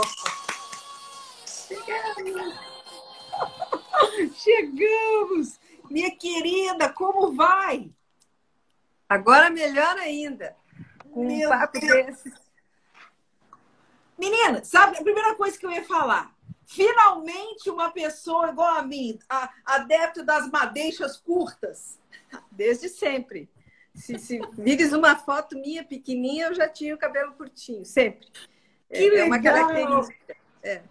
Chegamos! 4.34 5.60
Minha 5.90 6.16
querida, 6.16 6.92
como 6.92 7.34
vai? 7.34 7.90
Agora 9.08 9.50
melhor 9.50 9.98
ainda. 9.98 10.56
Com 11.10 11.26
um 11.26 11.48
papo 11.48 11.80
desses. 11.80 12.32
Menina, 14.16 14.62
sabe 14.62 14.98
a 14.98 15.02
primeira 15.02 15.34
coisa 15.34 15.58
que 15.58 15.66
eu 15.66 15.70
ia 15.70 15.84
falar? 15.84 16.32
Finalmente 16.66 17.68
uma 17.68 17.90
pessoa 17.90 18.50
igual 18.50 18.76
a 18.76 18.82
mim, 18.82 19.18
a, 19.28 19.52
adepto 19.64 20.22
das 20.22 20.48
madeixas 20.48 21.16
curtas. 21.16 21.98
Desde 22.52 22.88
sempre. 22.88 23.50
Se, 23.94 24.16
se 24.18 24.40
vires 24.52 24.92
uma 24.92 25.16
foto 25.16 25.58
minha 25.58 25.82
pequenininha, 25.82 26.46
eu 26.46 26.54
já 26.54 26.68
tinha 26.68 26.94
o 26.94 26.98
cabelo 26.98 27.32
curtinho, 27.32 27.84
sempre. 27.84 28.28
Que 28.90 28.96
é, 28.96 29.10
legal. 29.10 29.18
é 29.18 29.24
uma 29.24 29.42
característica. 29.42 30.36
É. 30.62 30.82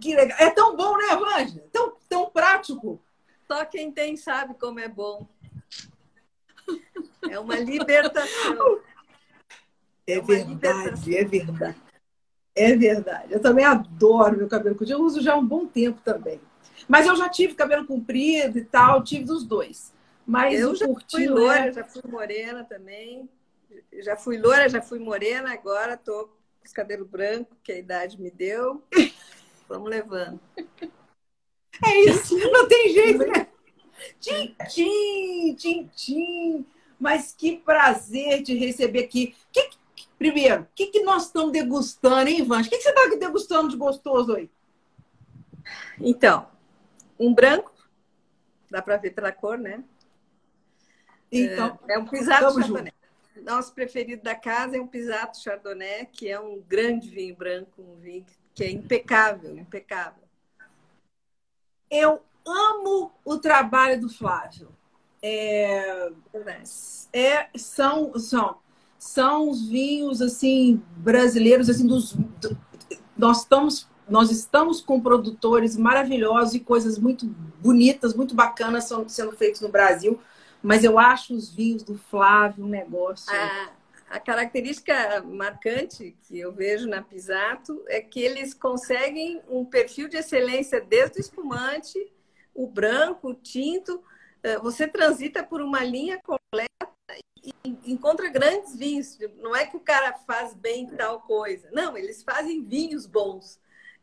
Que 0.00 0.14
legal. 0.14 0.38
É 0.38 0.50
tão 0.50 0.76
bom, 0.76 0.96
né, 0.96 1.16
Vanja? 1.16 1.64
Tão, 1.72 1.96
tão 2.08 2.30
prático. 2.30 3.00
Só 3.46 3.64
quem 3.64 3.90
tem 3.90 4.16
sabe 4.16 4.54
como 4.54 4.78
é 4.78 4.88
bom. 4.88 5.28
É 7.28 7.38
uma 7.38 7.56
libertação. 7.56 8.80
É, 10.06 10.14
é 10.14 10.20
verdade, 10.20 10.48
libertação. 10.48 11.12
é 11.12 11.24
verdade. 11.24 11.76
É 12.56 12.76
verdade. 12.76 13.32
Eu 13.32 13.40
também 13.40 13.64
adoro 13.64 14.36
meu 14.36 14.48
cabelo 14.48 14.74
curtinho. 14.74 14.98
Eu 14.98 15.04
uso 15.04 15.20
já 15.20 15.34
há 15.34 15.36
um 15.36 15.46
bom 15.46 15.66
tempo 15.66 16.00
também. 16.02 16.40
Mas 16.88 17.06
eu 17.06 17.14
já 17.14 17.28
tive 17.28 17.54
cabelo 17.54 17.86
comprido 17.86 18.58
e 18.58 18.64
tal, 18.64 19.04
tive 19.04 19.24
dos 19.24 19.44
dois. 19.44 19.92
Mas 20.26 20.58
eu 20.58 20.74
já 20.74 20.86
fui 21.08 21.28
loira, 21.28 21.66
é... 21.66 21.72
já 21.72 21.84
fui 21.84 22.02
morena 22.10 22.64
também. 22.64 23.28
Já 24.00 24.16
fui 24.16 24.36
loira, 24.36 24.68
já 24.68 24.82
fui 24.82 24.98
morena, 24.98 25.52
agora 25.52 25.96
tô 25.96 26.28
os 26.64 26.72
cabelos 26.72 27.08
brancos, 27.08 27.56
que 27.62 27.72
a 27.72 27.78
idade 27.78 28.20
me 28.20 28.30
deu. 28.30 28.82
Vamos 29.68 29.88
levando. 29.88 30.40
É 31.84 32.00
isso, 32.00 32.36
não 32.50 32.68
tem 32.68 32.92
jeito, 32.92 33.26
né? 33.26 33.46
Tchim, 34.20 35.88
tchim. 35.94 36.66
Mas 36.98 37.34
que 37.36 37.56
prazer 37.56 38.42
te 38.42 38.54
receber 38.54 39.04
aqui. 39.04 39.34
Que, 39.52 39.70
primeiro, 40.18 40.62
o 40.62 40.66
que, 40.74 40.88
que 40.88 41.02
nós 41.02 41.26
estamos 41.26 41.52
degustando, 41.52 42.28
hein, 42.28 42.44
Vans? 42.44 42.66
O 42.66 42.70
que, 42.70 42.76
que 42.76 42.82
você 42.82 42.90
está 42.90 43.16
degustando 43.16 43.68
de 43.68 43.76
gostoso 43.76 44.34
aí? 44.34 44.50
Então, 45.98 46.46
um 47.18 47.32
branco, 47.34 47.72
dá 48.70 48.82
para 48.82 48.96
ver 48.96 49.10
pela 49.10 49.32
cor, 49.32 49.58
né? 49.58 49.82
Então, 51.30 51.78
é, 51.88 51.94
é 51.94 51.98
um 51.98 52.06
pisato 52.06 52.52
chardonnay. 52.52 52.92
Nosso 53.44 53.74
preferido 53.74 54.22
da 54.22 54.34
casa 54.34 54.76
é 54.76 54.80
um 54.80 54.86
pisato 54.86 55.40
chardonnay, 55.40 56.06
que 56.06 56.28
é 56.28 56.38
um 56.38 56.60
grande 56.60 57.08
vinho 57.08 57.34
branco, 57.34 57.82
um 57.82 57.96
vinho 57.96 58.24
que 58.54 58.64
é 58.64 58.70
impecável, 58.70 59.56
impecável. 59.56 60.22
Eu 61.90 62.22
amo 62.46 63.12
o 63.24 63.38
trabalho 63.38 64.00
do 64.00 64.08
Flávio. 64.08 64.68
É, 65.22 66.10
é, 67.12 67.48
são, 67.58 68.18
são, 68.18 68.58
são 68.98 69.50
os 69.50 69.68
vinhos 69.68 70.22
assim 70.22 70.82
brasileiros 70.96 71.68
assim 71.68 71.86
dos 71.86 72.14
do, 72.14 72.58
nós 73.16 73.40
estamos 73.40 73.86
nós 74.08 74.30
estamos 74.32 74.80
com 74.80 75.00
produtores 75.00 75.76
maravilhosos 75.76 76.54
e 76.54 76.60
coisas 76.60 76.98
muito 76.98 77.26
bonitas, 77.60 78.12
muito 78.12 78.34
bacanas 78.34 78.90
sendo 79.06 79.32
feitos 79.36 79.60
no 79.60 79.68
Brasil, 79.68 80.18
mas 80.62 80.84
eu 80.84 80.98
acho 80.98 81.34
os 81.34 81.52
vinhos 81.54 81.82
do 81.82 81.96
Flávio 81.96 82.64
um 82.64 82.68
negócio. 82.68 83.32
A, 83.34 83.70
a 84.10 84.20
característica 84.20 85.22
marcante 85.22 86.16
que 86.22 86.38
eu 86.38 86.52
vejo 86.52 86.88
na 86.88 87.02
Pisato 87.02 87.82
é 87.86 88.00
que 88.00 88.20
eles 88.20 88.52
conseguem 88.52 89.40
um 89.48 89.64
perfil 89.64 90.08
de 90.08 90.16
excelência 90.16 90.80
desde 90.80 91.18
o 91.18 91.20
espumante 91.20 91.98
o 92.54 92.66
branco, 92.66 93.30
o 93.30 93.34
tinto, 93.34 94.02
eh, 94.42 94.58
você 94.58 94.86
transita 94.86 95.42
por 95.42 95.60
uma 95.60 95.82
linha 95.82 96.20
completa 96.22 96.68
e 97.42 97.52
encontra 97.86 98.28
grandes 98.28 98.76
vinhos. 98.76 99.18
Não 99.38 99.54
é 99.54 99.66
que 99.66 99.76
o 99.76 99.80
cara 99.80 100.12
faz 100.26 100.54
bem 100.54 100.86
tal 100.86 101.20
coisa. 101.22 101.70
Não, 101.72 101.96
eles 101.96 102.22
fazem 102.22 102.62
vinhos 102.62 103.06
bons. 103.06 103.58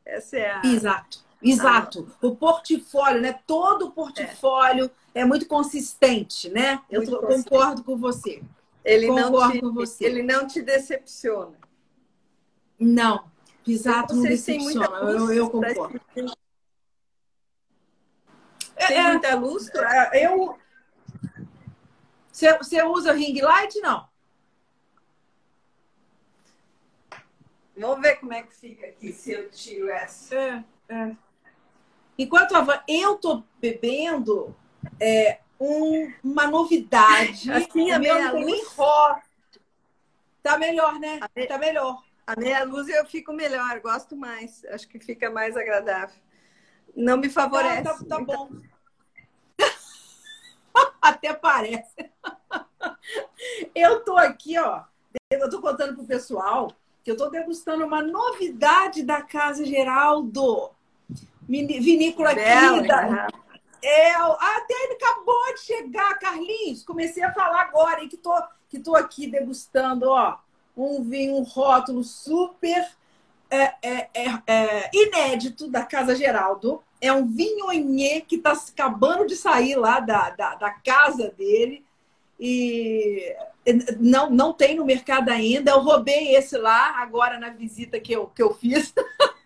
Essa 0.05 0.37
é 0.37 0.51
a. 0.51 0.61
Exato, 0.65 1.23
exato. 1.41 2.11
O 2.21 2.35
portfólio, 2.35 3.21
né? 3.21 3.39
Todo 3.45 3.87
o 3.87 3.91
portfólio 3.91 4.91
é, 5.13 5.21
é 5.21 5.25
muito 5.25 5.47
consistente, 5.47 6.49
né? 6.49 6.81
Eu 6.89 7.01
muito 7.01 7.19
concordo 7.19 7.83
com 7.83 7.97
você. 7.97 8.41
Ele 8.83 9.07
concordo 9.07 9.37
não 9.39 9.51
te, 9.51 9.59
com 9.59 9.73
você. 9.73 10.05
Ele 10.05 10.23
não 10.23 10.47
te 10.47 10.61
decepciona. 10.61 11.57
Não, 12.79 13.25
Pisato 13.63 14.15
não 14.15 14.23
decepciona. 14.23 14.97
Eu, 14.97 15.33
eu 15.33 15.49
concordo. 15.49 15.99
Tem 18.87 18.97
é, 18.97 19.11
muita 19.11 19.35
luz? 19.35 19.69
É, 19.75 20.25
eu. 20.25 20.57
Você 22.31 22.83
usa 22.83 23.11
ring 23.13 23.41
light? 23.41 23.79
Não. 23.81 24.07
Vamos 27.75 28.01
ver 28.01 28.19
como 28.19 28.33
é 28.33 28.43
que 28.43 28.55
fica 28.55 28.87
aqui 28.87 29.11
se 29.11 29.31
eu 29.31 29.49
tiro 29.49 29.89
essa. 29.89 30.35
É, 30.35 30.63
é. 30.89 31.15
Enquanto 32.17 32.55
a 32.55 32.83
eu 32.87 33.15
tô 33.15 33.43
bebendo 33.59 34.55
é, 34.99 35.39
um, 35.59 36.11
uma 36.23 36.47
novidade. 36.47 37.49
Assim, 37.53 37.91
a 37.91 37.99
meia 37.99 38.31
luz. 38.31 38.75
Tá 40.41 40.57
melhor, 40.57 40.99
né? 40.99 41.19
Me... 41.35 41.45
Tá 41.47 41.57
melhor. 41.57 42.01
A 42.25 42.39
meia 42.39 42.63
luz 42.63 42.89
eu 42.89 43.05
fico 43.05 43.31
melhor, 43.31 43.79
gosto 43.79 44.15
mais. 44.15 44.65
Acho 44.65 44.87
que 44.87 44.99
fica 44.99 45.29
mais 45.29 45.55
agradável. 45.55 46.15
Não 46.95 47.17
me 47.17 47.29
favorece. 47.29 47.83
Tá, 47.83 47.93
tá, 47.93 48.05
tá 48.05 48.19
bom. 48.19 48.49
Até 51.01 51.33
parece. 51.33 51.95
Eu 53.73 54.03
tô 54.03 54.17
aqui, 54.17 54.57
ó. 54.57 54.83
Eu 55.31 55.49
tô 55.49 55.61
contando 55.61 55.95
pro 55.95 56.05
pessoal 56.05 56.71
que 57.03 57.11
eu 57.11 57.15
tô 57.15 57.29
degustando 57.29 57.85
uma 57.85 58.01
novidade 58.01 59.03
da 59.03 59.21
Casa 59.21 59.63
Geraldo. 59.65 60.71
Vinícola 61.47 62.33
Bela, 62.33 62.77
aqui 62.77 62.87
da... 62.87 63.27
É, 63.81 64.11
até 64.11 64.73
ele 64.83 64.93
acabou 64.93 65.53
de 65.53 65.61
chegar, 65.61 66.19
Carlinhos. 66.19 66.83
Comecei 66.83 67.23
a 67.23 67.31
falar 67.31 67.61
agora 67.61 68.03
e 68.03 68.07
que 68.07 68.17
tô, 68.17 68.33
que 68.67 68.79
tô 68.79 68.95
aqui 68.95 69.27
degustando, 69.27 70.09
ó, 70.09 70.37
um 70.75 71.03
vinho, 71.03 71.35
um 71.35 71.43
rótulo 71.43 72.03
super 72.03 72.87
é, 73.49 73.73
é, 73.81 74.09
é, 74.13 74.41
é 74.45 74.89
inédito 74.93 75.69
da 75.69 75.83
Casa 75.83 76.15
Geraldo 76.15 76.83
é 76.99 77.11
um 77.11 77.27
vinhonhê 77.27 78.21
que 78.21 78.35
está 78.35 78.53
acabando 78.53 79.25
de 79.27 79.35
sair 79.35 79.75
lá 79.75 79.99
da, 79.99 80.31
da, 80.31 80.55
da, 80.55 80.71
casa 80.71 81.29
dele 81.31 81.85
e 82.39 83.35
não, 83.99 84.29
não 84.29 84.53
tem 84.53 84.75
no 84.75 84.85
mercado 84.85 85.29
ainda. 85.29 85.71
Eu 85.71 85.81
roubei 85.81 86.35
esse 86.35 86.57
lá 86.57 87.01
agora 87.01 87.39
na 87.39 87.49
visita 87.49 87.99
que 87.99 88.13
eu, 88.13 88.27
que 88.27 88.41
eu 88.41 88.53
fiz. 88.53 88.93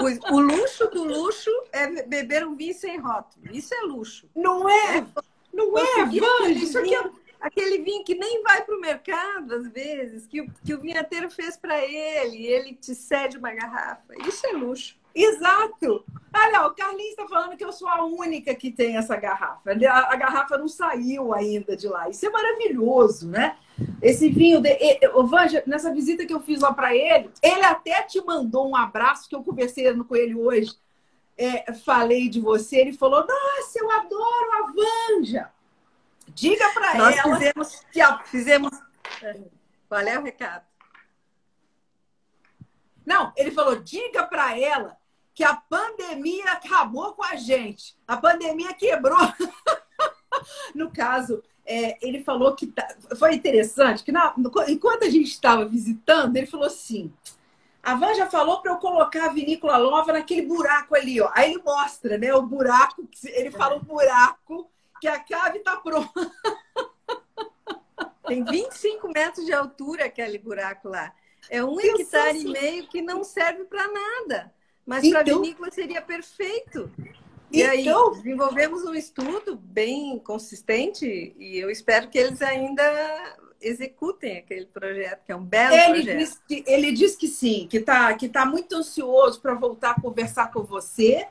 O, 0.00 0.34
o 0.34 0.40
luxo 0.40 0.86
do 0.88 1.04
luxo 1.04 1.50
é 1.72 2.02
beber 2.02 2.46
um 2.46 2.54
vinho 2.54 2.74
sem 2.74 2.98
rótulo. 2.98 3.44
Isso 3.50 3.74
é 3.74 3.80
luxo. 3.82 4.28
Não 4.34 4.68
é? 4.68 4.98
é. 4.98 5.06
Não 5.52 5.76
é, 5.76 6.04
Vanja. 6.04 6.52
Isso 6.52 6.78
aqui 6.78 6.94
é 6.94 7.10
aquele 7.40 7.78
vinho 7.78 8.04
que 8.04 8.14
nem 8.14 8.42
vai 8.42 8.64
para 8.64 8.76
o 8.76 8.80
mercado, 8.80 9.54
às 9.54 9.68
vezes, 9.68 10.26
que, 10.26 10.46
que 10.64 10.74
o 10.74 10.80
vinhateiro 10.80 11.30
fez 11.30 11.56
para 11.56 11.78
ele, 11.84 12.46
ele 12.46 12.74
te 12.74 12.94
cede 12.94 13.38
uma 13.38 13.52
garrafa. 13.52 14.14
Isso 14.26 14.46
é 14.46 14.52
luxo. 14.52 14.96
Exato! 15.14 16.04
Olha, 16.32 16.66
o 16.66 16.74
Carlinhos 16.74 17.10
está 17.10 17.26
falando 17.26 17.56
que 17.56 17.64
eu 17.64 17.72
sou 17.72 17.88
a 17.88 18.04
única 18.04 18.54
que 18.54 18.70
tem 18.70 18.96
essa 18.96 19.16
garrafa. 19.16 19.72
A, 19.72 20.12
a, 20.12 20.16
garrafa 20.16 20.56
não 20.56 20.68
saiu 20.68 21.34
ainda 21.34 21.76
de 21.76 21.88
lá. 21.88 22.08
Isso 22.08 22.24
é 22.24 22.30
maravilhoso, 22.30 23.28
né? 23.28 23.56
Esse 24.02 24.28
vinho. 24.28 24.60
De... 24.60 24.70
O 25.14 25.26
Vanja, 25.26 25.62
nessa 25.66 25.92
visita 25.92 26.26
que 26.26 26.32
eu 26.32 26.40
fiz 26.40 26.60
lá 26.60 26.72
para 26.72 26.94
ele, 26.94 27.30
ele 27.42 27.64
até 27.64 28.02
te 28.02 28.20
mandou 28.24 28.68
um 28.68 28.76
abraço 28.76 29.28
que 29.28 29.34
eu 29.34 29.42
conversei 29.42 29.92
com 30.04 30.16
ele 30.16 30.34
hoje. 30.34 30.76
É, 31.36 31.72
falei 31.72 32.28
de 32.28 32.40
você, 32.40 32.78
ele 32.78 32.92
falou: 32.92 33.20
Nossa, 33.20 33.78
eu 33.78 33.90
adoro 33.90 34.52
a 34.52 34.72
Vanja. 35.20 35.50
Diga 36.28 36.68
para 36.70 36.96
ela. 36.96 37.10
Nós 37.10 37.38
fizemos. 37.38 37.86
Fizemos... 38.26 38.70
Qual 39.88 40.00
é 40.00 40.18
o 40.18 40.22
recado? 40.22 40.64
Não, 43.08 43.32
ele 43.36 43.50
falou: 43.50 43.76
diga 43.76 44.26
para 44.26 44.58
ela 44.58 44.98
que 45.34 45.42
a 45.42 45.54
pandemia 45.54 46.52
acabou 46.52 47.14
com 47.14 47.24
a 47.24 47.36
gente. 47.36 47.96
A 48.06 48.16
pandemia 48.16 48.74
quebrou. 48.74 49.16
no 50.74 50.90
caso, 50.90 51.42
é, 51.68 51.98
ele 52.00 52.24
falou 52.24 52.56
que 52.56 52.66
tá... 52.66 52.88
foi 53.18 53.34
interessante 53.34 54.02
que 54.02 54.10
na... 54.10 54.34
enquanto 54.68 55.04
a 55.04 55.10
gente 55.10 55.28
estava 55.28 55.66
visitando, 55.66 56.36
ele 56.36 56.46
falou 56.46 56.66
assim: 56.66 57.12
a 57.82 57.94
Van 57.94 58.14
já 58.14 58.28
falou 58.28 58.62
para 58.62 58.72
eu 58.72 58.78
colocar 58.78 59.26
a 59.26 59.32
vinícola 59.32 59.78
nova 59.78 60.14
naquele 60.14 60.42
buraco 60.42 60.96
ali, 60.96 61.20
ó. 61.20 61.30
Aí 61.34 61.52
ele 61.52 61.62
mostra, 61.62 62.16
né? 62.16 62.34
O 62.34 62.42
buraco, 62.42 63.06
ele 63.24 63.50
fala 63.50 63.76
o 63.76 63.84
buraco 63.84 64.70
que 65.00 65.06
a 65.06 65.18
cave 65.18 65.58
está 65.58 65.76
pronta. 65.76 66.10
Tem 68.26 68.44
25 68.44 69.08
metros 69.08 69.44
de 69.44 69.52
altura 69.52 70.06
aquele 70.06 70.38
buraco 70.38 70.88
lá. 70.88 71.12
É 71.50 71.64
um 71.64 71.78
hectare 71.80 72.40
e 72.40 72.44
meio 72.44 72.86
que 72.88 73.00
não 73.00 73.22
serve 73.22 73.64
para 73.64 73.86
nada. 73.88 74.52
Mas 74.84 75.04
então, 75.04 75.22
para 75.22 75.34
vinícola 75.34 75.70
seria 75.70 76.02
perfeito. 76.02 76.90
E 77.50 77.62
então, 77.62 78.10
aí 78.10 78.16
desenvolvemos 78.16 78.84
um 78.84 78.94
estudo 78.94 79.56
bem 79.56 80.18
consistente 80.18 81.34
e 81.38 81.58
eu 81.58 81.70
espero 81.70 82.08
que 82.08 82.18
eles 82.18 82.42
ainda 82.42 82.82
executem 83.60 84.38
aquele 84.38 84.66
projeto, 84.66 85.24
que 85.24 85.32
é 85.32 85.36
um 85.36 85.44
belo 85.44 85.74
ele 85.74 86.02
projeto. 86.02 86.18
Diz 86.18 86.42
que, 86.46 86.64
ele 86.66 86.92
diz 86.92 87.16
que 87.16 87.26
sim, 87.26 87.66
que 87.68 87.78
está 87.78 88.12
que 88.14 88.28
tá 88.28 88.44
muito 88.44 88.76
ansioso 88.76 89.40
para 89.40 89.54
voltar 89.54 89.92
a 89.92 90.00
conversar 90.00 90.52
com 90.52 90.62
você, 90.62 91.26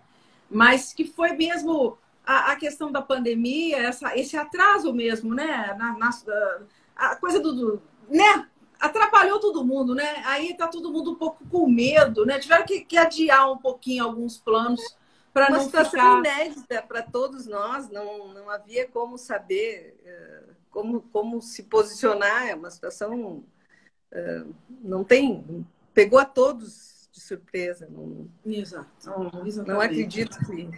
mas 0.50 0.92
que 0.94 1.06
foi 1.06 1.34
mesmo 1.34 1.98
a, 2.26 2.52
a 2.52 2.56
questão 2.56 2.92
da 2.92 3.02
pandemia, 3.02 3.78
essa, 3.78 4.18
esse 4.18 4.36
atraso 4.36 4.92
mesmo, 4.94 5.34
né? 5.34 5.76
Na, 5.78 5.98
na 5.98 6.10
a 6.96 7.16
coisa 7.16 7.40
do, 7.40 7.54
do, 7.54 7.82
né? 8.10 8.48
Atrapalhou 8.80 9.40
todo 9.40 9.64
mundo, 9.64 9.96
né? 9.96 10.22
Aí 10.26 10.54
tá 10.56 10.68
todo 10.68 10.92
mundo 10.92 11.12
um 11.12 11.16
pouco 11.16 11.46
com 11.50 11.68
medo, 11.68 12.26
né? 12.26 12.40
Tiveram 12.40 12.66
que, 12.66 12.82
que 12.82 12.98
adiar 12.98 13.52
um 13.52 13.58
pouquinho 13.58 14.04
alguns 14.04 14.38
planos 14.38 14.82
para 15.38 15.50
não 15.52 15.64
situação 15.64 15.92
ficar... 15.92 16.20
inédita 16.20 16.82
para 16.82 17.04
todos 17.04 17.46
nós, 17.46 17.90
não, 17.90 18.34
não 18.34 18.50
havia 18.50 18.88
como 18.88 19.18
saber 19.18 19.96
uh, 20.04 20.54
como, 20.72 21.02
como 21.14 21.42
se 21.42 21.64
posicionar, 21.64 22.48
é 22.48 22.56
uma 22.56 22.72
situação 22.72 23.44
uh, 24.12 24.56
não 24.82 25.04
tem, 25.04 25.66
pegou 25.94 26.18
a 26.18 26.26
todos 26.26 27.08
de 27.12 27.22
surpresa. 27.22 27.88
Não, 27.90 28.28
Exato. 28.46 28.88
Não, 29.06 29.30
não 29.66 29.82
acredito 29.82 30.38
que 30.46 30.70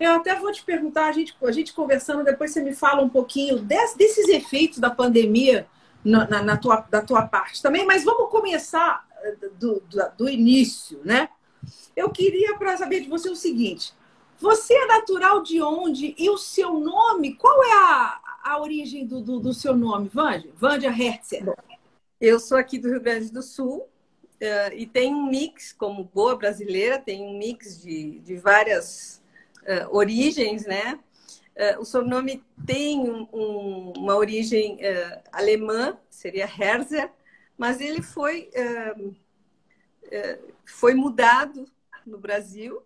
eu 0.00 0.12
até 0.12 0.34
vou 0.34 0.52
te 0.52 0.64
perguntar, 0.64 1.06
a 1.06 1.12
gente, 1.12 1.36
a 1.42 1.52
gente 1.52 1.74
conversando, 1.74 2.24
depois 2.24 2.52
você 2.52 2.62
me 2.62 2.74
fala 2.74 3.02
um 3.02 3.08
pouquinho 3.08 3.58
desse, 3.58 3.98
desses 3.98 4.28
efeitos 4.28 4.78
da 4.78 4.90
pandemia 4.90 5.66
na, 6.04 6.26
na, 6.28 6.42
na, 6.42 6.56
tua, 6.56 6.86
da 6.88 7.02
tua 7.02 7.26
parte 7.26 7.60
também, 7.60 7.84
mas 7.84 8.04
vamos 8.04 8.30
começar 8.30 9.06
eh, 9.22 9.36
do, 9.58 9.80
do, 9.80 10.10
do 10.16 10.28
início, 10.28 11.00
né? 11.04 11.28
Eu 11.96 12.10
queria 12.10 12.56
para 12.56 12.76
saber 12.76 13.00
de 13.00 13.08
você 13.08 13.28
o 13.28 13.36
seguinte: 13.36 13.92
você 14.38 14.72
é 14.74 14.86
natural 14.86 15.42
de 15.42 15.60
onde? 15.60 16.14
E 16.16 16.30
o 16.30 16.38
seu 16.38 16.78
nome? 16.78 17.34
Qual 17.34 17.62
é 17.64 17.72
a, 17.72 18.20
a 18.44 18.60
origem 18.60 19.06
do, 19.06 19.20
do, 19.20 19.40
do 19.40 19.52
seu 19.52 19.76
nome, 19.76 20.08
Vândia? 20.08 20.50
Vândia 20.54 20.90
Hertzer. 20.90 21.44
Eu 22.20 22.38
sou 22.38 22.56
aqui 22.56 22.78
do 22.78 22.88
Rio 22.88 23.00
Grande 23.00 23.30
do 23.30 23.42
Sul 23.42 23.88
uh, 24.40 24.74
e 24.74 24.86
tem 24.86 25.14
um 25.14 25.28
mix, 25.28 25.72
como 25.72 26.04
boa 26.04 26.36
brasileira, 26.36 26.98
tem 26.98 27.22
um 27.22 27.36
mix 27.36 27.82
de, 27.82 28.20
de 28.20 28.36
várias 28.36 29.22
uh, 29.62 29.94
origens, 29.96 30.66
né? 30.66 30.98
Uh, 31.56 31.80
o 31.80 31.84
sobrenome 31.84 32.42
tem 32.64 33.00
um, 33.00 33.28
um, 33.32 33.92
uma 33.96 34.16
origem 34.16 34.78
alemã, 35.32 35.98
seria 36.08 36.44
Herzer, 36.44 37.10
mas 37.56 37.80
ele 37.80 38.02
foi, 38.02 38.48
foi 40.70 40.94
mudado 40.94 41.66
no 42.06 42.18
Brasil. 42.18 42.82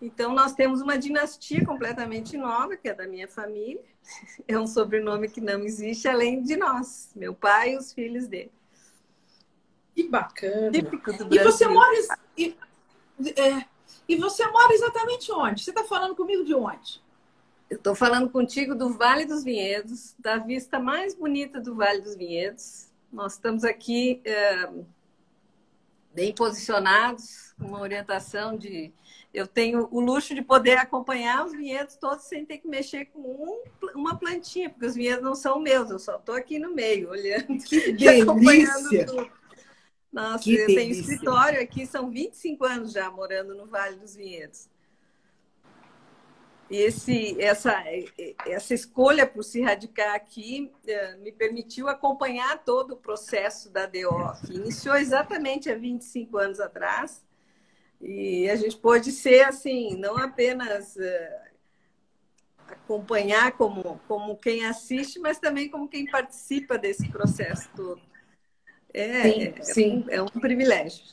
Então, 0.00 0.34
nós 0.34 0.52
temos 0.52 0.80
uma 0.80 0.98
dinastia 0.98 1.64
completamente 1.64 2.36
nova, 2.36 2.76
que 2.76 2.88
é 2.88 2.94
da 2.94 3.06
minha 3.06 3.28
família. 3.28 3.82
É 4.48 4.58
um 4.58 4.66
sobrenome 4.66 5.28
que 5.28 5.40
não 5.40 5.60
existe 5.60 6.08
além 6.08 6.42
de 6.42 6.56
nós, 6.56 7.12
meu 7.14 7.32
pai 7.32 7.74
e 7.74 7.76
os 7.76 7.92
filhos 7.92 8.26
dele. 8.26 8.50
Que 9.94 10.08
bacana. 10.08 10.72
Típico 10.72 11.12
do 11.12 11.26
Brasil. 11.26 11.40
E 11.40 11.52
você 11.52 11.68
mora. 11.68 11.96
E, 12.36 12.56
é, 13.36 13.64
e 14.08 14.16
você 14.16 14.44
mora 14.48 14.74
exatamente 14.74 15.30
onde? 15.30 15.62
Você 15.62 15.70
está 15.70 15.84
falando 15.84 16.16
comigo 16.16 16.44
de 16.44 16.52
onde? 16.52 17.00
Eu 17.70 17.76
estou 17.76 17.94
falando 17.94 18.28
contigo 18.28 18.74
do 18.74 18.92
Vale 18.92 19.24
dos 19.24 19.44
Vinhedos, 19.44 20.14
da 20.18 20.36
vista 20.36 20.80
mais 20.80 21.14
bonita 21.14 21.60
do 21.60 21.74
Vale 21.74 22.00
dos 22.00 22.16
Vinhedos. 22.16 22.88
Nós 23.12 23.34
estamos 23.34 23.62
aqui 23.62 24.20
é, 24.24 24.68
bem 26.14 26.34
posicionados, 26.34 27.54
com 27.58 27.66
uma 27.66 27.80
orientação 27.80 28.56
de. 28.56 28.92
Eu 29.32 29.46
tenho 29.46 29.88
o 29.90 30.00
luxo 30.00 30.34
de 30.34 30.42
poder 30.42 30.76
acompanhar 30.76 31.46
os 31.46 31.52
vinhedos 31.52 31.96
todos 31.96 32.24
sem 32.24 32.44
ter 32.44 32.58
que 32.58 32.68
mexer 32.68 33.06
com 33.06 33.20
um, 33.20 33.62
uma 33.94 34.16
plantinha, 34.16 34.68
porque 34.68 34.84
os 34.84 34.94
vinhedos 34.94 35.24
não 35.24 35.34
são 35.34 35.58
meus, 35.58 35.90
eu 35.90 35.98
só 35.98 36.16
estou 36.16 36.34
aqui 36.34 36.58
no 36.58 36.74
meio, 36.74 37.08
olhando 37.10 37.64
que 37.64 37.92
e 37.98 38.08
acompanhando 38.08 38.90
tudo. 39.06 39.30
Nossa, 40.12 40.44
que 40.44 40.54
eu 40.54 40.66
delícia. 40.66 40.82
tenho 40.82 40.92
escritório 40.92 41.62
aqui, 41.62 41.86
são 41.86 42.10
25 42.10 42.64
anos 42.64 42.92
já 42.92 43.10
morando 43.10 43.54
no 43.54 43.66
Vale 43.66 43.96
dos 43.96 44.14
Vinhedos. 44.14 44.68
E 46.72 46.76
esse, 46.78 47.38
essa, 47.38 47.84
essa 48.46 48.72
escolha 48.72 49.26
por 49.26 49.44
se 49.44 49.60
radicar 49.60 50.14
aqui 50.14 50.72
eh, 50.86 51.16
me 51.16 51.30
permitiu 51.30 51.86
acompanhar 51.86 52.64
todo 52.64 52.92
o 52.92 52.96
processo 52.96 53.68
da 53.68 53.84
DO, 53.84 54.32
que 54.46 54.54
iniciou 54.54 54.96
exatamente 54.96 55.70
há 55.70 55.76
25 55.76 56.38
anos 56.38 56.60
atrás. 56.60 57.22
E 58.00 58.48
a 58.48 58.56
gente 58.56 58.74
pôde 58.78 59.12
ser, 59.12 59.44
assim, 59.44 59.98
não 59.98 60.16
apenas 60.16 60.96
eh, 60.96 61.50
acompanhar 62.66 63.52
como, 63.52 64.00
como 64.08 64.34
quem 64.38 64.64
assiste, 64.64 65.18
mas 65.18 65.38
também 65.38 65.68
como 65.68 65.86
quem 65.86 66.06
participa 66.06 66.78
desse 66.78 67.06
processo 67.10 67.68
todo. 67.76 68.00
É, 68.94 69.22
sim, 69.24 69.54
sim. 69.60 70.04
É, 70.08 70.22
um, 70.22 70.24
é 70.24 70.30
um 70.36 70.40
privilégio. 70.40 71.04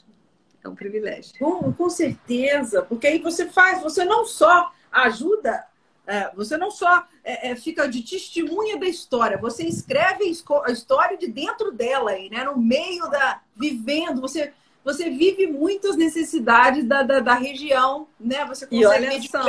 É 0.63 0.69
um 0.69 0.75
privilégio. 0.75 1.37
Com, 1.37 1.73
com 1.73 1.89
certeza, 1.89 2.81
porque 2.81 3.07
aí 3.07 3.19
você 3.19 3.49
faz, 3.49 3.83
você 3.83 4.05
não 4.05 4.25
só 4.25 4.71
ajuda, 4.91 5.65
é, 6.09 6.31
você 6.35 6.57
não 6.57 6.71
só 6.71 7.07
é, 7.23 7.51
é, 7.51 7.55
fica 7.55 7.87
de 7.87 8.01
testemunha 8.01 8.79
da 8.79 8.87
história, 8.87 9.37
você 9.37 9.63
escreve 9.63 10.23
a 10.65 10.71
história 10.71 11.15
de 11.15 11.27
dentro 11.27 11.71
dela 11.71 12.11
aí, 12.11 12.29
né? 12.31 12.43
No 12.43 12.57
meio 12.57 13.07
da. 13.09 13.41
vivendo, 13.55 14.19
você. 14.19 14.51
Você 14.83 15.09
vive 15.09 15.45
muitas 15.45 15.97
necessidades 15.97 16.85
da, 16.85 17.03
da, 17.03 17.19
da 17.19 17.33
região, 17.35 18.07
né? 18.19 18.43
Você 18.45 18.65
consegue 18.65 19.27
só, 19.27 19.43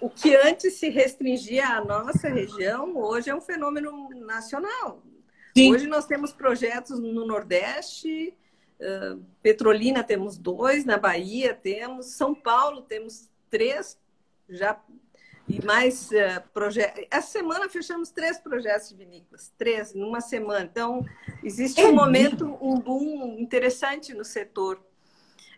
o 0.00 0.08
que 0.08 0.34
antes 0.36 0.74
se 0.74 0.88
restringia 0.88 1.66
à 1.66 1.84
nossa 1.84 2.28
região, 2.28 2.96
hoje 2.96 3.28
é 3.28 3.34
um 3.34 3.40
fenômeno 3.40 4.08
nacional. 4.14 5.02
Sim. 5.54 5.74
Hoje 5.74 5.86
nós 5.86 6.06
temos 6.06 6.32
projetos 6.32 6.98
no 7.00 7.26
Nordeste, 7.26 8.32
Petrolina 9.42 10.04
temos 10.04 10.38
dois, 10.38 10.84
na 10.84 10.96
Bahia 10.96 11.52
temos, 11.52 12.06
São 12.06 12.34
Paulo 12.34 12.82
temos 12.82 13.28
três, 13.50 13.98
já 14.48 14.80
e 15.48 15.64
mais 15.64 16.10
uh, 16.10 16.46
projetos. 16.52 17.04
Essa 17.10 17.28
semana 17.28 17.68
fechamos 17.68 18.10
três 18.10 18.38
projetos 18.38 18.90
de 18.90 18.96
vinícolas, 18.96 19.52
três 19.56 19.94
numa 19.94 20.20
semana. 20.20 20.68
Então, 20.70 21.04
existe 21.42 21.80
é 21.80 21.86
um 21.86 21.94
momento, 21.94 22.58
um 22.60 22.78
boom 22.78 23.38
interessante 23.38 24.12
no 24.12 24.24
setor. 24.24 24.84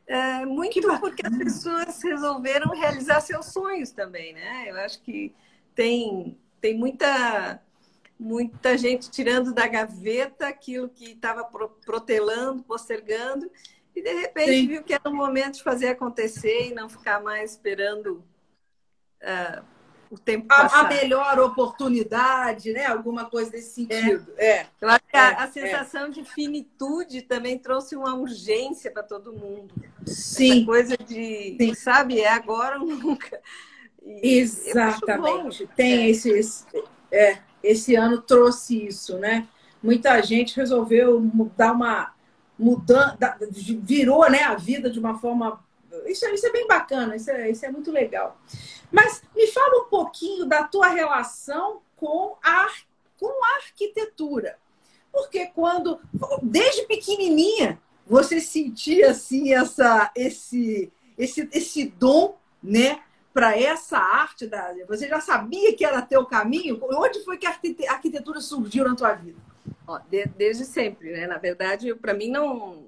É, 0.07 0.45
muito 0.45 0.81
porque 0.99 1.27
as 1.27 1.37
pessoas 1.37 2.03
resolveram 2.03 2.71
realizar 2.71 3.21
seus 3.21 3.47
sonhos 3.47 3.91
também, 3.93 4.33
né? 4.33 4.69
Eu 4.69 4.77
acho 4.77 5.01
que 5.03 5.35
tem, 5.75 6.37
tem 6.61 6.77
muita 6.77 7.61
muita 8.19 8.77
gente 8.77 9.11
tirando 9.11 9.55
da 9.55 9.67
gaveta 9.67 10.47
aquilo 10.47 10.91
que 10.91 11.13
estava 11.13 11.43
protelando, 11.87 12.63
postergando, 12.63 13.51
e 13.97 14.03
de 14.03 14.13
repente 14.13 14.53
Sim. 14.53 14.67
viu 14.67 14.85
que 14.85 14.93
era 14.93 15.09
o 15.09 15.15
momento 15.15 15.55
de 15.55 15.63
fazer 15.63 15.89
acontecer 15.89 16.69
e 16.69 16.75
não 16.75 16.87
ficar 16.87 17.23
mais 17.23 17.53
esperando 17.53 18.23
uh, 19.23 19.65
o 20.11 20.19
tempo 20.19 20.49
passar. 20.49 20.85
A, 20.85 20.87
a, 20.87 20.89
melhor 20.89 21.39
oportunidade, 21.39 22.73
né? 22.73 22.87
Alguma 22.87 23.27
coisa 23.27 23.51
desse 23.51 23.87
é. 23.89 24.03
sentido. 24.03 24.33
É. 24.37 24.47
é. 24.47 24.67
Eu 24.81 24.89
acho 24.89 25.03
que 25.09 25.17
a, 25.17 25.41
a 25.41 25.43
é, 25.43 25.45
é. 25.45 25.51
sensação 25.51 26.07
é. 26.07 26.11
de 26.11 26.25
finitude 26.25 27.23
também 27.23 27.59
trouxe 27.59 27.95
uma 27.95 28.15
urgência 28.15 28.91
para 28.91 29.03
todo 29.03 29.33
mundo. 29.33 29.73
Sim. 30.05 30.59
Essa 30.59 30.67
coisa 30.67 30.97
de, 30.97 31.57
Sim. 31.61 31.75
sabe, 31.75 32.21
é 32.21 32.29
agora 32.29 32.81
ou 32.81 32.87
nunca. 32.87 33.41
E 34.03 34.39
Exatamente. 34.39 35.69
Tem 35.77 36.11
esse, 36.11 36.31
esse, 36.31 36.65
é, 37.13 37.39
esse 37.63 37.95
ano 37.95 38.21
trouxe 38.21 38.87
isso, 38.87 39.19
né? 39.19 39.47
Muita 39.83 40.21
gente 40.23 40.57
resolveu 40.57 41.21
dar 41.57 41.73
uma 41.73 42.13
mudança, 42.59 43.17
virou 43.81 44.31
né, 44.31 44.43
a 44.43 44.55
vida 44.55 44.91
de 44.91 44.99
uma 44.99 45.19
forma. 45.19 45.63
Isso, 46.07 46.27
isso 46.27 46.47
é 46.47 46.53
bem 46.53 46.67
bacana, 46.67 47.17
isso 47.17 47.31
é, 47.31 47.51
isso 47.51 47.65
é 47.65 47.71
muito 47.71 47.91
legal. 47.91 48.41
Mas 48.91 49.23
me 49.35 49.47
fala 49.49 49.85
um 49.85 49.89
pouquinho 49.89 50.47
da 50.47 50.65
tua 50.65 50.89
relação 50.89 51.81
com 51.97 52.37
a, 52.43 52.69
com 53.19 53.45
a 53.45 53.57
arquitetura. 53.57 54.59
Porque 55.13 55.47
quando, 55.47 56.01
desde 56.43 56.87
pequenininha, 56.87 57.81
você 58.07 58.41
sentia 58.41 59.11
assim 59.11 59.53
essa, 59.53 60.11
esse, 60.17 60.93
esse, 61.19 61.49
esse 61.53 61.87
dom, 61.87 62.37
né? 62.63 63.03
para 63.33 63.57
essa 63.59 63.97
arte 63.97 64.47
da 64.47 64.75
você 64.89 65.09
já 65.09 65.21
sabia 65.21 65.75
que 65.75 65.85
era 65.85 66.03
teu 66.03 66.27
caminho 66.27 66.81
onde 66.83 67.25
foi 67.25 67.39
que 67.39 67.47
a 67.47 67.57
arquitetura 67.93 68.41
surgiu 68.41 68.85
na 68.85 68.97
tua 68.97 69.15
vida 69.15 69.39
desde 70.37 70.65
sempre 70.65 71.13
né 71.13 71.27
na 71.27 71.39
verdade 71.39 71.95
para 71.95 72.13
mim 72.13 72.29
não 72.29 72.85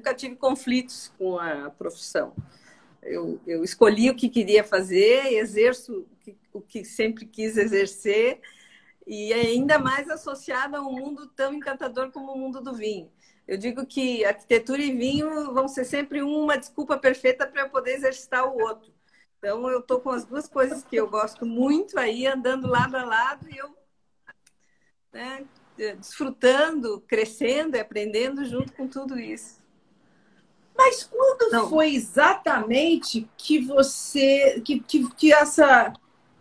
nunca 0.00 0.14
tive 0.14 0.36
conflitos 0.36 1.12
com 1.18 1.38
a 1.38 1.70
profissão 1.70 2.34
eu, 3.02 3.40
eu 3.46 3.62
escolhi 3.62 4.10
o 4.10 4.16
que 4.16 4.28
queria 4.28 4.64
fazer 4.64 5.34
exerço 5.34 6.06
o 6.10 6.16
que, 6.20 6.36
o 6.52 6.60
que 6.60 6.84
sempre 6.84 7.26
quis 7.26 7.56
exercer 7.56 8.40
e 9.06 9.32
ainda 9.32 9.78
mais 9.78 10.08
associada 10.08 10.78
a 10.78 10.82
um 10.82 10.92
mundo 10.92 11.26
tão 11.28 11.52
encantador 11.54 12.10
como 12.10 12.32
o 12.32 12.38
mundo 12.38 12.60
do 12.60 12.74
vinho 12.74 13.10
Eu 13.46 13.56
digo 13.58 13.84
que 13.84 14.24
arquitetura 14.24 14.82
e 14.82 14.96
vinho 14.96 15.52
vão 15.52 15.68
ser 15.68 15.84
sempre 15.84 16.22
uma 16.22 16.56
desculpa 16.56 16.96
perfeita 16.96 17.46
para 17.46 17.62
eu 17.62 17.70
poder 17.70 17.94
exercitar 17.96 18.46
o 18.46 18.60
outro. 18.60 18.92
Então, 19.38 19.68
eu 19.70 19.80
estou 19.80 20.00
com 20.00 20.10
as 20.10 20.24
duas 20.24 20.46
coisas 20.46 20.84
que 20.84 20.94
eu 20.96 21.08
gosto 21.08 21.46
muito 21.46 21.98
aí, 21.98 22.26
andando 22.26 22.68
lado 22.68 22.94
a 22.94 23.04
lado, 23.04 23.48
e 23.50 23.56
eu 23.56 23.74
né, 25.12 25.46
desfrutando, 25.76 27.00
crescendo 27.08 27.76
e 27.76 27.80
aprendendo 27.80 28.44
junto 28.44 28.72
com 28.74 28.86
tudo 28.86 29.18
isso. 29.18 29.59
Mas 30.76 31.04
quando 31.04 31.50
Não. 31.52 31.68
foi 31.68 31.94
exatamente 31.94 33.28
que 33.36 33.58
você. 33.60 34.62
que, 34.64 34.80
que, 34.80 35.08
que 35.14 35.32
essa 35.32 35.92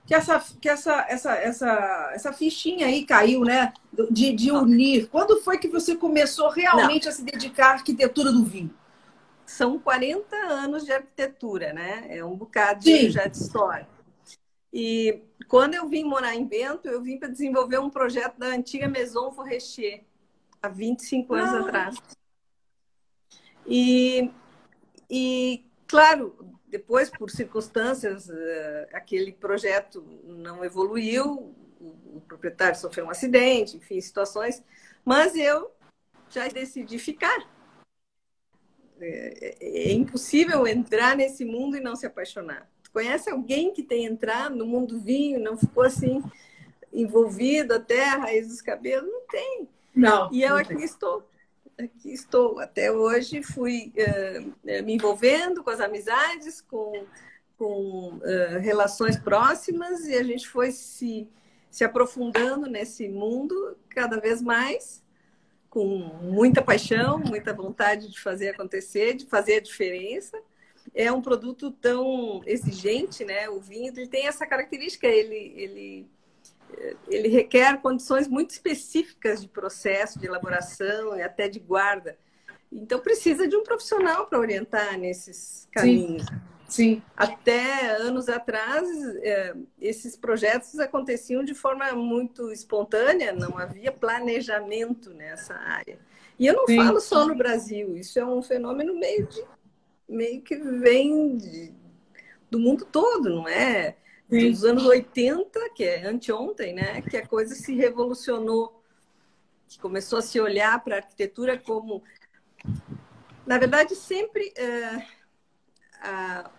que 0.09 0.15
essa, 0.15 0.43
que 0.59 0.67
essa, 0.67 1.05
essa, 1.07 1.35
essa, 1.35 2.11
essa 2.15 2.33
fichinha 2.33 2.87
aí 2.87 3.05
caiu, 3.05 3.41
né? 3.41 3.71
De, 4.09 4.33
de 4.33 4.51
unir. 4.51 5.07
Quando 5.07 5.39
foi 5.43 5.59
que 5.59 5.67
você 5.67 5.95
começou 5.95 6.49
realmente 6.49 7.03
Não. 7.03 7.11
a 7.11 7.15
se 7.15 7.23
dedicar 7.23 7.67
à 7.67 7.73
arquitetura 7.73 8.31
do 8.31 8.43
vinho? 8.43 8.73
São 9.45 9.77
40 9.77 10.35
anos 10.35 10.83
de 10.83 10.91
arquitetura, 10.91 11.73
né? 11.73 12.07
É 12.09 12.25
um 12.25 12.35
bocado 12.35 12.79
de, 12.79 13.11
já 13.11 13.27
de 13.27 13.37
história. 13.37 13.87
E 14.73 15.21
quando 15.47 15.75
eu 15.75 15.87
vim 15.87 16.03
morar 16.03 16.33
em 16.33 16.43
Bento, 16.43 16.87
eu 16.87 17.03
vim 17.03 17.19
para 17.19 17.29
desenvolver 17.29 17.77
um 17.77 17.89
projeto 17.91 18.35
da 18.39 18.47
antiga 18.47 18.87
Maison 18.87 19.31
Forestier, 19.31 20.05
há 20.59 20.69
25 20.69 21.35
anos 21.35 21.53
ah. 21.53 21.59
atrás. 21.59 21.97
E, 23.69 24.31
e, 25.09 25.63
claro, 25.87 26.35
depois, 26.67 27.09
por 27.09 27.29
circunstâncias, 27.29 28.29
eh, 28.29 28.89
aquele 28.93 29.31
projeto 29.31 30.03
não 30.23 30.65
evoluiu, 30.65 31.53
o 31.79 32.21
proprietário 32.27 32.77
sofreu 32.77 33.05
um 33.05 33.09
acidente, 33.09 33.77
enfim, 33.77 34.01
situações, 34.01 34.63
mas 35.05 35.35
eu 35.35 35.71
já 36.29 36.47
decidi 36.47 36.97
ficar. 36.97 37.47
É, 38.99 39.55
é, 39.61 39.89
é 39.89 39.93
impossível 39.93 40.67
entrar 40.67 41.15
nesse 41.15 41.45
mundo 41.45 41.77
e 41.77 41.79
não 41.79 41.95
se 41.95 42.05
apaixonar. 42.05 42.69
conhece 42.91 43.29
alguém 43.29 43.71
que 43.71 43.83
tem 43.83 44.05
entrado 44.05 44.55
no 44.55 44.65
mundo 44.65 44.99
vinho, 44.99 45.39
não 45.39 45.55
ficou 45.55 45.83
assim 45.83 46.23
envolvido 46.91 47.75
até 47.75 48.09
a 48.09 48.17
raiz 48.17 48.47
dos 48.47 48.61
cabelos? 48.61 49.09
Não 49.09 49.21
tem. 49.27 49.69
Não. 49.95 50.29
E 50.33 50.41
eu 50.41 50.49
não 50.49 50.57
aqui 50.57 50.83
estou 50.83 51.27
aqui 51.79 52.11
estou. 52.11 52.59
Até 52.59 52.91
hoje 52.91 53.41
fui 53.41 53.93
uh, 53.97 54.83
me 54.83 54.93
envolvendo 54.93 55.63
com 55.63 55.69
as 55.69 55.79
amizades, 55.79 56.61
com, 56.61 57.05
com 57.57 58.17
uh, 58.17 58.59
relações 58.59 59.17
próximas 59.17 60.05
e 60.05 60.15
a 60.15 60.23
gente 60.23 60.47
foi 60.47 60.71
se, 60.71 61.27
se 61.71 61.83
aprofundando 61.83 62.67
nesse 62.67 63.07
mundo 63.07 63.77
cada 63.89 64.19
vez 64.19 64.41
mais, 64.41 65.03
com 65.69 65.85
muita 66.21 66.61
paixão, 66.61 67.19
muita 67.19 67.53
vontade 67.53 68.11
de 68.11 68.19
fazer 68.19 68.49
acontecer, 68.49 69.15
de 69.15 69.25
fazer 69.25 69.55
a 69.55 69.61
diferença. 69.61 70.37
É 70.93 71.11
um 71.11 71.21
produto 71.21 71.71
tão 71.71 72.41
exigente, 72.45 73.23
né? 73.23 73.47
O 73.49 73.59
vinho 73.59 73.93
ele 73.95 74.07
tem 74.07 74.27
essa 74.27 74.45
característica, 74.47 75.05
ele, 75.05 75.53
ele 75.55 76.07
ele 77.07 77.27
requer 77.27 77.81
condições 77.81 78.27
muito 78.27 78.51
específicas 78.51 79.41
de 79.41 79.47
processo, 79.47 80.19
de 80.19 80.27
elaboração 80.27 81.17
e 81.17 81.21
até 81.21 81.47
de 81.47 81.59
guarda. 81.59 82.17
Então, 82.71 82.99
precisa 82.99 83.47
de 83.47 83.55
um 83.55 83.63
profissional 83.63 84.27
para 84.27 84.39
orientar 84.39 84.97
nesses 84.97 85.67
caminhos. 85.71 86.23
Sim. 86.23 86.39
Sim. 86.69 87.01
Até 87.17 87.95
anos 87.97 88.29
atrás, 88.29 88.87
é, 89.23 89.55
esses 89.81 90.15
projetos 90.15 90.79
aconteciam 90.79 91.43
de 91.43 91.55
forma 91.55 91.91
muito 91.93 92.51
espontânea, 92.51 93.33
não 93.33 93.57
havia 93.57 93.91
planejamento 93.91 95.09
nessa 95.09 95.55
área. 95.55 95.97
E 96.37 96.45
eu 96.45 96.53
não 96.53 96.67
Sim. 96.67 96.77
falo 96.77 96.99
só 97.01 97.27
no 97.27 97.35
Brasil, 97.35 97.97
isso 97.97 98.19
é 98.19 98.25
um 98.25 98.41
fenômeno 98.41 98.97
meio, 98.97 99.27
de, 99.27 99.43
meio 100.07 100.41
que 100.41 100.55
vem 100.55 101.35
de, 101.37 101.73
do 102.51 102.59
mundo 102.59 102.85
todo, 102.85 103.29
não 103.29 103.47
é? 103.47 103.95
Sim. 104.29 104.51
dos 104.51 104.63
anos 104.63 104.85
80, 104.85 105.71
que 105.75 105.83
é 105.83 106.05
anteontem, 106.05 106.73
né? 106.73 107.01
Que 107.01 107.17
a 107.17 107.27
coisa 107.27 107.55
se 107.55 107.73
revolucionou, 107.73 108.83
que 109.67 109.79
começou 109.79 110.19
a 110.19 110.21
se 110.21 110.39
olhar 110.39 110.83
para 110.83 110.95
a 110.95 110.99
arquitetura 110.99 111.57
como, 111.57 112.03
na 113.45 113.57
verdade, 113.57 113.95
sempre 113.95 114.53
é, 114.55 115.03
a, 116.01 116.51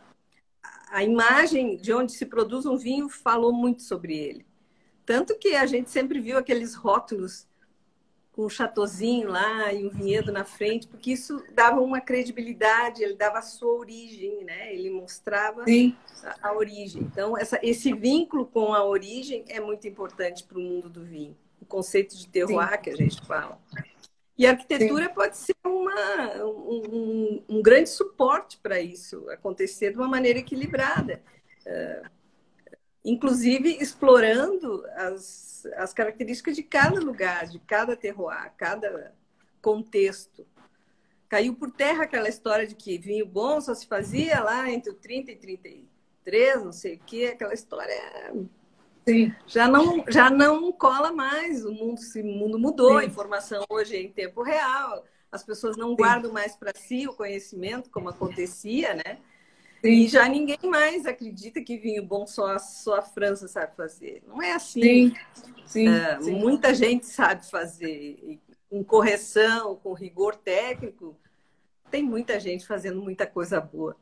a 0.91 1.05
imagem 1.05 1.77
de 1.77 1.93
onde 1.93 2.12
se 2.12 2.27
produz 2.27 2.67
um 2.67 2.77
vinho 2.77 3.09
falou 3.09 3.53
muito 3.53 3.83
sobre 3.83 4.19
ele. 4.19 4.47
Tanto 5.07 5.39
que 5.39 5.55
a 5.55 5.65
gente 5.65 5.91
sempre 5.91 6.21
viu 6.21 6.39
aqueles 6.39 6.75
rótulos 6.75 7.47
o 8.44 8.50
chatozinho 8.50 9.28
lá 9.28 9.73
e 9.73 9.87
o 9.87 9.90
vinhedo 9.90 10.32
na 10.32 10.44
frente, 10.44 10.87
porque 10.87 11.12
isso 11.12 11.42
dava 11.52 11.80
uma 11.80 12.00
credibilidade, 12.00 13.02
ele 13.02 13.14
dava 13.14 13.38
a 13.38 13.42
sua 13.42 13.73
origem, 13.73 14.44
né? 14.44 14.75
Ele 14.75 14.90
mostrava 14.90 15.64
a, 15.64 16.49
a, 16.49 16.52
origem. 16.52 17.02
Então, 17.02 17.37
essa, 17.37 17.59
esse 17.62 17.92
vínculo 17.92 18.47
com 18.47 18.73
a 18.75 18.85
origem 18.85 19.44
é 19.49 19.61
muito 19.61 19.87
importante 19.87 20.44
para 20.44 20.59
o 20.59 20.61
mundo 20.61 20.88
do 20.88 21.04
vinho. 21.04 21.37
O 21.61 21.66
conceito 21.66 22.16
de 22.16 22.26
terroir 22.28 22.70
Sim. 22.70 22.78
que 22.82 22.90
a 22.90 22.97
gente 22.97 23.26
fala. 23.26 23.61
E 24.37 24.47
a 24.47 24.50
arquitetura 24.50 25.06
Sim. 25.06 25.14
pode 25.14 25.37
ser 25.37 25.56
uma, 25.64 26.44
um, 26.44 26.82
um, 26.92 27.44
um 27.49 27.62
grande 27.62 27.90
suporte 27.90 28.59
para 28.59 28.80
isso 28.80 29.28
acontecer 29.30 29.90
de 29.90 29.99
uma 29.99 30.09
maneira 30.09 30.38
equilibrada. 30.38 31.23
Uh, 31.66 32.20
inclusive 33.04 33.76
explorando 33.80 34.85
as, 34.95 35.66
as 35.76 35.92
características 35.92 36.54
de 36.54 36.62
cada 36.62 37.00
lugar, 37.00 37.47
de 37.47 37.59
cada 37.59 37.97
terroir, 37.97 38.52
cada 38.57 39.14
contexto. 39.62 40.47
Caiu 41.28 41.54
por 41.54 41.71
terra 41.71 42.04
aquela 42.04 42.28
história 42.28 42.66
de 42.66 42.75
que 42.75 42.99
vinho 42.99 43.25
bom 43.25 43.61
só 43.61 43.75
se 43.75 43.87
fazia 43.87 44.40
lá 44.40 44.71
entre 44.71 44.90
o 44.90 44.95
30 44.95 45.33
e 45.33 45.37
33, 45.37 46.64
não 46.64 46.73
sei 46.73 46.97
o 46.97 47.00
quê, 47.07 47.30
aquela 47.33 47.54
história 47.54 47.95
Sim. 49.07 49.33
já 49.47 49.69
não 49.69 50.04
já 50.09 50.28
não 50.28 50.73
cola 50.73 51.12
mais, 51.12 51.64
o 51.64 51.73
mundo 51.73 52.00
se 52.00 52.23
mundo 52.23 52.59
mudou, 52.59 52.99
Sim. 52.99 53.04
a 53.04 53.04
informação 53.04 53.64
hoje 53.71 53.97
é 53.97 54.02
em 54.02 54.11
tempo 54.11 54.42
real, 54.42 55.04
as 55.30 55.45
pessoas 55.45 55.76
não 55.76 55.90
Sim. 55.90 55.97
guardam 55.97 56.33
mais 56.33 56.57
para 56.57 56.73
si 56.75 57.07
o 57.07 57.14
conhecimento 57.14 57.90
como 57.90 58.09
acontecia, 58.09 58.95
né? 58.95 59.19
E 59.83 60.09
já 60.09 60.29
ninguém 60.29 60.59
mais 60.65 61.07
acredita 61.07 61.61
que 61.61 61.79
vinho 61.79 62.05
bom 62.05 62.27
só, 62.27 62.59
só 62.59 62.97
a 62.97 63.03
França 63.03 63.49
sabe 63.49 63.75
fazer. 63.77 64.23
Não 64.27 64.43
é 64.43 64.53
assim. 64.53 64.83
Sim. 64.83 65.15
Sim, 65.65 65.89
é, 65.89 66.21
sim. 66.21 66.33
Muita 66.33 66.75
gente 66.75 67.07
sabe 67.07 67.49
fazer. 67.49 68.39
Com 68.69 68.85
correção, 68.85 69.77
com 69.77 69.93
rigor 69.93 70.37
técnico, 70.37 71.17
tem 71.91 72.03
muita 72.03 72.39
gente 72.39 72.67
fazendo 72.67 73.01
muita 73.01 73.27
coisa 73.27 73.61
boa. 73.61 73.97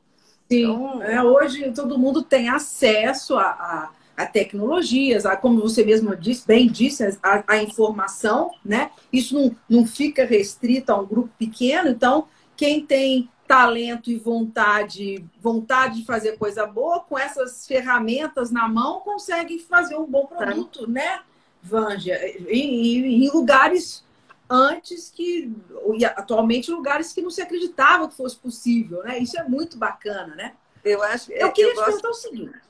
Sim. 0.51 0.63
Então, 0.63 1.03
é, 1.03 1.23
hoje 1.23 1.71
todo 1.73 1.99
mundo 1.99 2.23
tem 2.23 2.49
acesso 2.49 3.37
a, 3.37 3.47
a, 3.47 3.91
a, 4.17 4.27
tecnologias, 4.27 5.27
a, 5.27 5.37
como 5.37 5.61
você 5.61 5.85
mesmo 5.85 6.17
disse, 6.17 6.47
bem 6.47 6.67
disse, 6.67 7.05
a, 7.23 7.45
a 7.47 7.63
informação, 7.63 8.51
né? 8.65 8.91
Isso 9.13 9.35
não, 9.35 9.57
não 9.69 9.87
fica 9.87 10.25
restrito 10.25 10.91
a 10.91 10.99
um 10.99 11.07
grupo 11.07 11.31
pequeno, 11.39 11.89
então 11.89 12.27
quem 12.57 12.85
tem 12.85 13.29
talento 13.49 14.11
e 14.11 14.19
vontade, 14.19 15.25
vontade 15.41 16.01
de 16.01 16.05
fazer 16.05 16.37
coisa 16.37 16.67
boa, 16.67 17.01
com 17.01 17.19
essas 17.19 17.67
ferramentas 17.67 18.51
na 18.51 18.69
mão, 18.69 19.01
consegue 19.01 19.59
fazer 19.59 19.97
um 19.97 20.05
bom 20.05 20.27
produto, 20.27 20.83
tá. 20.83 20.93
né, 20.93 21.21
Vanja? 21.63 22.15
Em, 22.47 23.25
em, 23.25 23.31
lugares 23.31 24.05
antes 24.49 25.11
que, 25.11 25.51
e 25.97 26.05
atualmente, 26.05 26.71
lugares 26.71 27.13
que 27.15 27.23
não 27.23 27.31
se 27.31 27.41
acreditava 27.41 28.07
que 28.07 28.15
fosse 28.15 28.37
possível, 28.37 29.03
né? 29.03 29.19
Isso 29.19 29.39
é 29.41 29.43
muito 29.43 29.79
bacana, 29.79 30.35
né? 30.35 30.53
Eu 30.85 31.03
acho. 31.03 31.33
Eu 31.33 31.51
queria 31.51 31.71
eu 31.71 31.75
te 31.75 31.77
gosto... 31.77 31.87
perguntar 31.87 32.11
o 32.11 32.15
seguinte. 32.15 32.61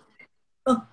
Ah, 0.65 0.87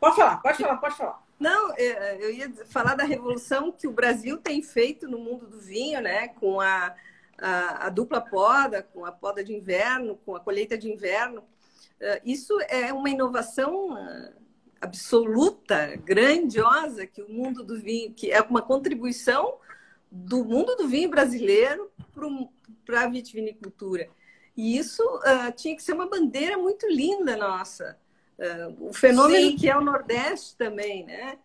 pode 0.00 0.16
falar, 0.16 0.36
pode 0.38 0.58
falar, 0.58 0.76
pode 0.78 0.96
falar. 0.96 1.22
Não, 1.38 1.74
é, 1.76 2.16
eu 2.24 2.32
ia 2.32 2.50
falar 2.66 2.94
da 2.94 3.04
revolução 3.04 3.70
que 3.70 3.86
o 3.86 3.92
Brasil 3.92 4.38
tem 4.38 4.62
feito 4.62 5.06
no 5.06 5.18
mundo 5.18 5.46
do 5.46 5.60
vinho, 5.60 6.00
né? 6.00 6.28
Com 6.28 6.58
a 6.58 6.94
a, 7.38 7.86
a, 7.86 7.90
dupla 7.90 8.20
poda, 8.20 8.82
com 8.82 9.04
a 9.04 9.12
poda 9.12 9.44
de 9.44 9.54
inverno, 9.54 10.18
com 10.24 10.34
a 10.34 10.40
colheita 10.40 10.76
de 10.76 10.90
inverno. 10.90 11.40
Uh, 11.40 12.20
isso 12.24 12.58
é 12.68 12.92
uma 12.92 13.10
inovação 13.10 13.92
uh, 13.92 14.32
absoluta, 14.80 15.96
grandiosa, 15.96 17.06
que 17.06 17.22
o 17.22 17.28
mundo 17.28 17.62
do 17.62 17.78
vinho, 17.80 18.12
que 18.12 18.30
é 18.30 18.40
uma 18.40 18.62
contribuição 18.62 19.58
do 20.10 20.44
mundo 20.44 20.76
do 20.76 20.88
vinho 20.88 21.10
brasileiro 21.10 21.90
para 22.84 23.02
a 23.02 23.08
vitivinicultura. 23.08 24.08
E 24.56 24.78
isso 24.78 25.02
uh, 25.02 25.52
tinha 25.54 25.76
que 25.76 25.82
ser 25.82 25.92
uma 25.92 26.08
bandeira 26.08 26.56
muito 26.56 26.86
linda 26.86 27.36
nossa. 27.36 27.98
o 28.78 28.92
fenômeno 28.92 29.50
Sim. 29.50 29.56
que 29.56 29.68
é 29.68 29.76
o 29.76 29.80
Nordeste 29.80 30.56
também, 30.56 31.04
né? 31.04 31.38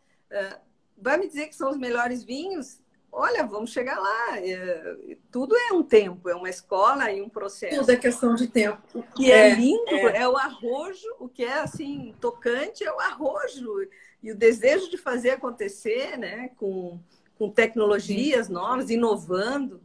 vai 1.01 1.17
me 1.17 1.27
dizer 1.27 1.47
que 1.47 1.55
são 1.55 1.69
os 1.69 1.77
melhores 1.77 2.23
vinhos? 2.23 2.80
Olha, 3.11 3.45
vamos 3.45 3.71
chegar 3.71 3.99
lá. 3.99 4.39
É, 4.39 4.95
tudo 5.31 5.55
é 5.55 5.73
um 5.73 5.83
tempo, 5.83 6.29
é 6.29 6.35
uma 6.35 6.49
escola 6.49 7.11
e 7.11 7.21
um 7.21 7.29
processo. 7.29 7.79
Tudo 7.79 7.91
é 7.91 7.95
questão 7.97 8.35
de 8.35 8.47
tempo. 8.47 8.81
O 8.93 9.03
que 9.03 9.31
é, 9.31 9.49
é 9.49 9.55
lindo 9.55 9.89
é. 9.89 10.21
é. 10.21 10.27
o 10.27 10.37
arrojo, 10.37 11.07
o 11.19 11.27
que 11.27 11.43
é 11.43 11.59
assim 11.59 12.15
tocante 12.21 12.83
é 12.83 12.91
o 12.91 12.99
arrojo 12.99 13.87
e 14.23 14.31
o 14.31 14.35
desejo 14.35 14.89
de 14.89 14.97
fazer 14.97 15.31
acontecer, 15.31 16.17
né? 16.17 16.51
Com, 16.55 16.99
com 17.37 17.49
tecnologias 17.49 18.47
Sim. 18.47 18.53
novas, 18.53 18.89
inovando. 18.89 19.81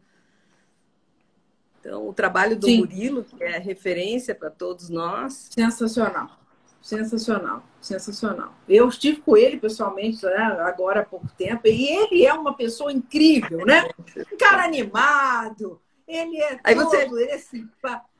Então, 1.80 2.08
o 2.08 2.12
trabalho 2.12 2.56
do 2.56 2.66
Sim. 2.66 2.78
Murilo, 2.78 3.24
que 3.24 3.42
é 3.42 3.58
referência 3.58 4.34
para 4.34 4.50
todos 4.50 4.88
nós. 4.88 5.48
Sensacional. 5.52 6.45
Sensacional, 6.86 7.64
sensacional. 7.80 8.54
Eu 8.68 8.88
estive 8.88 9.20
com 9.20 9.36
ele 9.36 9.58
pessoalmente 9.58 10.24
né, 10.24 10.36
agora 10.60 11.00
há 11.00 11.04
pouco 11.04 11.26
tempo, 11.36 11.66
e 11.66 11.88
ele 11.88 12.24
é 12.24 12.32
uma 12.32 12.54
pessoa 12.54 12.92
incrível, 12.92 13.66
né? 13.66 13.90
Um 14.32 14.36
cara 14.36 14.62
animado, 14.62 15.82
ele 16.06 16.40
é 16.40 16.60
Aí 16.62 16.76
todo 16.76 16.90
você 16.90 17.08
esse... 17.24 17.68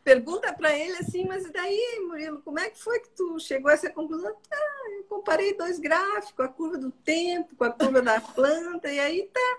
pergunta 0.03 0.53
para 0.53 0.77
ele 0.77 0.97
assim, 0.97 1.25
mas 1.25 1.49
daí, 1.53 2.05
Murilo, 2.09 2.43
como 2.43 2.59
é 2.59 2.69
que 2.69 2.83
foi 2.83 2.99
que 2.99 3.11
tu 3.11 3.39
chegou 3.39 3.71
a 3.71 3.75
essa 3.75 3.89
conclusão? 3.89 4.35
Ah, 4.53 4.91
eu 4.99 5.05
comparei 5.05 5.57
dois 5.57 5.79
gráficos, 5.79 6.45
a 6.45 6.49
curva 6.49 6.77
do 6.77 6.91
tempo 6.91 7.55
com 7.55 7.63
a 7.63 7.71
curva 7.71 8.03
da 8.03 8.21
planta, 8.21 8.91
e 8.91 8.99
aí 8.99 9.31
tá. 9.33 9.59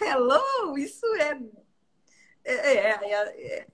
Hello, 0.00 0.78
isso 0.78 1.04
é 1.16 1.36
é, 2.44 2.54
é, 2.54 3.12
é, 3.12 3.66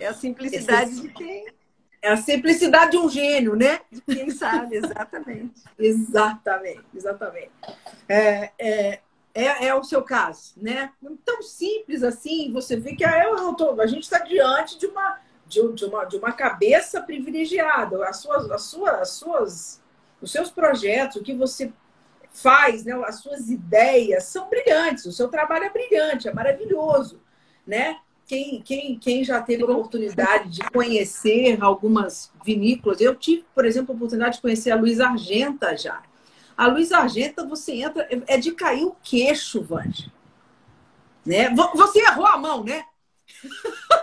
é 0.00 0.06
a 0.08 0.12
simplicidade 0.12 1.00
de 1.00 1.08
quem 1.10 1.46
é 2.02 2.10
a 2.10 2.16
simplicidade 2.16 2.92
de 2.92 2.98
um 2.98 3.08
gênio, 3.08 3.54
né? 3.54 3.80
Quem 4.06 4.30
sabe, 4.30 4.76
exatamente. 4.76 5.62
exatamente, 5.78 6.84
exatamente. 6.94 7.50
É, 8.08 8.50
é, 8.58 9.00
é, 9.34 9.66
é, 9.66 9.74
o 9.74 9.84
seu 9.84 10.02
caso, 10.02 10.54
né? 10.56 10.90
Tão 11.24 11.42
simples 11.42 12.02
assim, 12.02 12.52
você 12.52 12.76
vê 12.76 12.94
que 12.94 13.04
tô, 13.56 13.80
a 13.80 13.86
gente 13.86 14.04
está 14.04 14.18
diante 14.20 14.78
de 14.78 14.86
uma, 14.86 15.18
de, 15.46 15.72
de, 15.72 15.84
uma, 15.84 16.04
de 16.04 16.16
uma 16.16 16.32
cabeça 16.32 17.02
privilegiada. 17.02 18.02
As 18.08 18.16
suas, 18.16 18.50
as 18.50 18.62
suas, 18.62 18.94
as 18.94 19.10
suas, 19.10 19.82
os 20.22 20.32
seus 20.32 20.50
projetos, 20.50 21.16
o 21.16 21.22
que 21.22 21.34
você 21.34 21.72
faz, 22.32 22.84
né? 22.84 22.94
as 23.04 23.16
suas 23.16 23.50
ideias 23.50 24.24
são 24.24 24.48
brilhantes, 24.48 25.04
o 25.04 25.12
seu 25.12 25.28
trabalho 25.28 25.64
é 25.64 25.70
brilhante, 25.70 26.28
é 26.28 26.32
maravilhoso, 26.32 27.20
né? 27.66 27.98
Quem, 28.30 28.62
quem, 28.62 28.96
quem 28.96 29.24
já 29.24 29.42
teve 29.42 29.64
a 29.64 29.66
oportunidade 29.66 30.50
de 30.50 30.70
conhecer 30.70 31.58
algumas 31.60 32.32
vinícolas, 32.44 33.00
eu 33.00 33.16
tive, 33.16 33.44
por 33.52 33.64
exemplo, 33.64 33.92
a 33.92 33.96
oportunidade 33.96 34.36
de 34.36 34.42
conhecer 34.42 34.70
a 34.70 34.76
Luiz 34.76 35.00
Argenta 35.00 35.76
já. 35.76 36.00
A 36.56 36.68
Luiz 36.68 36.92
Argenta, 36.92 37.44
você 37.44 37.82
entra, 37.82 38.06
é 38.28 38.38
de 38.38 38.52
cair 38.52 38.84
o 38.84 38.94
queixo, 39.02 39.60
Vanja. 39.60 40.12
Né? 41.26 41.52
Você 41.74 41.98
errou 42.02 42.24
a 42.24 42.38
mão, 42.38 42.62
né? 42.62 42.84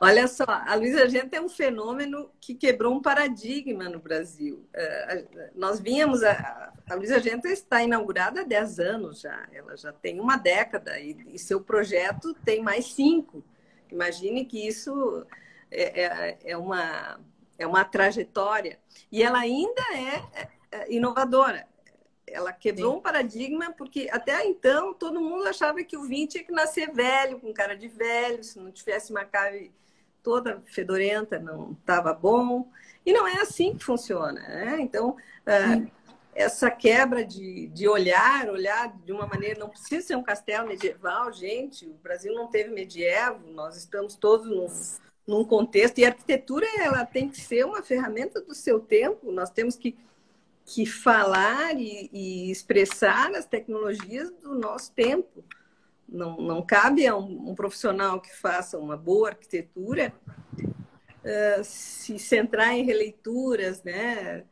Olha 0.00 0.26
só, 0.26 0.44
a 0.46 0.74
Luiz 0.74 0.96
Argenta 0.96 1.36
é 1.36 1.40
um 1.40 1.48
fenômeno 1.48 2.30
que 2.40 2.54
quebrou 2.54 2.94
um 2.94 3.02
paradigma 3.02 3.88
no 3.88 3.98
Brasil. 3.98 4.66
Uh, 4.74 5.48
nós 5.54 5.78
vínhamos, 5.78 6.22
a, 6.22 6.72
a 6.88 6.94
Argenta 6.94 7.48
está 7.48 7.82
inaugurada 7.82 8.40
há 8.40 8.44
10 8.44 8.78
anos 8.78 9.20
já, 9.20 9.46
ela 9.52 9.76
já 9.76 9.92
tem 9.92 10.20
uma 10.20 10.36
década 10.38 10.98
e, 10.98 11.16
e 11.34 11.38
seu 11.38 11.60
projeto 11.60 12.34
tem 12.44 12.62
mais 12.62 12.94
cinco. 12.94 13.44
Imagine 13.92 14.46
que 14.46 14.66
isso 14.66 15.26
é, 15.70 16.02
é, 16.02 16.38
é, 16.44 16.56
uma, 16.56 17.20
é 17.58 17.66
uma 17.66 17.84
trajetória. 17.84 18.78
E 19.12 19.22
ela 19.22 19.38
ainda 19.38 19.82
é, 19.94 20.48
é 20.72 20.94
inovadora. 20.94 21.66
Ela 22.34 22.52
quebrou 22.52 22.92
Sim. 22.92 22.98
um 22.98 23.00
paradigma, 23.00 23.72
porque 23.72 24.08
até 24.10 24.44
então 24.44 24.92
todo 24.92 25.20
mundo 25.20 25.46
achava 25.46 25.84
que 25.84 25.96
o 25.96 26.02
vinho 26.02 26.26
tinha 26.26 26.42
que 26.42 26.50
nascer 26.50 26.92
velho, 26.92 27.38
com 27.38 27.54
cara 27.54 27.76
de 27.76 27.86
velho, 27.86 28.42
se 28.42 28.58
não 28.58 28.72
tivesse 28.72 29.12
uma 29.12 29.24
cave 29.24 29.72
toda 30.20 30.60
fedorenta, 30.66 31.38
não 31.38 31.76
estava 31.78 32.12
bom. 32.12 32.68
E 33.06 33.12
não 33.12 33.28
é 33.28 33.40
assim 33.40 33.76
que 33.76 33.84
funciona. 33.84 34.40
Né? 34.40 34.78
Então, 34.80 35.10
uh, 35.10 35.90
essa 36.34 36.70
quebra 36.70 37.24
de, 37.24 37.68
de 37.68 37.86
olhar, 37.86 38.48
olhar 38.48 38.92
de 39.04 39.12
uma 39.12 39.26
maneira, 39.26 39.60
não 39.60 39.68
precisa 39.68 40.04
ser 40.04 40.16
um 40.16 40.22
castelo 40.22 40.66
medieval, 40.66 41.32
gente. 41.32 41.86
O 41.86 41.94
Brasil 42.02 42.34
não 42.34 42.48
teve 42.48 42.70
medievo, 42.70 43.46
nós 43.52 43.76
estamos 43.76 44.16
todos 44.16 44.48
num, 44.48 44.66
num 45.24 45.44
contexto. 45.44 45.98
E 45.98 46.04
a 46.04 46.08
arquitetura 46.08 46.66
ela 46.80 47.04
tem 47.04 47.28
que 47.28 47.40
ser 47.40 47.64
uma 47.64 47.82
ferramenta 47.82 48.40
do 48.40 48.54
seu 48.54 48.80
tempo. 48.80 49.30
Nós 49.30 49.50
temos 49.50 49.76
que 49.76 49.96
que 50.64 50.86
falar 50.86 51.74
e, 51.78 52.08
e, 52.12 52.50
expressar 52.50 53.34
as 53.34 53.46
tecnologias 53.46 54.30
do 54.30 54.54
nosso 54.54 54.92
tempo. 54.92 55.44
Não, 56.08 56.36
não 56.36 56.62
cabe 56.64 57.06
a 57.06 57.16
um, 57.16 57.50
um 57.50 57.54
profissional 57.54 58.20
que 58.20 58.34
faça 58.34 58.78
uma 58.78 58.96
boa 58.96 59.30
arquitetura 59.30 60.12
uh, 60.58 61.64
se 61.64 62.18
centrar 62.18 62.72
em 62.72 62.84
releituras, 62.84 63.82
né? 63.82 64.44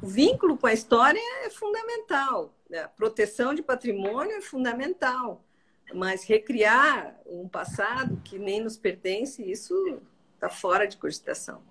O 0.00 0.06
vínculo 0.06 0.56
com 0.56 0.66
a 0.66 0.72
história 0.72 1.20
é 1.44 1.50
fundamental, 1.50 2.54
né? 2.70 2.82
a 2.82 2.88
proteção 2.88 3.52
de 3.52 3.62
patrimônio 3.62 4.36
é 4.36 4.40
fundamental, 4.40 5.44
mas 5.92 6.22
recriar 6.22 7.18
um 7.26 7.48
passado 7.48 8.20
que 8.24 8.38
nem 8.38 8.60
nos 8.60 8.76
pertence, 8.76 9.42
isso 9.42 10.00
está 10.34 10.48
fora 10.48 10.86
de 10.86 10.96
cogitação. 10.96 11.67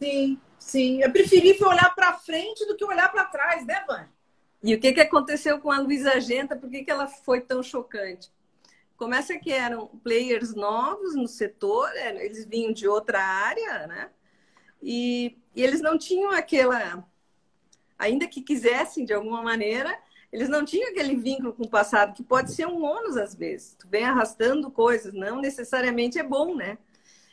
Sim, 0.00 0.40
sim. 0.58 1.02
É 1.02 1.08
preferível 1.08 1.68
olhar 1.68 1.94
para 1.94 2.18
frente 2.18 2.64
do 2.66 2.76
que 2.76 2.84
olhar 2.84 3.10
para 3.10 3.24
trás, 3.24 3.66
né, 3.66 3.84
Vânia? 3.86 4.10
E 4.62 4.74
o 4.74 4.80
que, 4.80 4.92
que 4.92 5.00
aconteceu 5.00 5.60
com 5.60 5.70
a 5.70 5.78
Luísa 5.80 6.20
Genta? 6.20 6.56
Por 6.56 6.68
que, 6.68 6.84
que 6.84 6.90
ela 6.90 7.06
foi 7.06 7.40
tão 7.40 7.62
chocante? 7.62 8.30
Começa 8.96 9.38
que 9.38 9.52
eram 9.52 9.86
players 10.02 10.54
novos 10.54 11.14
no 11.14 11.28
setor, 11.28 11.88
é, 11.94 12.24
eles 12.24 12.44
vinham 12.44 12.72
de 12.72 12.88
outra 12.88 13.20
área, 13.20 13.86
né? 13.86 14.10
E, 14.82 15.38
e 15.54 15.62
eles 15.62 15.80
não 15.80 15.96
tinham 15.96 16.32
aquela. 16.32 17.04
Ainda 17.96 18.26
que 18.26 18.42
quisessem 18.42 19.04
de 19.04 19.12
alguma 19.12 19.42
maneira, 19.42 19.96
eles 20.32 20.48
não 20.48 20.64
tinham 20.64 20.90
aquele 20.90 21.14
vínculo 21.16 21.52
com 21.52 21.64
o 21.64 21.70
passado, 21.70 22.14
que 22.14 22.22
pode 22.22 22.52
ser 22.52 22.66
um 22.66 22.82
ônus 22.84 23.16
às 23.16 23.34
vezes. 23.34 23.76
Tu 23.78 23.88
vem 23.88 24.04
arrastando 24.04 24.70
coisas, 24.70 25.14
não 25.14 25.40
necessariamente 25.40 26.18
é 26.18 26.22
bom, 26.22 26.54
né? 26.54 26.78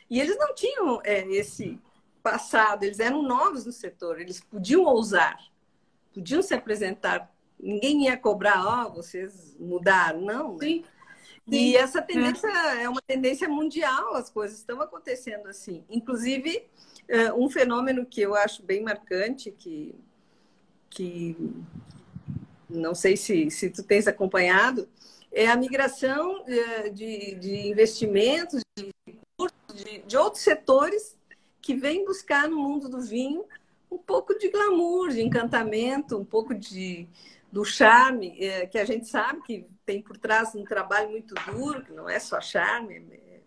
E 0.08 0.20
eles 0.20 0.38
não 0.38 0.54
tinham 0.54 1.00
é, 1.04 1.26
esse 1.28 1.80
passado, 2.26 2.82
eles 2.82 2.98
eram 2.98 3.22
novos 3.22 3.64
no 3.64 3.70
setor, 3.70 4.20
eles 4.20 4.40
podiam 4.40 4.82
ousar, 4.82 5.38
podiam 6.12 6.42
se 6.42 6.52
apresentar. 6.52 7.32
Ninguém 7.58 8.06
ia 8.06 8.16
cobrar, 8.16 8.66
ó, 8.66 8.88
oh, 8.88 8.94
vocês 8.94 9.56
mudaram, 9.60 10.22
não. 10.22 10.56
Né? 10.56 10.66
Sim. 10.66 10.84
E 11.46 11.76
essa 11.76 12.02
tendência 12.02 12.48
é. 12.48 12.82
é 12.82 12.88
uma 12.88 13.00
tendência 13.00 13.48
mundial, 13.48 14.16
as 14.16 14.28
coisas 14.28 14.58
estão 14.58 14.80
acontecendo 14.80 15.46
assim. 15.46 15.84
Inclusive, 15.88 16.66
é, 17.06 17.32
um 17.32 17.48
fenômeno 17.48 18.04
que 18.04 18.22
eu 18.22 18.34
acho 18.34 18.60
bem 18.64 18.82
marcante, 18.82 19.52
que, 19.52 19.94
que 20.90 21.36
não 22.68 22.92
sei 22.92 23.16
se, 23.16 23.48
se 23.52 23.70
tu 23.70 23.84
tens 23.84 24.08
acompanhado, 24.08 24.88
é 25.30 25.46
a 25.46 25.54
migração 25.54 26.42
é, 26.48 26.88
de, 26.88 27.36
de 27.36 27.68
investimentos, 27.68 28.62
de, 28.76 28.92
de, 29.72 29.98
de 29.98 30.16
outros 30.16 30.42
setores 30.42 31.15
que 31.66 31.74
vem 31.74 32.04
buscar 32.04 32.48
no 32.48 32.56
mundo 32.56 32.88
do 32.88 33.00
vinho 33.00 33.44
um 33.90 33.98
pouco 33.98 34.38
de 34.38 34.48
glamour, 34.48 35.08
de 35.08 35.20
encantamento, 35.20 36.16
um 36.16 36.24
pouco 36.24 36.54
de 36.54 37.08
do 37.50 37.64
charme, 37.64 38.36
é, 38.38 38.66
que 38.66 38.78
a 38.78 38.84
gente 38.84 39.06
sabe 39.08 39.40
que 39.42 39.66
tem 39.84 40.00
por 40.00 40.16
trás 40.16 40.54
um 40.54 40.62
trabalho 40.62 41.10
muito 41.10 41.34
duro, 41.50 41.82
que 41.82 41.92
não 41.92 42.08
é 42.08 42.20
só 42.20 42.40
charme, 42.40 43.04
é, 43.10 43.40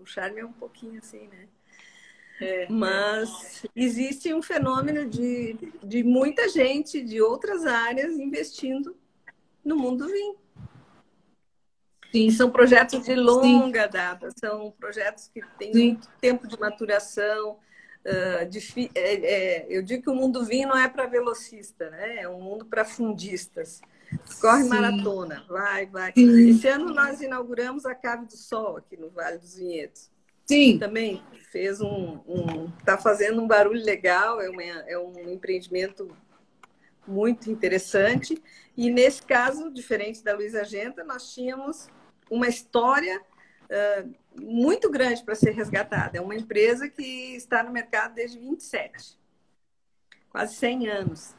o 0.00 0.06
charme 0.06 0.40
é 0.40 0.44
um 0.44 0.52
pouquinho 0.52 0.98
assim, 0.98 1.26
né? 1.26 1.48
É, 2.40 2.68
Mas 2.68 3.64
existe 3.74 4.32
um 4.32 4.42
fenômeno 4.42 5.08
de, 5.08 5.56
de 5.82 6.04
muita 6.04 6.48
gente 6.48 7.02
de 7.02 7.20
outras 7.20 7.64
áreas 7.64 8.14
investindo 8.18 8.96
no 9.64 9.76
mundo 9.76 10.06
do 10.06 10.12
vinho. 10.12 10.36
Sim. 12.14 12.30
São 12.30 12.48
projetos 12.48 13.04
de 13.04 13.16
longa 13.16 13.86
Sim. 13.86 13.90
data, 13.90 14.28
são 14.38 14.70
projetos 14.78 15.28
que 15.34 15.40
têm 15.58 15.72
Sim. 15.72 15.86
muito 15.88 16.08
tempo 16.20 16.46
de 16.46 16.56
maturação. 16.60 17.58
Uh, 18.06 18.48
de, 18.48 18.60
é, 18.94 19.14
é, 19.14 19.66
eu 19.68 19.82
digo 19.82 20.04
que 20.04 20.10
o 20.10 20.14
mundo 20.14 20.44
vinho 20.44 20.68
não 20.68 20.78
é 20.78 20.88
para 20.88 21.06
velocista, 21.06 21.90
né? 21.90 22.20
é 22.20 22.28
um 22.28 22.40
mundo 22.40 22.66
para 22.66 22.84
fundistas. 22.84 23.80
Corre 24.40 24.62
maratona, 24.62 25.44
vai, 25.48 25.86
vai. 25.86 26.12
Esse 26.14 26.68
ano 26.68 26.94
nós 26.94 27.20
inauguramos 27.20 27.84
a 27.84 27.96
Cave 27.96 28.26
do 28.26 28.36
Sol 28.36 28.76
aqui 28.76 28.96
no 28.96 29.10
Vale 29.10 29.38
dos 29.38 29.56
Vinhedos. 29.56 30.08
Sim. 30.46 30.78
Também 30.78 31.20
fez 31.50 31.80
um. 31.80 32.20
Está 32.78 32.94
um, 32.94 32.98
fazendo 32.98 33.42
um 33.42 33.48
barulho 33.48 33.82
legal, 33.82 34.40
é, 34.40 34.48
uma, 34.48 34.62
é 34.62 34.96
um 34.96 35.32
empreendimento 35.32 36.16
muito 37.08 37.50
interessante. 37.50 38.40
E 38.76 38.88
nesse 38.88 39.22
caso, 39.22 39.72
diferente 39.72 40.22
da 40.22 40.34
Luísa 40.36 40.62
Genta, 40.62 41.02
nós 41.02 41.32
tínhamos 41.32 41.88
uma 42.34 42.48
história 42.48 43.20
uh, 43.20 44.14
muito 44.40 44.90
grande 44.90 45.22
para 45.22 45.34
ser 45.34 45.52
resgatada. 45.52 46.18
É 46.18 46.20
uma 46.20 46.34
empresa 46.34 46.88
que 46.88 47.36
está 47.36 47.62
no 47.62 47.70
mercado 47.70 48.14
desde 48.14 48.38
27, 48.38 49.18
quase 50.30 50.54
100 50.56 50.88
anos. 50.88 51.34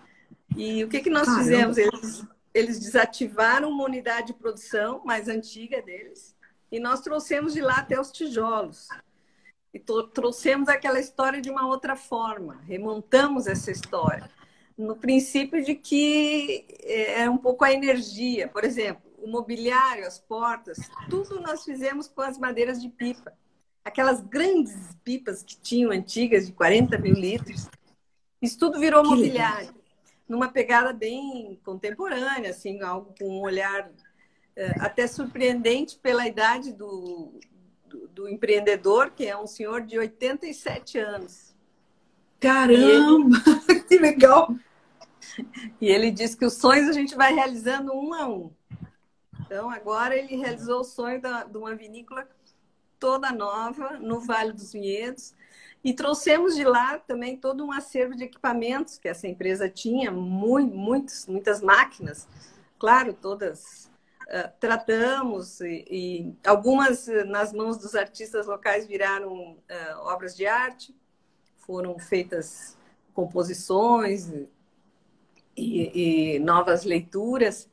E 0.55 0.83
o 0.83 0.87
que, 0.87 1.01
que 1.01 1.09
nós 1.09 1.25
Caramba. 1.25 1.43
fizemos? 1.43 1.77
Eles, 1.77 2.25
eles 2.53 2.79
desativaram 2.79 3.69
uma 3.69 3.83
unidade 3.83 4.27
de 4.27 4.33
produção 4.33 5.01
mais 5.03 5.27
antiga 5.27 5.81
deles 5.81 6.35
e 6.71 6.79
nós 6.79 7.01
trouxemos 7.01 7.53
de 7.53 7.61
lá 7.61 7.77
até 7.77 7.99
os 7.99 8.11
tijolos. 8.11 8.87
E 9.73 9.79
trouxemos 9.79 10.69
aquela 10.69 11.01
história 11.01 11.41
de 11.41 11.49
uma 11.49 11.67
outra 11.67 11.97
forma, 11.97 12.61
remontamos 12.65 13.45
essa 13.45 13.69
história 13.71 14.29
no 14.77 14.95
princípio 14.95 15.63
de 15.63 15.75
que 15.75 16.65
é, 16.83 17.21
é 17.21 17.29
um 17.29 17.37
pouco 17.37 17.63
a 17.63 17.71
energia. 17.71 18.47
Por 18.47 18.63
exemplo, 18.63 19.04
o 19.25 19.27
mobiliário, 19.27 20.05
as 20.05 20.19
portas, 20.19 20.77
tudo 21.09 21.41
nós 21.41 21.63
fizemos 21.63 22.07
com 22.07 22.21
as 22.21 22.37
madeiras 22.37 22.79
de 22.79 22.87
pipa. 22.87 23.33
Aquelas 23.83 24.21
grandes 24.21 24.95
pipas 25.03 25.41
que 25.41 25.57
tinham 25.57 25.91
antigas, 25.91 26.45
de 26.45 26.53
40 26.53 26.97
mil 26.99 27.13
litros. 27.13 27.67
Isso 28.39 28.57
tudo 28.59 28.79
virou 28.79 29.01
que 29.01 29.09
mobiliário. 29.09 29.67
Legal. 29.67 29.81
Numa 30.29 30.47
pegada 30.49 30.93
bem 30.93 31.59
contemporânea, 31.63 32.51
assim, 32.51 32.81
algo 32.81 33.13
com 33.17 33.39
um 33.39 33.41
olhar 33.41 33.91
é, 34.55 34.75
até 34.79 35.07
surpreendente 35.07 35.97
pela 35.97 36.27
idade 36.27 36.71
do, 36.71 37.39
do, 37.87 38.07
do, 38.07 38.29
empreendedor, 38.29 39.11
que 39.11 39.25
é 39.25 39.37
um 39.37 39.47
senhor 39.47 39.81
de 39.81 39.97
87 39.97 40.99
anos. 40.99 41.55
Caramba! 42.39 43.37
Ele... 43.69 43.81
que 43.89 43.97
legal! 43.97 44.55
E 45.81 45.87
ele 45.87 46.11
diz 46.11 46.35
que 46.35 46.45
os 46.45 46.53
sonhos 46.53 46.89
a 46.89 46.93
gente 46.93 47.15
vai 47.15 47.33
realizando 47.33 47.91
um 47.93 48.13
a 48.13 48.27
um. 48.27 48.51
Então, 49.45 49.69
agora 49.69 50.15
ele 50.15 50.35
realizou 50.35 50.81
o 50.81 50.83
sonho 50.83 51.21
da, 51.21 51.43
de 51.43 51.55
uma 51.57 51.75
vinícola 51.75 52.27
toda 52.99 53.31
nova 53.31 53.99
no 53.99 54.19
Vale 54.19 54.51
dos 54.51 54.73
Vinhedos. 54.73 55.35
E 55.83 55.93
trouxemos 55.93 56.55
de 56.55 56.63
lá 56.63 56.97
também 56.97 57.37
todo 57.37 57.63
um 57.63 57.71
acervo 57.71 58.15
de 58.15 58.23
equipamentos 58.23 58.97
que 58.97 59.07
essa 59.07 59.27
empresa 59.27 59.69
tinha, 59.69 60.11
muito, 60.11 60.75
muitos, 60.75 61.27
muitas 61.27 61.61
máquinas, 61.61 62.27
claro, 62.79 63.13
todas 63.13 63.91
uh, 64.23 64.51
tratamos, 64.59 65.61
e, 65.61 65.85
e, 65.87 66.35
algumas 66.43 67.05
nas 67.27 67.53
mãos 67.53 67.77
dos 67.77 67.93
artistas 67.93 68.47
locais 68.47 68.87
viraram 68.87 69.51
uh, 69.51 69.97
obras 70.05 70.35
de 70.35 70.47
arte, 70.47 70.95
foram 71.57 71.99
feitas 71.99 72.75
composições 73.13 74.27
e, 75.55 76.35
e 76.35 76.39
novas 76.39 76.83
leituras 76.83 77.69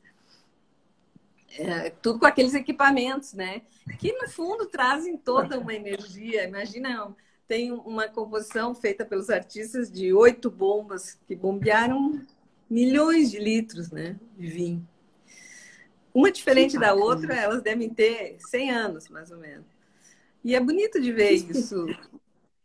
é, 1.57 1.89
tudo 1.89 2.19
com 2.19 2.25
aqueles 2.25 2.53
equipamentos, 2.53 3.33
né? 3.33 3.61
Que 3.99 4.11
no 4.13 4.29
fundo 4.29 4.65
trazem 4.65 5.17
toda 5.17 5.59
uma 5.59 5.73
energia. 5.73 6.43
Imagina, 6.45 7.15
tem 7.47 7.71
uma 7.71 8.07
composição 8.07 8.73
feita 8.73 9.05
pelos 9.05 9.29
artistas 9.29 9.91
de 9.91 10.13
oito 10.13 10.49
bombas 10.49 11.19
que 11.27 11.35
bombearam 11.35 12.21
milhões 12.69 13.29
de 13.29 13.37
litros, 13.37 13.91
né, 13.91 14.19
de 14.35 14.47
vinho. 14.47 14.87
Uma 16.13 16.31
diferente 16.31 16.77
da 16.77 16.93
outra, 16.93 17.35
elas 17.35 17.61
devem 17.61 17.89
ter 17.89 18.37
100 18.39 18.71
anos, 18.71 19.09
mais 19.09 19.31
ou 19.31 19.37
menos. 19.37 19.65
E 20.43 20.55
é 20.55 20.59
bonito 20.59 20.99
de 20.99 21.11
ver 21.11 21.31
isso, 21.51 21.85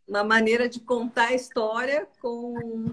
uma 0.07 0.25
maneira 0.25 0.69
de 0.69 0.81
contar 0.81 1.29
a 1.29 1.35
história 1.35 2.09
com 2.21 2.91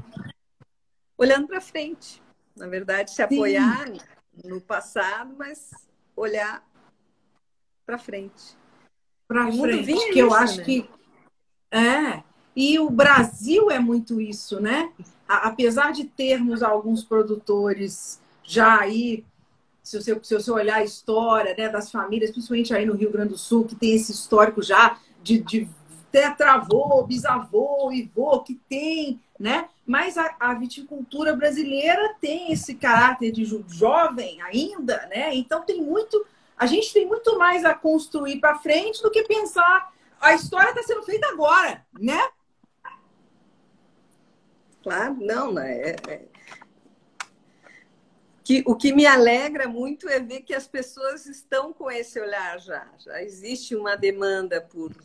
olhando 1.18 1.48
para 1.48 1.62
frente. 1.62 2.22
Na 2.56 2.68
verdade, 2.68 3.12
se 3.12 3.22
apoiar 3.22 3.88
Sim. 3.88 3.98
no 4.44 4.60
passado, 4.62 5.34
mas 5.38 5.72
olhar 6.16 6.64
para 7.86 7.98
frente. 7.98 8.58
Para 9.28 9.52
frente, 9.52 10.12
que 10.12 10.20
eu 10.20 10.34
acho 10.34 10.58
né? 10.58 10.64
que 10.64 10.90
é. 11.72 12.24
E 12.56 12.80
o 12.80 12.90
Brasil 12.90 13.70
é 13.70 13.80
muito 13.80 14.22
isso, 14.22 14.62
né? 14.62 14.92
Apesar 15.28 15.92
de 15.92 16.06
termos 16.06 16.64
alguns 16.64 17.04
produtores 17.04 18.22
já 18.44 18.80
aí, 18.80 19.26
se 19.84 20.00
você, 20.00 20.20
se 20.24 20.34
você 20.34 20.52
olhar 20.52 20.78
a 20.78 20.84
história 20.84 21.56
né, 21.58 21.68
das 21.68 21.92
famílias, 21.92 22.32
principalmente 22.32 22.74
aí 22.74 22.86
no 22.86 22.96
Rio 22.96 23.12
Grande 23.12 23.30
do 23.30 23.38
Sul, 23.38 23.66
que 23.66 23.76
tem 23.76 23.96
esse 23.96 24.12
histórico 24.12 24.62
já 24.62 24.98
de, 25.22 25.40
de 25.40 25.68
tetravô, 26.12 27.04
bisavô 27.04 27.92
e 27.92 28.10
vô, 28.16 28.40
que 28.40 28.56
tem, 28.70 29.20
né? 29.40 29.70
Mas 29.86 30.18
a, 30.18 30.36
a, 30.40 30.54
viticultura 30.54 31.36
brasileira 31.36 32.16
tem 32.22 32.52
esse 32.52 32.76
caráter 32.76 33.32
de 33.32 33.46
jovem 33.68 34.42
ainda, 34.42 35.08
né? 35.08 35.36
Então 35.36 35.64
tem 35.64 35.82
muito, 35.82 36.26
a 36.58 36.66
gente 36.66 36.92
tem 36.94 37.06
muito 37.06 37.38
mais 37.38 37.66
a 37.66 37.74
construir 37.74 38.40
para 38.40 38.58
frente 38.58 39.02
do 39.02 39.12
que 39.12 39.24
pensar 39.24 39.94
a 40.26 40.34
história 40.34 40.70
está 40.70 40.84
sendo 40.84 41.04
feita 41.04 41.28
agora, 41.28 41.86
né? 41.94 42.30
Claro, 44.82 45.18
não, 45.20 45.54
né? 45.54 45.82
É, 45.82 45.96
é... 46.08 46.26
Que, 48.44 48.64
o 48.68 48.76
que 48.76 48.94
me 48.94 49.06
alegra 49.06 49.68
muito 49.68 50.08
é 50.08 50.20
ver 50.20 50.42
que 50.42 50.54
as 50.54 50.68
pessoas 50.68 51.26
estão 51.26 51.74
com 51.74 51.90
esse 51.90 52.20
olhar 52.20 52.60
já. 52.60 52.88
Já 53.00 53.22
existe 53.22 53.76
uma 53.76 53.96
demanda 53.96 54.62
por, 54.62 54.96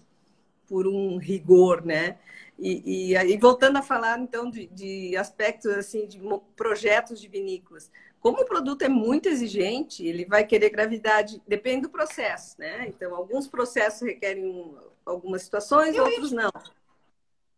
por 0.67 0.87
um 0.87 1.17
rigor, 1.17 1.85
né? 1.85 2.19
E, 2.61 3.15
e, 3.15 3.17
e 3.17 3.37
voltando 3.39 3.79
a 3.79 3.83
falar 3.83 4.19
então 4.19 4.51
de, 4.51 4.67
de, 4.67 5.17
aspectos 5.17 5.73
assim 5.73 6.07
de 6.07 6.21
projetos 6.55 7.19
de 7.19 7.27
vinícolas, 7.27 7.91
como 8.21 8.43
o 8.43 8.45
produto 8.45 8.83
é 8.83 8.89
muito 8.89 9.31
exigente, 9.31 10.07
ele 10.07 10.27
vai 10.27 10.45
querer 10.45 10.69
gravidade, 10.69 11.43
depende 11.49 11.83
do 11.83 11.89
processo, 11.89 12.61
né? 12.61 12.87
Então 12.87 13.15
alguns 13.15 13.49
processos 13.49 14.03
requerem 14.03 14.45
um, 14.45 14.77
algumas 15.07 15.43
situações, 15.43 15.97
Eu 15.97 16.05
outros 16.05 16.33
não. 16.33 16.53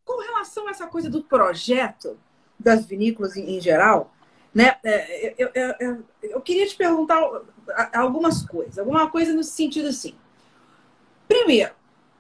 Com 0.05 0.21
relação 0.23 0.69
a 0.69 0.71
essa 0.71 0.87
coisa 0.87 1.11
do 1.11 1.25
projeto 1.25 2.17
das 2.57 2.87
vinícolas 2.87 3.37
em, 3.37 3.57
em 3.57 3.61
geral, 3.61 4.15
né? 4.55 4.77
É, 4.85 5.35
eu, 5.37 5.51
eu, 5.53 5.75
eu, 5.81 6.05
eu, 6.23 6.41
queria 6.41 6.67
te 6.67 6.77
perguntar 6.77 7.21
algumas 7.93 8.47
coisas, 8.47 8.79
alguma 8.79 9.11
coisa 9.11 9.33
no 9.33 9.43
sentido 9.43 9.89
assim. 9.89 10.15
Primeiro, 11.27 11.75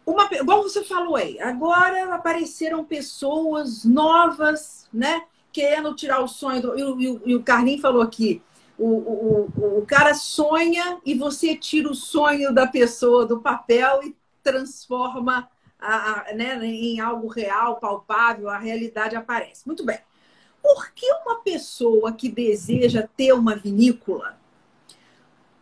uma, 0.04 0.28
igual 0.32 0.62
você 0.62 0.82
falou 0.82 1.16
aí, 1.16 1.40
agora 1.40 2.14
apareceram 2.14 2.84
pessoas 2.84 3.84
novas, 3.84 4.88
né? 4.92 5.22
Querendo 5.52 5.94
tirar 5.94 6.20
o 6.20 6.28
sonho 6.28 6.62
do. 6.62 6.78
E, 6.78 6.82
o, 6.82 7.22
e 7.24 7.36
o 7.36 7.42
Carlinhos 7.42 7.80
falou 7.80 8.02
aqui: 8.02 8.42
o, 8.78 8.86
o, 8.86 9.78
o 9.78 9.86
cara 9.86 10.14
sonha 10.14 10.98
e 11.04 11.14
você 11.14 11.54
tira 11.56 11.90
o 11.90 11.94
sonho 11.94 12.52
da 12.52 12.66
pessoa 12.66 13.26
do 13.26 13.40
papel 13.40 14.02
e 14.02 14.16
transforma 14.42 15.48
a, 15.78 16.30
a, 16.30 16.34
né, 16.34 16.58
em 16.64 17.00
algo 17.00 17.28
real, 17.28 17.78
palpável, 17.78 18.48
a 18.48 18.58
realidade 18.58 19.14
aparece. 19.14 19.66
Muito 19.66 19.84
bem. 19.84 19.98
Por 20.62 20.92
que 20.92 21.06
uma 21.24 21.40
pessoa 21.40 22.12
que 22.12 22.28
deseja 22.28 23.08
ter 23.16 23.32
uma 23.32 23.56
vinícola 23.56 24.38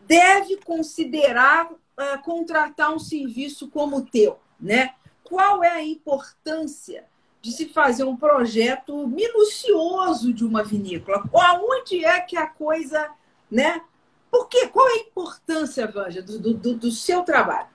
deve 0.07 0.57
considerar 0.59 1.71
uh, 2.01 2.23
contratar 2.23 2.93
um 2.93 2.99
serviço 2.99 3.69
como 3.69 3.99
o 3.99 4.07
teu, 4.07 4.39
né? 4.59 4.95
Qual 5.23 5.63
é 5.63 5.71
a 5.71 5.85
importância 5.85 7.05
de 7.41 7.53
se 7.53 7.69
fazer 7.69 8.05
um 8.05 8.17
projeto 8.17 9.07
minucioso 9.07 10.33
de 10.33 10.45
uma 10.45 10.65
vinícola? 10.65 11.23
Aonde 11.33 12.05
é 12.05 12.21
que 12.21 12.37
a 12.37 12.47
coisa, 12.47 13.11
né? 13.51 13.83
Por 14.31 14.49
quê? 14.49 14.69
Qual 14.69 14.89
é 14.89 14.93
a 14.93 15.03
importância, 15.03 15.87
Vanja, 15.87 16.23
do, 16.23 16.55
do, 16.55 16.75
do 16.75 16.91
seu 16.91 17.23
trabalho? 17.23 17.69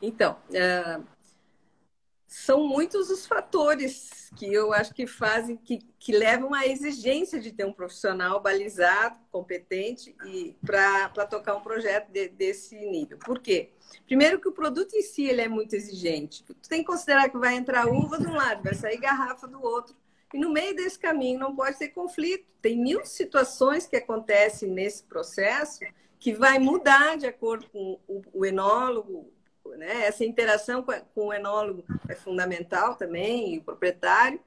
Então, 0.00 0.36
uh, 0.50 1.04
são 2.32 2.66
muitos 2.66 3.10
os 3.10 3.26
fatores 3.26 4.30
que 4.36 4.50
eu 4.50 4.72
acho 4.72 4.94
que 4.94 5.06
fazem, 5.06 5.54
que, 5.54 5.80
que 5.98 6.12
levam 6.12 6.54
à 6.54 6.66
exigência 6.66 7.38
de 7.38 7.52
ter 7.52 7.66
um 7.66 7.72
profissional 7.74 8.40
balizado, 8.40 9.18
competente 9.30 10.16
e 10.24 10.56
para 10.64 11.26
tocar 11.26 11.54
um 11.54 11.60
projeto 11.60 12.08
de, 12.10 12.28
desse 12.28 12.74
nível. 12.86 13.18
Por 13.18 13.38
quê? 13.38 13.72
Primeiro 14.06 14.40
que 14.40 14.48
o 14.48 14.52
produto 14.52 14.94
em 14.94 15.02
si 15.02 15.26
ele 15.26 15.42
é 15.42 15.48
muito 15.48 15.76
exigente. 15.76 16.42
Tu 16.42 16.54
tem 16.70 16.80
que 16.80 16.86
considerar 16.86 17.28
que 17.28 17.36
vai 17.36 17.54
entrar 17.54 17.86
uva 17.86 18.18
de 18.18 18.26
um 18.26 18.34
lado, 18.34 18.62
vai 18.62 18.74
sair 18.74 18.96
garrafa 18.96 19.46
do 19.46 19.62
outro. 19.62 19.94
E 20.32 20.38
no 20.38 20.50
meio 20.50 20.74
desse 20.74 20.98
caminho 20.98 21.38
não 21.38 21.54
pode 21.54 21.78
ter 21.78 21.88
conflito. 21.88 22.46
Tem 22.62 22.82
mil 22.82 23.04
situações 23.04 23.86
que 23.86 23.96
acontecem 23.96 24.70
nesse 24.70 25.02
processo 25.02 25.80
que 26.18 26.32
vai 26.32 26.58
mudar 26.58 27.18
de 27.18 27.26
acordo 27.26 27.68
com 27.68 28.00
o, 28.08 28.22
o 28.32 28.46
enólogo, 28.46 29.30
né? 29.76 30.06
Essa 30.06 30.24
interação 30.24 30.84
com, 31.14 31.26
o 31.26 31.32
enólogo 31.32 31.84
é 32.08 32.14
fundamental 32.14 32.94
também, 32.94 33.54
e 33.54 33.58
o 33.58 33.62
proprietário. 33.62 34.40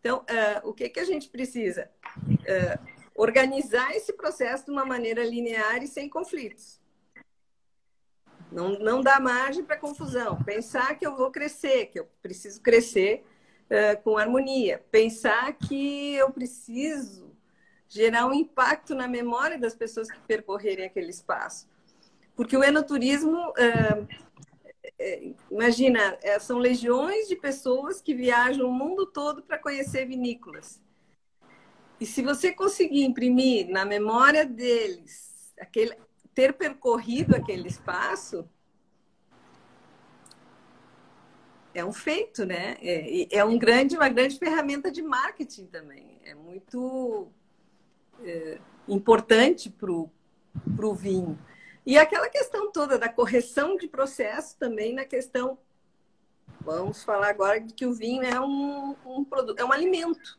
Então, 0.00 0.18
uh, 0.18 0.68
o 0.68 0.72
que, 0.72 0.88
que 0.88 1.00
a 1.00 1.04
gente 1.04 1.28
precisa? 1.28 1.90
Uh, 2.16 2.96
organizar 3.14 3.94
esse 3.96 4.12
processo 4.12 4.66
de 4.66 4.70
uma 4.70 4.84
maneira 4.84 5.24
linear 5.24 5.82
e 5.82 5.86
sem 5.88 6.08
conflitos. 6.08 6.80
Não, 8.52 8.78
não 8.78 9.00
dá 9.00 9.18
margem 9.18 9.64
para 9.64 9.76
confusão. 9.76 10.42
Pensar 10.44 10.96
que 10.96 11.06
eu 11.06 11.16
vou 11.16 11.30
crescer, 11.30 11.86
que 11.86 11.98
eu 11.98 12.08
preciso 12.22 12.60
crescer 12.62 13.24
uh, 13.64 14.00
com 14.02 14.16
harmonia. 14.16 14.84
Pensar 14.90 15.52
que 15.54 16.14
eu 16.14 16.30
preciso 16.30 17.34
gerar 17.88 18.26
um 18.26 18.34
impacto 18.34 18.94
na 18.94 19.08
memória 19.08 19.58
das 19.58 19.74
pessoas 19.74 20.10
que 20.10 20.18
percorrerem 20.20 20.84
aquele 20.84 21.10
espaço. 21.10 21.68
Porque 22.34 22.56
o 22.56 22.62
enoturismo 22.62 23.50
uh, 23.50 24.08
é, 24.98 25.32
imagina, 25.50 26.18
é, 26.22 26.38
são 26.38 26.58
legiões 26.58 27.28
de 27.28 27.36
pessoas 27.36 28.00
que 28.00 28.14
viajam 28.14 28.68
o 28.68 28.72
mundo 28.72 29.06
todo 29.06 29.42
para 29.42 29.58
conhecer 29.58 30.06
vinícolas. 30.06 30.80
E 32.00 32.06
se 32.06 32.22
você 32.22 32.52
conseguir 32.52 33.04
imprimir 33.04 33.68
na 33.68 33.84
memória 33.84 34.44
deles 34.44 35.54
aquele, 35.58 35.96
ter 36.34 36.52
percorrido 36.52 37.34
aquele 37.34 37.68
espaço, 37.68 38.48
é 41.74 41.84
um 41.84 41.92
feito, 41.92 42.44
né? 42.44 42.76
É, 42.80 43.38
é 43.38 43.44
um 43.44 43.58
grande, 43.58 43.96
uma 43.96 44.08
grande 44.08 44.38
ferramenta 44.38 44.90
de 44.90 45.02
marketing 45.02 45.66
também. 45.66 46.18
É 46.24 46.34
muito 46.34 47.28
é, 48.22 48.58
importante 48.88 49.68
para 49.70 49.90
o 49.90 50.10
para 50.76 50.86
o 50.86 50.94
vinho. 50.94 51.38
E 51.86 51.96
aquela 51.96 52.28
questão 52.28 52.72
toda 52.72 52.98
da 52.98 53.08
correção 53.08 53.76
de 53.76 53.86
processo 53.86 54.56
também 54.58 54.92
na 54.92 55.04
questão. 55.04 55.56
Vamos 56.60 57.04
falar 57.04 57.28
agora 57.28 57.60
de 57.60 57.72
que 57.72 57.86
o 57.86 57.94
vinho 57.94 58.24
é 58.24 58.40
um, 58.40 58.96
um 59.06 59.24
produto, 59.24 59.60
é 59.60 59.64
um 59.64 59.70
alimento. 59.70 60.36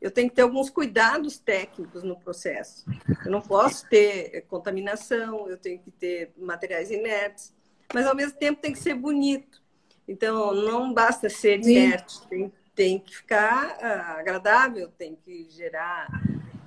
Eu 0.00 0.10
tenho 0.10 0.28
que 0.28 0.34
ter 0.34 0.42
alguns 0.42 0.68
cuidados 0.68 1.38
técnicos 1.38 2.02
no 2.02 2.18
processo. 2.18 2.84
Eu 3.24 3.30
não 3.30 3.40
posso 3.40 3.88
ter 3.88 4.44
contaminação, 4.48 5.48
eu 5.48 5.56
tenho 5.56 5.78
que 5.78 5.92
ter 5.92 6.32
materiais 6.36 6.90
inertes, 6.90 7.54
mas 7.94 8.04
ao 8.04 8.16
mesmo 8.16 8.36
tempo 8.36 8.60
tem 8.60 8.72
que 8.72 8.80
ser 8.80 8.94
bonito. 8.94 9.62
Então, 10.08 10.52
não 10.52 10.92
basta 10.92 11.28
ser 11.28 11.60
inerte, 11.60 12.26
tem, 12.28 12.52
tem 12.74 12.98
que 12.98 13.16
ficar 13.16 13.76
uh, 13.76 14.18
agradável, 14.18 14.88
tem 14.96 15.14
que 15.14 15.48
gerar 15.50 16.08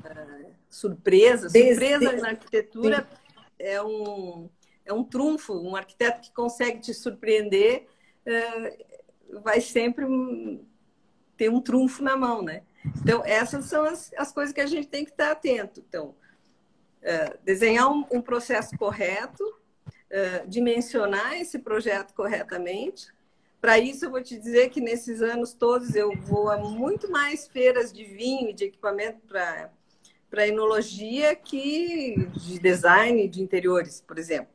uh, 0.06 0.52
surpresa. 0.70 1.50
Surpresa 1.50 2.14
na 2.14 2.30
arquitetura 2.30 3.08
é 3.62 3.82
um, 3.82 4.50
é 4.86 4.94
um 4.94 5.04
trunfo. 5.04 5.54
Um 5.54 5.76
arquiteto 5.76 6.22
que 6.22 6.34
consegue 6.34 6.80
te 6.80 6.94
surpreender 6.94 7.88
uh, 8.26 9.42
vai 9.42 9.62
sempre 9.62 10.06
ter 11.38 11.50
um 11.50 11.62
trunfo 11.62 12.04
na 12.04 12.16
mão, 12.16 12.42
né? 12.42 12.64
Então, 13.02 13.24
essas 13.26 13.66
são 13.66 13.84
as, 13.84 14.12
as 14.18 14.32
coisas 14.32 14.54
que 14.54 14.62
a 14.62 14.66
gente 14.66 14.88
tem 14.88 15.06
que 15.06 15.12
estar 15.12 15.32
atento. 15.32 15.84
Então, 15.88 16.16
desenhar 17.44 17.92
um, 17.92 18.06
um, 18.12 18.22
processo 18.22 18.78
correto, 18.78 19.44
dimensionar 20.48 21.34
esse 21.34 21.58
projeto 21.58 22.14
corretamente, 22.14 23.08
para 23.62 23.78
isso, 23.78 24.06
eu 24.06 24.10
vou 24.10 24.24
te 24.24 24.40
dizer 24.40 24.70
que 24.70 24.82
nesses 24.82 25.22
anos 25.22 25.54
todos 25.54 25.94
eu 25.94 26.18
vou 26.18 26.50
a 26.50 26.58
muito 26.58 27.12
mais 27.12 27.48
feiras 27.48 27.94
de 27.94 28.04
vinho 28.04 28.50
e 28.50 28.54
de 28.54 28.66
equipamento 28.66 29.20
para 29.28 29.70
enologia 30.48 31.36
que 31.36 32.16
de 32.34 32.60
design 32.60 33.28
de 33.28 33.42
interiores, 33.42 34.02
por 34.02 34.18
exemplo. 34.18 34.54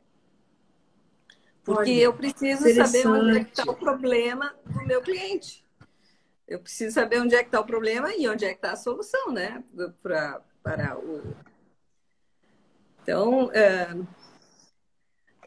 Porque 1.63 1.91
Olha, 1.91 2.01
eu 2.01 2.13
preciso 2.13 2.63
saber 2.73 3.07
onde 3.07 3.37
é 3.37 3.41
está 3.41 3.63
o 3.63 3.75
problema 3.75 4.55
do 4.65 4.85
meu 4.85 5.01
cliente. 5.01 5.65
Eu 6.47 6.59
preciso 6.59 6.93
saber 6.93 7.21
onde 7.21 7.35
é 7.35 7.39
que 7.39 7.49
está 7.49 7.59
o 7.59 7.65
problema 7.65 8.13
e 8.15 8.27
onde 8.27 8.45
é 8.45 8.49
que 8.49 8.55
está 8.55 8.71
a 8.71 8.77
solução, 8.77 9.31
né? 9.31 9.63
Pra, 10.01 10.41
para 10.63 10.97
o... 10.97 11.35
Então, 13.03 13.51
é 13.53 13.89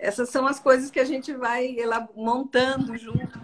essas 0.00 0.30
são 0.30 0.46
as 0.46 0.58
coisas 0.58 0.90
que 0.90 0.98
a 0.98 1.04
gente 1.04 1.32
vai 1.34 1.76
montando 2.16 2.96
junto 2.96 3.38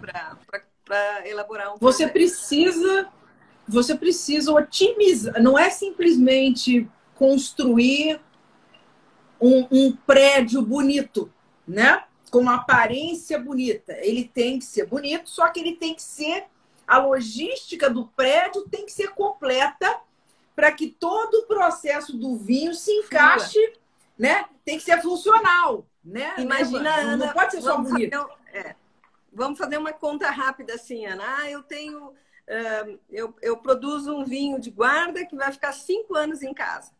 para 0.83 1.27
elaborar 1.27 1.73
um 1.73 1.77
Você 1.77 2.07
precisa 2.07 3.07
você 3.67 3.95
precisa 3.95 4.51
otimizar, 4.51 5.41
não 5.41 5.57
é 5.57 5.69
simplesmente 5.69 6.89
construir 7.15 8.19
um, 9.41 9.67
um, 9.71 9.91
prédio 9.95 10.61
bonito, 10.61 11.31
né? 11.67 12.03
Com 12.31 12.39
uma 12.39 12.55
aparência 12.55 13.39
bonita. 13.39 13.93
Ele 13.99 14.23
tem 14.23 14.59
que 14.59 14.65
ser 14.65 14.85
bonito, 14.85 15.29
só 15.29 15.47
que 15.49 15.59
ele 15.59 15.75
tem 15.75 15.93
que 15.93 16.01
ser 16.01 16.45
a 16.87 16.97
logística 16.97 17.89
do 17.89 18.07
prédio 18.07 18.67
tem 18.69 18.85
que 18.85 18.91
ser 18.93 19.09
completa 19.09 19.99
para 20.55 20.71
que 20.71 20.87
todo 20.87 21.35
o 21.35 21.45
processo 21.45 22.17
do 22.17 22.37
vinho 22.37 22.73
se 22.73 22.91
encaixe, 22.91 23.59
Fua. 23.59 23.81
né? 24.17 24.45
Tem 24.63 24.77
que 24.77 24.83
ser 24.83 25.01
funcional. 25.01 25.85
Né? 26.03 26.33
Imagina, 26.37 26.95
Ana. 26.95 27.17
Não 27.17 27.33
pode 27.33 27.51
ser 27.51 27.61
só 27.61 27.77
bonito. 27.77 28.17
Fazer, 28.17 28.37
é, 28.53 28.75
vamos 29.31 29.59
fazer 29.59 29.77
uma 29.77 29.91
conta 29.91 30.31
rápida 30.31 30.75
assim, 30.75 31.05
Ana. 31.05 31.23
Ah, 31.39 31.51
eu 31.51 31.61
tenho. 31.61 32.13
Eu, 33.09 33.35
eu 33.41 33.57
produzo 33.57 34.15
um 34.15 34.23
vinho 34.23 34.59
de 34.59 34.71
guarda 34.71 35.25
que 35.25 35.35
vai 35.35 35.51
ficar 35.51 35.73
cinco 35.73 36.15
anos 36.15 36.41
em 36.41 36.53
casa. 36.53 36.91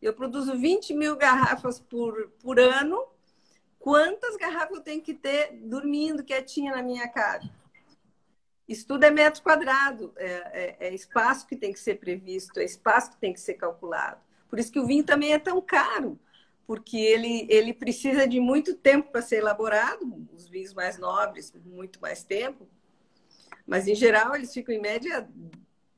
Eu 0.00 0.14
produzo 0.14 0.56
20 0.56 0.94
mil 0.94 1.16
garrafas 1.16 1.78
por, 1.78 2.30
por 2.40 2.58
ano. 2.58 3.04
Quantas 3.78 4.36
garrafas 4.36 4.78
eu 4.78 4.82
tenho 4.82 5.02
que 5.02 5.14
ter 5.14 5.52
dormindo 5.62 6.24
quietinha 6.24 6.74
na 6.74 6.82
minha 6.82 7.08
casa? 7.08 7.48
Isso 8.68 8.86
tudo 8.86 9.04
é 9.04 9.10
metro 9.10 9.42
quadrado, 9.42 10.12
é, 10.16 10.26
é, 10.26 10.76
é, 10.88 10.94
espaço 10.94 11.46
que 11.46 11.54
tem 11.54 11.72
que 11.72 11.78
ser 11.78 12.00
previsto, 12.00 12.58
é 12.58 12.64
espaço 12.64 13.12
que 13.12 13.16
tem 13.18 13.32
que 13.32 13.40
ser 13.40 13.54
calculado. 13.54 14.20
Por 14.48 14.58
isso 14.58 14.72
que 14.72 14.80
o 14.80 14.86
vinho 14.86 15.04
também 15.04 15.32
é 15.32 15.38
tão 15.38 15.60
caro 15.60 16.18
porque 16.66 16.96
ele, 16.96 17.46
ele 17.48 17.72
precisa 17.72 18.26
de 18.26 18.40
muito 18.40 18.74
tempo 18.74 19.12
para 19.12 19.22
ser 19.22 19.36
elaborado, 19.36 20.26
os 20.34 20.48
vinhos 20.48 20.74
mais 20.74 20.98
nobres, 20.98 21.54
muito 21.64 22.00
mais 22.00 22.24
tempo. 22.24 22.68
Mas, 23.66 23.88
em 23.88 23.94
geral, 23.94 24.34
eles 24.34 24.52
ficam 24.52 24.74
em 24.74 24.80
média 24.80 25.28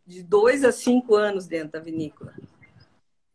de 0.06 0.22
dois 0.22 0.64
a 0.64 0.72
cinco 0.72 1.14
anos 1.14 1.46
dentro 1.46 1.72
da 1.72 1.80
vinícola. 1.80 2.34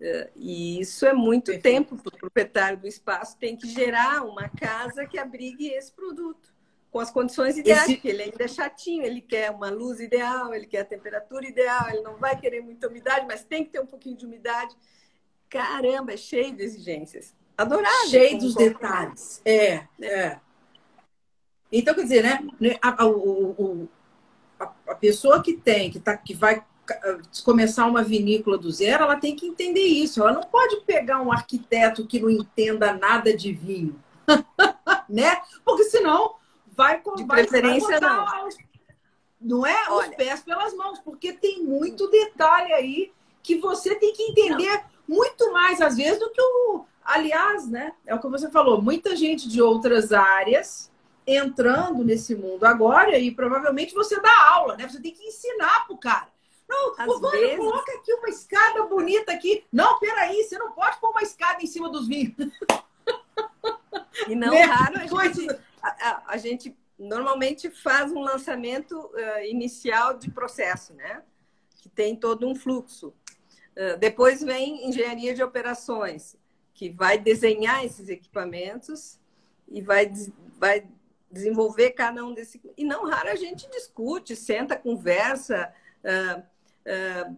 É, 0.02 0.30
e 0.36 0.80
isso 0.80 1.06
é 1.06 1.14
muito 1.14 1.52
Perfeito. 1.52 1.64
tempo 1.64 1.96
para 1.96 2.16
o 2.16 2.20
proprietário 2.20 2.78
do 2.78 2.88
espaço, 2.88 3.38
tem 3.38 3.56
que 3.56 3.70
gerar 3.70 4.24
uma 4.26 4.50
casa 4.50 5.06
que 5.06 5.18
abrigue 5.18 5.68
esse 5.68 5.92
produto, 5.92 6.54
com 6.92 7.00
as 7.00 7.10
condições 7.10 7.58
ideais, 7.58 7.84
esse... 7.84 7.96
porque 7.96 8.10
ele 8.10 8.24
ainda 8.24 8.44
é 8.44 8.48
chatinho, 8.48 9.06
ele 9.06 9.22
quer 9.22 9.52
uma 9.52 9.70
luz 9.70 10.00
ideal, 10.00 10.54
ele 10.54 10.66
quer 10.66 10.82
a 10.82 10.86
temperatura 10.86 11.48
ideal, 11.48 11.90
ele 11.90 12.02
não 12.02 12.18
vai 12.18 12.38
querer 12.38 12.62
muita 12.62 12.88
umidade, 12.88 13.26
mas 13.26 13.46
tem 13.46 13.64
que 13.64 13.72
ter 13.72 13.80
um 13.80 13.86
pouquinho 13.86 14.18
de 14.18 14.26
umidade 14.26 14.76
caramba, 15.54 16.14
é 16.14 16.18
cheio 16.18 16.56
de 16.56 16.64
exigências. 16.64 17.36
Adorável. 17.56 18.10
Cheio 18.10 18.40
dos 18.40 18.56
detalhes. 18.56 19.40
É, 19.46 19.88
é. 20.02 20.40
Então, 21.72 21.94
quer 21.94 22.02
dizer, 22.02 22.24
né? 22.24 22.40
né 22.60 22.78
a, 22.82 23.06
o, 23.06 23.88
a, 24.60 24.72
a 24.88 24.96
pessoa 24.96 25.42
que 25.42 25.54
tem, 25.54 25.92
que, 25.92 26.00
tá, 26.00 26.16
que 26.16 26.34
vai 26.34 26.64
começar 27.44 27.86
uma 27.86 28.04
vinícola 28.04 28.58
do 28.58 28.70
zero, 28.72 29.04
ela 29.04 29.16
tem 29.16 29.36
que 29.36 29.48
entender 29.48 29.86
isso. 29.86 30.22
Ela 30.22 30.34
não 30.34 30.44
pode 30.44 30.82
pegar 30.82 31.22
um 31.22 31.32
arquiteto 31.32 32.06
que 32.06 32.20
não 32.20 32.30
entenda 32.30 32.94
nada 32.94 33.36
de 33.36 33.54
vinho, 33.54 34.00
né? 35.10 35.42
Porque 35.64 35.84
senão 35.86 36.36
vai 36.76 37.02
de 37.16 37.24
vai, 37.24 37.42
preferência 37.42 38.00
vai 38.00 38.10
não. 38.10 38.48
Os, 38.48 38.58
não 39.40 39.66
é 39.66 39.90
Olha, 39.90 40.10
os 40.10 40.16
pés 40.16 40.42
pelas 40.42 40.74
mãos, 40.74 41.00
porque 41.00 41.34
tem 41.34 41.64
muito 41.64 42.10
detalhe 42.10 42.74
aí 42.74 43.12
que 43.42 43.58
você 43.58 43.96
tem 43.96 44.14
que 44.14 44.24
entender. 44.24 44.78
Não 44.78 44.94
muito 45.08 45.52
mais 45.52 45.82
às 45.82 45.98
vezes 45.98 46.20
do 46.20 46.30
que 46.32 46.42
o. 46.42 46.86
Aliás, 47.04 47.70
né? 47.70 47.94
É 48.06 48.16
o 48.16 48.20
que 48.20 48.30
você 48.30 48.50
falou, 48.50 48.82
muita 48.82 49.16
gente 49.16 49.50
de 49.50 49.62
outras 49.62 50.14
áreas 50.14 50.90
entrando 51.26 52.04
nesse 52.04 52.36
mundo 52.36 52.64
agora 52.66 53.18
e 53.18 53.32
provavelmente 53.32 53.94
você 53.94 54.20
dá 54.20 54.50
aula, 54.50 54.76
né? 54.78 54.88
Você 54.88 55.02
tem 55.02 55.14
que 55.14 55.24
ensinar 55.24 55.86
pro 55.86 55.98
cara. 55.98 56.28
Não, 56.68 56.94
Às 56.98 57.20
Vânia, 57.20 57.40
vezes... 57.40 57.58
coloca 57.58 57.92
aqui 57.92 58.14
uma 58.14 58.30
escada 58.30 58.84
bonita 58.84 59.32
aqui. 59.32 59.66
Não, 59.72 60.00
peraí, 60.00 60.44
você 60.44 60.58
não 60.58 60.72
pode 60.72 61.00
pôr 61.00 61.12
uma 61.12 61.22
escada 61.22 61.62
em 61.62 61.68
cima 61.68 61.90
dos 61.90 62.08
vinhos. 62.08 62.36
E 64.28 64.36
não 64.36 64.52
né? 64.52 64.62
raro 64.62 64.98
a 64.98 65.08
gente, 65.28 65.60
a, 65.82 66.24
a, 66.28 66.38
gente 66.38 66.78
normalmente 66.98 67.70
faz 67.70 68.12
um 68.12 68.22
lançamento 68.22 68.94
uh, 68.96 69.46
inicial 69.46 70.18
de 70.18 70.30
processo, 70.30 70.94
né? 70.94 71.24
Que 71.82 71.90
tem 71.90 72.16
todo 72.16 72.48
um 72.48 72.56
fluxo. 72.56 73.14
Ah, 73.78 73.96
depois 73.96 74.42
vem 74.42 74.88
engenharia 74.88 75.34
de 75.34 75.44
operações, 75.44 76.36
que 76.74 76.90
vai 76.90 77.18
desenhar 77.18 77.84
esses 77.84 78.10
equipamentos 78.10 79.20
e 79.68 79.82
vai, 79.82 80.12
vai 80.58 80.88
desenvolver 81.34 81.92
cada 81.92 82.24
um 82.24 82.34
desses. 82.34 82.62
E 82.78 82.86
não 82.86 83.10
raro 83.10 83.30
a 83.30 83.36
gente 83.36 83.70
discute, 83.70 84.36
senta, 84.36 84.76
conversa, 84.76 85.74
uh, 86.04 86.40
uh, 86.40 87.38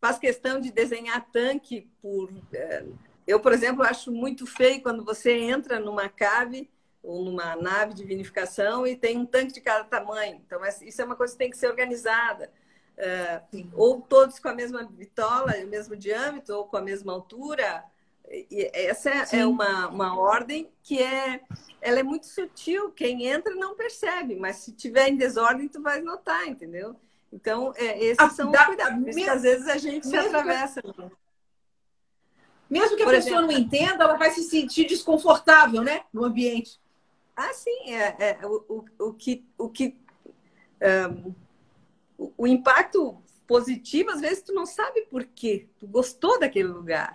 faz 0.00 0.18
questão 0.18 0.60
de 0.60 0.70
desenhar 0.70 1.26
tanque 1.32 1.90
por. 2.00 2.30
Uh, 2.30 2.96
eu, 3.26 3.40
por 3.40 3.52
exemplo, 3.52 3.82
acho 3.82 4.12
muito 4.12 4.46
feio 4.46 4.80
quando 4.80 5.04
você 5.04 5.32
entra 5.32 5.80
numa 5.80 6.08
cave 6.08 6.70
ou 7.02 7.24
numa 7.24 7.56
nave 7.56 7.92
de 7.92 8.04
vinificação 8.04 8.86
e 8.86 8.94
tem 8.94 9.18
um 9.18 9.26
tanque 9.26 9.52
de 9.52 9.60
cada 9.60 9.82
tamanho. 9.82 10.40
Então, 10.46 10.60
isso 10.82 11.02
é 11.02 11.04
uma 11.04 11.16
coisa 11.16 11.32
que 11.32 11.38
tem 11.38 11.50
que 11.50 11.56
ser 11.56 11.68
organizada. 11.68 12.52
Uh, 12.96 13.68
ou 13.74 14.00
todos 14.00 14.38
com 14.38 14.48
a 14.48 14.54
mesma 14.54 14.84
bitola, 14.84 15.52
o 15.64 15.66
mesmo 15.66 15.96
diâmetro, 15.96 16.56
ou 16.56 16.64
com 16.64 16.76
a 16.76 16.80
mesma 16.80 17.12
altura. 17.12 17.84
E 18.28 18.70
essa 18.72 19.10
é, 19.10 19.40
é 19.40 19.46
uma, 19.46 19.88
uma 19.88 20.18
ordem 20.18 20.68
que 20.82 21.02
é, 21.02 21.40
ela 21.80 22.00
é 22.00 22.02
muito 22.02 22.26
sutil. 22.26 22.90
Quem 22.90 23.26
entra 23.26 23.54
não 23.54 23.76
percebe, 23.76 24.36
mas 24.36 24.56
se 24.56 24.72
tiver 24.72 25.08
em 25.08 25.16
desordem, 25.16 25.68
tu 25.68 25.80
vai 25.80 26.00
notar, 26.00 26.46
entendeu? 26.46 26.96
Então, 27.32 27.72
é, 27.76 28.02
esses 28.02 28.18
a, 28.18 28.30
são 28.30 28.50
da, 28.50 28.60
os 28.60 28.66
cuidados. 28.66 28.98
Mesmo, 28.98 29.30
às 29.30 29.42
vezes 29.42 29.68
a 29.68 29.78
gente 29.78 30.06
se 30.06 30.16
atravessa. 30.16 30.82
Que, 30.82 30.90
mesmo 32.68 32.96
que 32.96 33.02
a 33.02 33.06
Por 33.06 33.14
pessoa 33.14 33.38
exemplo, 33.38 33.52
não 33.52 33.52
entenda, 33.52 34.04
ela 34.04 34.16
vai 34.16 34.30
se 34.30 34.42
sentir 34.42 34.86
desconfortável, 34.86 35.82
né? 35.82 36.02
No 36.12 36.24
ambiente. 36.24 36.80
Ah, 37.36 37.52
sim. 37.52 37.94
É, 37.94 38.38
é 38.40 38.46
o, 38.46 38.64
o, 38.68 39.06
o 39.06 39.12
que, 39.12 39.44
o 39.58 39.68
que 39.68 39.96
um, 40.80 41.34
o, 42.36 42.46
impacto 42.46 43.16
positivo, 43.46 44.10
às 44.10 44.20
vezes 44.20 44.42
tu 44.42 44.52
não 44.52 44.66
sabe 44.66 45.02
por 45.02 45.24
quê. 45.24 45.68
Tu 45.78 45.86
gostou 45.86 46.40
daquele 46.40 46.68
lugar. 46.68 47.14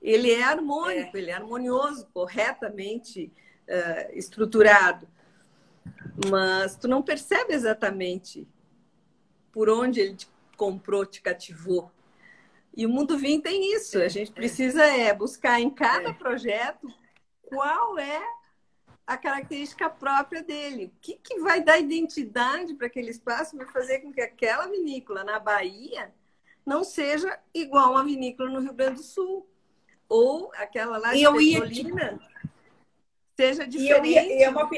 Ele 0.00 0.30
é 0.30 0.42
harmônico, 0.42 1.16
é. 1.16 1.20
ele 1.20 1.30
é 1.30 1.34
harmonioso, 1.34 2.06
corretamente 2.12 3.32
uh, 3.68 4.16
estruturado. 4.16 5.08
Mas 6.30 6.76
tu 6.76 6.88
não 6.88 7.02
percebe 7.02 7.54
exatamente 7.54 8.46
por 9.52 9.68
onde 9.68 10.00
ele 10.00 10.16
te 10.16 10.28
comprou, 10.56 11.04
te 11.06 11.20
cativou. 11.20 11.90
E 12.76 12.84
o 12.84 12.90
Mundo 12.90 13.16
Vinho 13.16 13.40
tem 13.40 13.74
isso. 13.74 13.98
A 13.98 14.08
gente 14.08 14.30
precisa 14.30 14.84
é, 14.84 15.12
buscar 15.14 15.60
em 15.60 15.70
cada 15.70 16.12
projeto 16.12 16.86
qual 17.42 17.98
é 17.98 18.22
a 19.06 19.16
característica 19.16 19.88
própria 19.88 20.42
dele. 20.42 20.86
O 20.86 21.00
que, 21.00 21.14
que 21.14 21.38
vai 21.38 21.62
dar 21.62 21.78
identidade 21.78 22.74
para 22.74 22.88
aquele 22.88 23.10
espaço, 23.10 23.56
vai 23.56 23.66
fazer 23.66 24.00
com 24.00 24.12
que 24.12 24.20
aquela 24.20 24.66
vinícola 24.66 25.22
na 25.22 25.38
Bahia 25.38 26.12
não 26.66 26.82
seja 26.82 27.38
igual 27.54 27.86
a 27.86 27.90
uma 27.92 28.04
vinícola 28.04 28.50
no 28.50 28.60
Rio 28.60 28.74
Grande 28.74 28.96
do 28.96 29.02
Sul. 29.02 29.48
Ou 30.08 30.52
aquela 30.54 30.98
lá 30.98 31.12
de 31.12 31.20
Petrolina 31.20 32.02
ia... 32.02 32.50
seja 33.36 33.66
diferente. 33.66 34.08
E 34.08 34.16
eu 34.16 34.24
ia, 34.24 34.44
é 34.44 34.48
uma, 34.48 34.68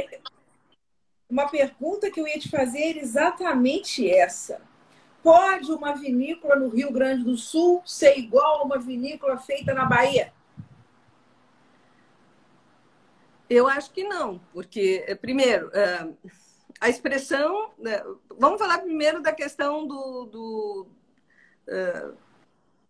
uma 1.29 1.49
pergunta 1.49 2.11
que 2.11 2.21
eu 2.21 2.27
ia 2.27 2.39
te 2.39 2.49
fazer 2.49 2.91
era 2.91 2.99
exatamente 2.99 4.09
essa. 4.09 4.61
Pode 5.23 5.71
uma 5.71 5.95
vinícola 5.95 6.57
no 6.57 6.69
Rio 6.69 6.93
Grande 6.93 7.25
do 7.25 7.37
Sul 7.37 7.83
ser 7.85 8.19
igual 8.19 8.61
a 8.61 8.65
uma 8.65 8.79
vinícola 8.79 9.37
feita 9.37 9.75
na 9.75 9.85
Bahia? 9.85 10.33
Eu 13.51 13.67
acho 13.67 13.91
que 13.93 14.05
não, 14.05 14.39
porque, 14.53 15.05
eh, 15.07 15.15
primeiro, 15.15 15.71
eh, 15.73 16.09
a 16.81 16.89
expressão. 16.89 17.73
Né, 17.79 18.03
vamos 18.39 18.59
falar 18.59 18.79
primeiro 18.79 19.23
da 19.23 19.33
questão 19.33 19.87
do, 19.87 20.25
do, 20.27 20.87
eh, 21.67 22.11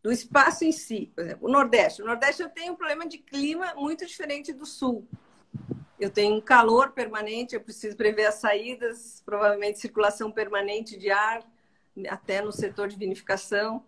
do 0.03 0.13
espaço 0.13 0.65
em 0.65 0.73
si. 0.73 1.13
Por 1.15 1.25
exemplo, 1.25 1.49
o 1.49 1.51
Nordeste. 1.51 2.03
O 2.03 2.07
Nordeste 2.07 2.43
eu 2.43 2.49
tenho 2.49 2.73
um 2.73 2.77
problema 2.77 3.07
de 3.07 3.19
clima 3.19 3.75
muito 3.75 4.07
diferente 4.07 4.53
do 4.53 4.65
Sul. 4.65 5.07
Eu 5.99 6.11
tenho 6.11 6.37
um 6.37 6.41
calor 6.41 6.93
permanente, 6.93 7.55
eu 7.55 7.61
preciso 7.61 7.97
prever 7.97 8.27
as 8.27 8.37
saídas, 8.37 9.23
provavelmente 9.25 9.81
circulação 9.81 10.31
permanente 10.31 10.97
de 10.97 11.11
ar, 11.11 11.43
até 12.09 12.41
no 12.41 12.53
setor 12.53 12.89
de 12.89 12.97
vinificação. 12.97 13.85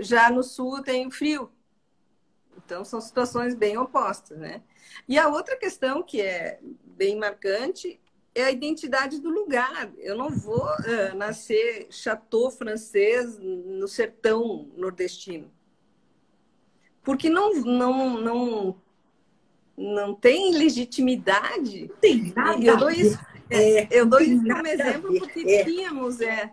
Já 0.00 0.30
no 0.30 0.42
Sul 0.42 0.82
tenho 0.82 1.10
frio, 1.10 1.52
então, 2.56 2.84
são 2.84 3.00
situações 3.00 3.54
bem 3.54 3.76
opostas, 3.76 4.38
né? 4.38 4.62
E 5.06 5.18
a 5.18 5.28
outra 5.28 5.56
questão 5.56 6.02
que 6.02 6.20
é 6.20 6.58
bem 6.84 7.16
marcante 7.16 8.00
é 8.36 8.44
a 8.44 8.50
identidade 8.50 9.18
do 9.18 9.30
lugar. 9.30 9.90
Eu 9.96 10.14
não 10.14 10.28
vou 10.28 10.66
uh, 10.66 11.16
nascer 11.16 11.86
chateau 11.90 12.50
francês 12.50 13.38
no 13.38 13.88
sertão 13.88 14.70
nordestino. 14.76 15.50
Porque 17.02 17.30
não, 17.30 17.54
não, 17.54 18.20
não, 18.20 18.82
não 19.76 20.14
tem 20.14 20.52
legitimidade. 20.52 21.88
Não 21.88 21.96
tem 21.96 22.32
nada. 22.36 22.62
Eu 22.62 22.76
dou 22.76 22.90
isso, 22.90 23.18
é, 23.48 23.88
eu 23.90 24.04
dou 24.04 24.20
isso 24.20 24.42
como 24.42 24.66
exemplo 24.66 25.18
porque 25.18 25.40
é. 25.40 25.64
tínhamos, 25.64 26.20
é, 26.20 26.52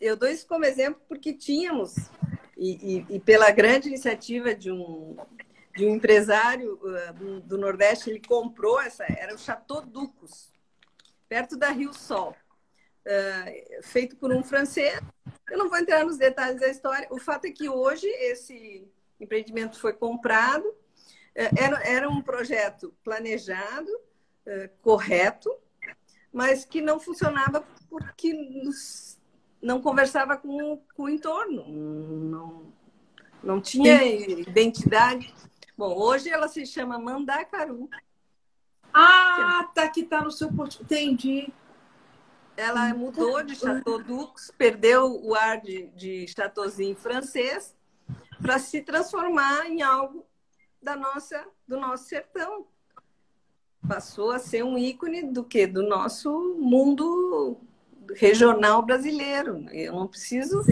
eu 0.00 0.16
dou 0.16 0.28
isso 0.28 0.46
como 0.46 0.64
exemplo 0.64 1.00
porque 1.06 1.34
tínhamos 1.34 1.96
e, 2.56 2.96
e, 3.10 3.16
e, 3.16 3.20
pela 3.20 3.50
grande 3.50 3.88
iniciativa 3.88 4.54
de 4.54 4.70
um, 4.70 5.16
de 5.76 5.84
um 5.84 5.96
empresário 5.96 6.78
uh, 6.80 7.40
do, 7.40 7.58
Nordeste, 7.58 8.08
ele 8.08 8.20
comprou 8.20 8.80
essa, 8.80 9.04
era 9.04 9.34
o 9.34 9.38
Chateau 9.38 9.82
Ducos, 9.82 10.51
perto 11.32 11.56
da 11.56 11.70
Rio 11.70 11.94
Sol, 11.94 12.36
uh, 13.06 13.82
feito 13.82 14.16
por 14.16 14.30
um 14.30 14.42
francês. 14.42 15.00
Eu 15.50 15.56
não 15.56 15.70
vou 15.70 15.78
entrar 15.78 16.04
nos 16.04 16.18
detalhes 16.18 16.60
da 16.60 16.68
história. 16.68 17.08
O 17.10 17.18
fato 17.18 17.46
é 17.46 17.50
que 17.50 17.70
hoje 17.70 18.06
esse 18.06 18.86
empreendimento 19.18 19.80
foi 19.80 19.94
comprado, 19.94 20.62
uh, 20.66 21.58
era, 21.58 21.82
era 21.88 22.10
um 22.10 22.20
projeto 22.20 22.94
planejado, 23.02 23.88
correto, 24.82 25.56
mas 26.32 26.64
que 26.64 26.82
não 26.82 26.98
funcionava 26.98 27.64
porque 27.88 28.34
não 29.62 29.80
conversava 29.80 30.36
com, 30.36 30.82
com 30.94 31.04
o 31.04 31.08
entorno, 31.08 31.64
não, 31.68 32.72
não 33.42 33.60
tinha 33.60 34.02
identidade. 34.04 35.32
Bom, 35.78 35.96
hoje 35.96 36.28
ela 36.28 36.48
se 36.48 36.66
chama 36.66 36.98
Mandacaru. 36.98 37.88
Ah, 38.92 39.68
tá 39.74 39.88
que 39.88 40.02
tá 40.02 40.20
no 40.20 40.30
seu 40.30 40.52
portfólio. 40.52 40.84
Entendi. 40.84 41.52
Ela 42.56 42.92
mudou 42.92 43.42
de 43.42 43.56
Chateau 43.56 44.02
Dux, 44.02 44.52
perdeu 44.58 45.20
o 45.24 45.34
ar 45.34 45.60
de, 45.60 45.86
de 45.96 46.26
Chateauzinho 46.28 46.94
francês 46.94 47.74
para 48.40 48.58
se 48.58 48.82
transformar 48.82 49.66
em 49.66 49.82
algo 49.82 50.26
da 50.82 50.94
nossa, 50.94 51.46
do 51.66 51.78
nosso 51.78 52.04
sertão. 52.04 52.66
Passou 53.88 54.30
a 54.32 54.38
ser 54.38 54.62
um 54.62 54.76
ícone 54.76 55.22
do 55.22 55.42
que? 55.42 55.66
Do 55.66 55.82
nosso 55.82 56.56
mundo 56.58 57.58
regional 58.14 58.82
brasileiro. 58.82 59.66
Eu 59.70 59.94
não 59.94 60.06
preciso 60.06 60.60
uh, 60.60 60.64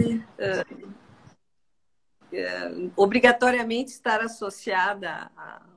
uh, 2.31 2.91
obrigatoriamente 2.95 3.91
estar 3.91 4.21
associada 4.21 5.31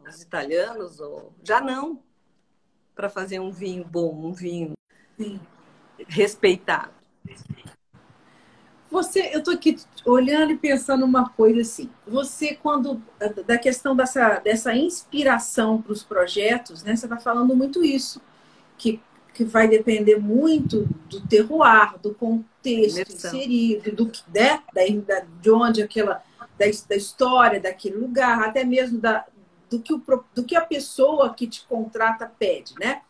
aos 0.04 0.20
italianos, 0.20 1.00
ou 1.00 1.32
já 1.42 1.60
não, 1.60 2.02
para 2.94 3.08
fazer 3.08 3.40
um 3.40 3.50
vinho 3.50 3.84
bom, 3.84 4.14
um 4.14 4.32
vinho 4.32 4.72
Sim. 5.18 5.40
respeitado. 6.08 6.92
Você, 8.90 9.30
eu 9.32 9.40
estou 9.40 9.54
aqui 9.54 9.76
olhando 10.06 10.52
e 10.52 10.56
pensando 10.56 11.04
uma 11.04 11.28
coisa 11.28 11.62
assim. 11.62 11.90
Você, 12.06 12.54
quando 12.54 13.02
da 13.44 13.58
questão 13.58 13.96
dessa, 13.96 14.38
dessa 14.38 14.74
inspiração 14.74 15.82
para 15.82 15.92
os 15.92 16.04
projetos, 16.04 16.84
né? 16.84 16.94
Você 16.94 17.06
está 17.06 17.16
falando 17.16 17.56
muito 17.56 17.84
isso, 17.84 18.22
que 18.78 19.00
que 19.34 19.44
vai 19.44 19.66
depender 19.66 20.16
muito 20.16 20.88
do 21.10 21.20
terroir, 21.26 21.98
do 21.98 22.14
contexto 22.14 23.12
inserido, 23.12 23.92
do, 23.92 24.12
né, 24.32 24.62
da, 25.04 25.20
de 25.40 25.50
onde 25.50 25.82
aquela, 25.82 26.22
da, 26.56 26.66
da 26.88 26.96
história 26.96 27.60
daquele 27.60 27.96
lugar, 27.96 28.44
até 28.44 28.64
mesmo 28.64 29.00
da, 29.00 29.26
do, 29.70 29.80
que 29.80 29.92
o, 29.92 30.02
do 30.34 30.44
que 30.44 30.56
a 30.56 30.64
pessoa 30.64 31.32
que 31.34 31.46
te 31.46 31.64
contrata 31.66 32.26
pede, 32.38 32.74
né? 32.78 33.02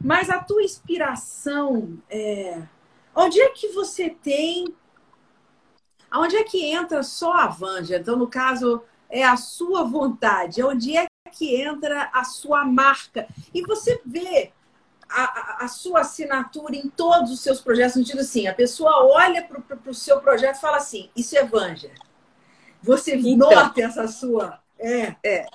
Mas 0.00 0.28
a 0.28 0.38
tua 0.38 0.62
inspiração, 0.62 1.98
é... 2.10 2.62
onde 3.14 3.40
é 3.40 3.48
que 3.50 3.68
você 3.68 4.10
tem. 4.10 4.66
Onde 6.12 6.36
é 6.36 6.44
que 6.44 6.64
entra 6.64 7.02
só 7.02 7.32
a 7.32 7.46
Vanja? 7.46 7.96
Então, 7.96 8.16
no 8.16 8.28
caso, 8.28 8.82
é 9.08 9.24
a 9.24 9.36
sua 9.36 9.84
vontade. 9.84 10.62
Onde 10.62 10.96
é 10.96 11.06
que 11.32 11.60
entra 11.60 12.10
a 12.12 12.24
sua 12.24 12.64
marca? 12.64 13.26
E 13.52 13.62
você 13.62 14.00
vê 14.04 14.52
a, 15.08 15.64
a, 15.64 15.68
sua 15.68 16.00
assinatura 16.00 16.76
em 16.76 16.88
todos 16.88 17.30
os 17.30 17.40
seus 17.40 17.60
projetos, 17.60 17.96
no 17.96 18.04
sentido 18.04 18.20
assim, 18.20 18.46
a 18.46 18.54
pessoa 18.54 19.04
olha 19.04 19.42
para 19.42 19.90
o 19.90 19.94
seu 19.94 20.20
projeto 20.20 20.56
e 20.56 20.60
fala 20.60 20.76
assim, 20.78 21.10
isso 21.16 21.36
é 21.36 21.44
Vanja. 21.44 21.90
Você 22.82 23.16
então, 23.16 23.50
nota 23.50 23.82
essa 23.82 24.06
sua. 24.08 24.60
É. 24.78 25.14
É, 25.24 25.46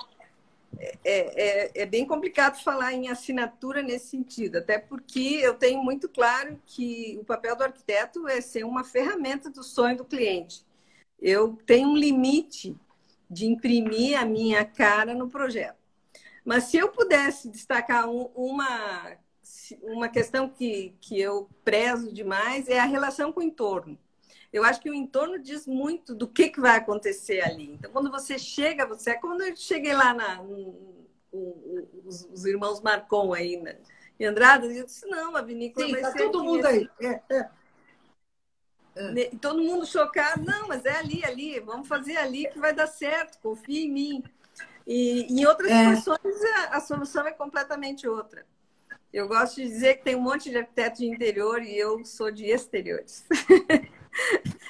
é. 0.79 0.97
é, 1.03 1.71
é, 1.81 1.85
bem 1.85 2.05
complicado 2.05 2.61
falar 2.63 2.93
em 2.93 3.09
assinatura 3.09 3.81
nesse 3.81 4.07
sentido, 4.07 4.57
até 4.57 4.77
porque 4.79 5.39
eu 5.41 5.53
tenho 5.53 5.83
muito 5.83 6.07
claro 6.07 6.59
que 6.65 7.17
o 7.19 7.25
papel 7.25 7.55
do 7.55 7.63
arquiteto 7.63 8.27
é 8.27 8.41
ser 8.41 8.63
uma 8.63 8.83
ferramenta 8.83 9.49
do 9.49 9.63
sonho 9.63 9.97
do 9.97 10.05
cliente. 10.05 10.65
Eu 11.19 11.57
tenho 11.65 11.89
um 11.89 11.97
limite 11.97 12.75
de 13.29 13.45
imprimir 13.45 14.19
a 14.19 14.25
minha 14.25 14.65
cara 14.65 15.13
no 15.13 15.29
projeto. 15.29 15.79
Mas 16.43 16.65
se 16.65 16.77
eu 16.77 16.89
pudesse 16.89 17.49
destacar 17.49 18.09
um, 18.09 18.29
uma 18.35 19.17
uma 19.81 20.09
questão 20.09 20.49
que, 20.49 20.93
que 20.99 21.19
eu 21.19 21.49
prezo 21.63 22.11
demais 22.11 22.67
é 22.67 22.79
a 22.79 22.85
relação 22.85 23.31
com 23.31 23.39
o 23.39 23.43
entorno. 23.43 23.97
Eu 24.51 24.63
acho 24.65 24.81
que 24.81 24.89
o 24.89 24.93
entorno 24.93 25.39
diz 25.39 25.65
muito 25.65 26.13
do 26.13 26.27
que, 26.27 26.49
que 26.49 26.59
vai 26.59 26.77
acontecer 26.77 27.41
ali. 27.41 27.71
Então, 27.71 27.91
quando 27.91 28.11
você 28.11 28.37
chega, 28.37 28.85
você 28.85 29.11
é 29.11 29.15
quando 29.15 29.41
eu 29.41 29.55
cheguei 29.55 29.93
lá 29.93 30.13
na, 30.13 30.41
um, 30.41 31.05
um, 31.31 31.87
os, 32.05 32.25
os, 32.25 32.45
irmãos 32.45 32.81
Marcon 32.81 33.33
aí 33.33 33.55
né? 33.57 33.77
em 34.19 34.25
Andrada, 34.25 34.65
eu 34.65 34.85
disse, 34.85 35.05
não, 35.07 35.37
a 35.37 35.41
vinícola 35.41 35.85
Sim, 35.85 35.93
vai 35.93 36.01
tá 36.01 36.11
ser 36.11 36.19
todo 36.29 36.43
mundo 36.43 36.65
aí. 36.65 36.89
É, 36.99 37.21
é. 37.29 37.49
É. 38.93 39.31
Todo 39.41 39.63
mundo 39.63 39.85
chocado, 39.85 40.43
não, 40.43 40.67
mas 40.67 40.83
é 40.83 40.97
ali, 40.97 41.23
ali, 41.23 41.59
vamos 41.61 41.87
fazer 41.87 42.17
ali 42.17 42.49
que 42.49 42.59
vai 42.59 42.73
dar 42.73 42.87
certo, 42.87 43.39
confia 43.41 43.85
em 43.85 43.89
mim. 43.89 44.23
E 44.85 45.27
em 45.29 45.45
outras 45.45 45.71
é. 45.71 45.95
situações 45.95 46.43
a, 46.43 46.77
a 46.77 46.81
solução 46.81 47.25
é 47.25 47.31
completamente 47.31 48.05
outra. 48.07 48.45
Eu 49.13 49.27
gosto 49.27 49.55
de 49.55 49.63
dizer 49.63 49.95
que 49.95 50.03
tem 50.03 50.15
um 50.15 50.21
monte 50.21 50.49
de 50.49 50.57
arquiteto 50.57 50.99
de 50.99 51.05
interior 51.05 51.61
e 51.61 51.77
eu 51.77 52.03
sou 52.03 52.31
de 52.31 52.45
exteriores. 52.45 53.25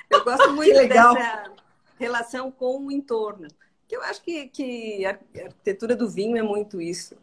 eu 0.10 0.24
gosto 0.24 0.52
muito 0.54 0.88
dessa 0.88 1.52
relação 2.00 2.52
com 2.52 2.86
o 2.86 2.92
entorno. 2.92 3.48
Que 3.88 3.96
eu 3.96 4.02
acho 4.04 4.22
que, 4.22 4.48
que 4.48 5.06
a 5.06 5.10
arquitetura 5.10 5.96
do 5.96 6.10
vinho 6.10 6.38
é 6.38 6.42
muito 6.42 6.82
isso. 6.82 7.16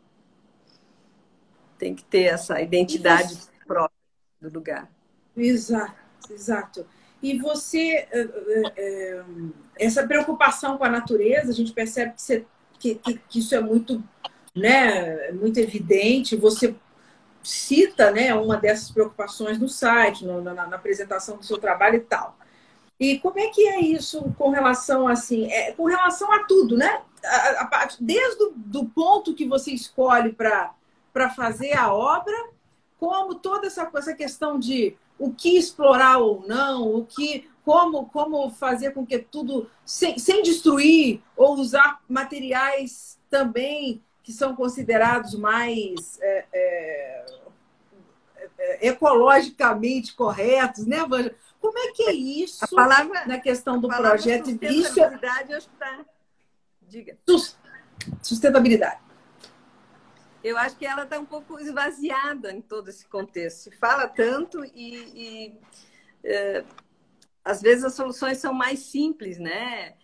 Tem 1.78 1.94
que 1.94 2.04
ter 2.04 2.24
essa 2.24 2.60
identidade 2.60 3.34
você... 3.34 3.50
própria 3.66 3.96
do 4.40 4.52
lugar. 4.52 4.90
Exato, 5.36 5.94
exato. 6.30 6.86
E 7.22 7.38
você, 7.38 8.06
eh, 8.10 8.10
eh, 8.12 8.72
eh, 8.76 9.24
essa 9.76 10.06
preocupação 10.06 10.78
com 10.78 10.84
a 10.84 10.90
natureza, 10.90 11.50
a 11.50 11.54
gente 11.54 11.72
percebe 11.72 12.12
que, 12.14 12.22
você, 12.22 12.46
que, 12.78 12.94
que, 12.96 13.14
que 13.28 13.38
isso 13.40 13.54
é 13.54 13.60
muito, 13.60 14.02
né, 14.54 15.32
muito 15.32 15.58
evidente. 15.58 16.36
Você 16.36 16.76
cita 17.48 18.10
né, 18.10 18.34
uma 18.34 18.58
dessas 18.58 18.90
preocupações 18.90 19.58
no 19.58 19.68
site, 19.68 20.24
no, 20.24 20.42
na, 20.42 20.52
na, 20.52 20.76
apresentação 20.76 21.38
do 21.38 21.44
seu 21.44 21.56
trabalho 21.56 21.96
e 21.96 22.00
tal. 22.00 22.36
E 23.00 23.18
como 23.20 23.38
é 23.38 23.48
que 23.48 23.66
é 23.66 23.80
isso 23.80 24.22
com 24.36 24.50
relação 24.50 25.08
assim, 25.08 25.50
é, 25.50 25.72
com 25.72 25.84
relação 25.84 26.30
a 26.30 26.44
tudo, 26.44 26.76
né? 26.76 27.00
A, 27.24 27.62
a, 27.62 27.88
desde 27.98 28.42
o 28.42 28.52
do 28.54 28.84
ponto 28.84 29.34
que 29.34 29.46
você 29.46 29.70
escolhe 29.70 30.32
para 30.32 30.74
fazer 31.34 31.72
a 31.72 31.92
obra, 31.92 32.36
como 32.98 33.36
toda 33.36 33.66
essa, 33.66 33.90
essa 33.94 34.12
questão 34.12 34.58
de 34.58 34.94
o 35.18 35.32
que 35.32 35.56
explorar 35.56 36.18
ou 36.18 36.44
não, 36.46 36.94
o 36.94 37.06
que, 37.06 37.48
como, 37.64 38.06
como 38.10 38.50
fazer 38.50 38.90
com 38.90 39.06
que 39.06 39.18
tudo 39.18 39.70
sem, 39.86 40.18
sem 40.18 40.42
destruir 40.42 41.22
ou 41.34 41.54
usar 41.54 42.00
materiais 42.08 43.18
também 43.30 44.02
que 44.28 44.32
são 44.34 44.54
considerados 44.54 45.34
mais 45.34 46.20
é, 46.20 46.44
é, 46.52 47.24
ecologicamente 48.80 50.14
corretos, 50.14 50.86
né, 50.86 51.04
Vanja? 51.06 51.34
Como 51.60 51.78
é 51.78 51.92
que 51.92 52.04
é 52.04 52.12
isso 52.12 52.64
a 52.64 52.68
palavra, 52.68 53.26
na 53.26 53.38
questão 53.38 53.80
do 53.80 53.88
projeto? 53.88 54.50
Isso 54.62 55.00
é... 55.00 55.06
acho 55.06 55.68
que 55.68 55.74
está... 55.74 56.04
Diga. 56.82 57.18
Sustentabilidade. 58.22 59.00
Eu 60.42 60.56
acho 60.56 60.76
que 60.76 60.86
ela 60.86 61.02
está 61.02 61.18
um 61.18 61.26
pouco 61.26 61.58
esvaziada 61.58 62.52
em 62.52 62.60
todo 62.60 62.88
esse 62.88 63.06
contexto. 63.06 63.64
Se 63.64 63.70
fala 63.72 64.06
tanto 64.06 64.64
e, 64.64 64.94
e 64.94 65.60
é, 66.24 66.64
às 67.44 67.60
vezes 67.60 67.84
as 67.84 67.94
soluções 67.94 68.38
são 68.38 68.52
mais 68.52 68.78
simples, 68.78 69.38
né? 69.38 69.94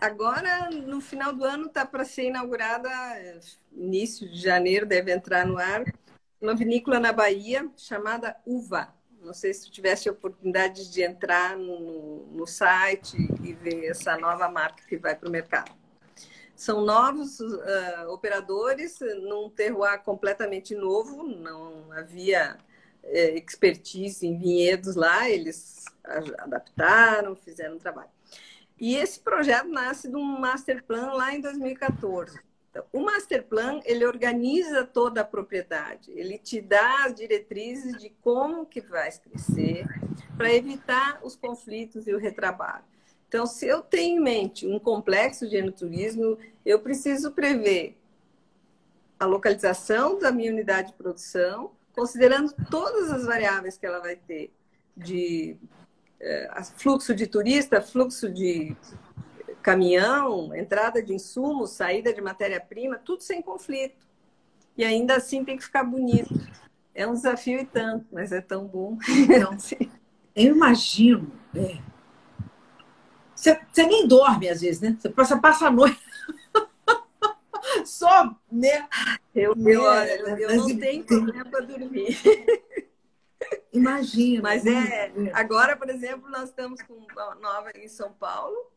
Agora, 0.00 0.68
no 0.70 1.00
final 1.00 1.32
do 1.32 1.44
ano, 1.44 1.66
está 1.66 1.86
para 1.86 2.04
ser 2.04 2.24
inaugurada, 2.24 2.90
início 3.72 4.28
de 4.28 4.38
janeiro, 4.38 4.84
deve 4.84 5.12
entrar 5.12 5.46
no 5.46 5.56
ar, 5.56 5.84
uma 6.44 6.54
vinícola 6.54 7.00
na 7.00 7.10
Bahia 7.10 7.66
chamada 7.74 8.36
Uva. 8.44 8.94
Não 9.22 9.32
sei 9.32 9.54
se 9.54 9.64
tu 9.64 9.72
tivesse 9.72 10.08
a 10.08 10.12
oportunidade 10.12 10.90
de 10.92 11.02
entrar 11.02 11.56
no, 11.56 12.26
no 12.26 12.46
site 12.46 13.16
e 13.42 13.54
ver 13.54 13.86
essa 13.86 14.18
nova 14.18 14.46
marca 14.50 14.84
que 14.86 14.98
vai 14.98 15.16
para 15.16 15.26
o 15.26 15.32
mercado. 15.32 15.72
São 16.54 16.82
novos 16.82 17.40
uh, 17.40 18.08
operadores 18.10 18.98
num 19.22 19.48
terroir 19.48 20.02
completamente 20.02 20.74
novo, 20.74 21.22
não 21.22 21.90
havia 21.92 22.58
uh, 23.02 23.36
expertise 23.36 24.26
em 24.26 24.38
vinhedos 24.38 24.94
lá, 24.94 25.28
eles 25.28 25.86
adaptaram, 26.38 27.34
fizeram 27.34 27.76
um 27.76 27.78
trabalho. 27.78 28.10
E 28.78 28.96
esse 28.96 29.18
projeto 29.18 29.68
nasce 29.68 30.10
de 30.10 30.16
um 30.16 30.38
master 30.38 30.84
plan 30.84 31.14
lá 31.14 31.34
em 31.34 31.40
2014. 31.40 32.38
O 32.92 33.00
master 33.00 33.44
plan, 33.44 33.80
ele 33.84 34.04
organiza 34.04 34.84
toda 34.84 35.20
a 35.20 35.24
propriedade, 35.24 36.10
ele 36.12 36.38
te 36.38 36.60
dá 36.60 37.04
as 37.04 37.14
diretrizes 37.14 38.00
de 38.00 38.10
como 38.20 38.66
que 38.66 38.80
vai 38.80 39.10
crescer 39.12 39.86
para 40.36 40.52
evitar 40.52 41.20
os 41.22 41.36
conflitos 41.36 42.06
e 42.06 42.12
o 42.12 42.18
retrabalho. 42.18 42.84
Então, 43.28 43.46
se 43.46 43.66
eu 43.66 43.82
tenho 43.82 44.18
em 44.18 44.22
mente 44.22 44.66
um 44.66 44.78
complexo 44.78 45.48
de 45.48 45.56
enoturismo, 45.56 46.38
eu 46.64 46.80
preciso 46.80 47.32
prever 47.32 47.96
a 49.18 49.26
localização 49.26 50.18
da 50.18 50.30
minha 50.30 50.52
unidade 50.52 50.88
de 50.88 50.94
produção, 50.94 51.72
considerando 51.92 52.54
todas 52.70 53.10
as 53.10 53.24
variáveis 53.24 53.76
que 53.76 53.86
ela 53.86 54.00
vai 54.00 54.16
ter 54.16 54.52
de 54.96 55.56
é, 56.20 56.48
fluxo 56.76 57.14
de 57.14 57.26
turista, 57.26 57.80
fluxo 57.80 58.30
de 58.30 58.76
caminhão, 59.64 60.54
entrada 60.54 61.02
de 61.02 61.14
insumos, 61.14 61.70
saída 61.70 62.12
de 62.12 62.20
matéria-prima, 62.20 62.98
tudo 62.98 63.22
sem 63.22 63.40
conflito. 63.40 64.06
E 64.76 64.84
ainda 64.84 65.16
assim 65.16 65.44
tem 65.44 65.56
que 65.56 65.64
ficar 65.64 65.82
bonito. 65.82 66.32
É 66.94 67.06
um 67.06 67.14
desafio 67.14 67.58
e 67.58 67.64
tanto, 67.64 68.06
mas 68.12 68.30
é 68.30 68.40
tão 68.40 68.66
bom. 68.66 68.98
Então, 69.08 69.56
eu 70.36 70.54
imagino. 70.54 71.32
É 71.56 71.78
você, 73.34 73.60
você 73.70 73.86
nem 73.86 74.06
dorme 74.06 74.48
às 74.48 74.60
vezes, 74.60 74.80
né? 74.80 74.96
Você 74.98 75.10
passa, 75.10 75.38
passa 75.38 75.66
a 75.66 75.70
noite. 75.70 76.00
Só, 77.84 78.34
né? 78.50 78.88
Eu, 79.34 79.54
eu, 79.56 79.82
eu, 79.82 80.38
eu 80.38 80.56
não 80.56 80.78
tenho 80.78 81.04
problema 81.04 81.44
para 81.44 81.60
dormir. 81.60 82.18
Imagina. 83.72 84.42
Mas 84.42 84.64
é, 84.64 85.12
agora, 85.32 85.76
por 85.76 85.90
exemplo, 85.90 86.30
nós 86.30 86.50
estamos 86.50 86.80
com 86.82 86.94
uma 86.94 87.34
nova 87.36 87.70
em 87.74 87.88
São 87.88 88.12
Paulo, 88.12 88.56
é, 88.56 88.73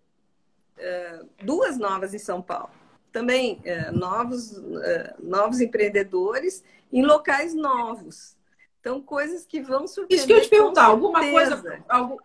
duas 1.44 1.78
novas 1.78 2.14
em 2.14 2.20
São 2.20 2.42
Paulo. 2.42 2.70
Também 3.12 3.60
é, 3.64 3.92
novos, 3.92 4.58
é, 4.84 5.16
novos 5.20 5.60
empreendedores 5.60 6.64
em 6.92 7.04
locais 7.04 7.54
novos. 7.54 8.36
Então, 8.80 9.02
coisas 9.02 9.46
que 9.46 9.62
vão 9.62 9.88
surpreender. 9.88 10.18
Isso 10.18 10.28
que 10.28 10.34
eu 10.34 10.42
te 10.42 10.50
perguntar, 10.50 10.86
alguma 10.86 11.20
coisa, 11.20 11.84
algo, 11.90 12.22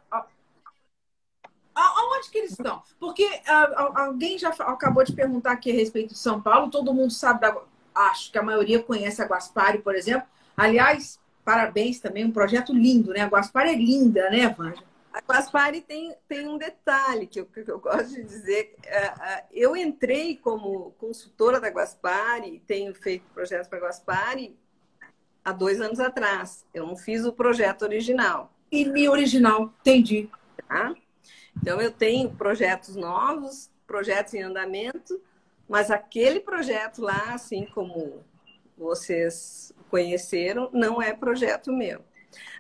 Aonde 1.75 2.31
que 2.31 2.39
eles 2.39 2.51
estão? 2.53 2.83
Porque 3.01 3.25
uh, 3.25 3.99
alguém 3.99 4.39
já 4.39 4.51
acabou 4.51 5.03
de 5.05 5.13
perguntar 5.13 5.53
aqui 5.53 5.71
a 5.71 5.75
respeito 5.75 6.13
de 6.13 6.19
São 6.19 6.41
Paulo. 6.41 6.71
Todo 6.71 6.93
mundo 6.93 7.11
sabe, 7.11 7.41
da, 7.41 7.57
acho 7.95 8.31
que 8.31 8.39
a 8.39 8.43
maioria 8.43 8.83
conhece 8.83 9.23
a 9.23 9.27
Guaspari, 9.27 9.79
por 9.79 9.95
exemplo. 9.95 10.29
Aliás, 10.55 11.19
parabéns 11.45 11.99
também, 11.99 12.27
um 12.27 12.31
projeto 12.31 12.75
lindo, 12.75 13.13
né? 13.13 13.23
A 13.23 13.27
Guaspari 13.29 13.71
é 13.71 13.75
linda, 13.75 14.29
né, 14.29 14.49
Vanja? 14.49 14.83
A 15.13 15.21
Guaspari 15.21 15.83
tem, 15.83 16.15
tem 16.27 16.49
um 16.49 16.57
detalhe 16.57 17.27
que 17.27 17.41
eu, 17.41 17.47
que 17.47 17.71
eu 17.71 17.79
gosto 17.79 18.15
de 18.15 18.23
dizer. 18.23 18.75
Uh, 18.79 19.21
uh, 19.21 19.47
eu 19.53 19.77
entrei 19.77 20.37
como 20.37 20.93
consultora 20.93 21.61
da 21.61 21.69
Guaspari, 21.69 22.63
tenho 22.67 22.95
feito 22.95 23.25
projetos 23.35 23.69
para 23.69 23.79
a 23.79 23.83
Guaspari 23.83 24.57
há 25.45 25.53
dois 25.53 25.81
anos 25.81 26.01
atrás. 26.01 26.65
Eu 26.73 26.87
não 26.87 26.97
fiz 26.97 27.25
o 27.25 27.33
projeto 27.33 27.83
original. 27.83 28.53
E 28.71 28.87
me 28.87 29.09
original, 29.09 29.75
entendi. 29.81 30.31
Tá? 30.67 30.95
Então, 31.61 31.81
eu 31.81 31.91
tenho 31.91 32.31
projetos 32.31 32.97
novos, 32.97 33.71
projetos 33.87 34.33
em 34.33 34.43
andamento, 34.43 35.21
mas 35.69 35.91
aquele 35.91 36.41
projeto 36.41 37.03
lá, 37.03 37.35
assim 37.35 37.67
como 37.67 38.25
vocês 38.77 39.73
conheceram, 39.91 40.71
não 40.73 41.03
é 41.03 41.13
projeto 41.13 41.71
meu. 41.71 42.03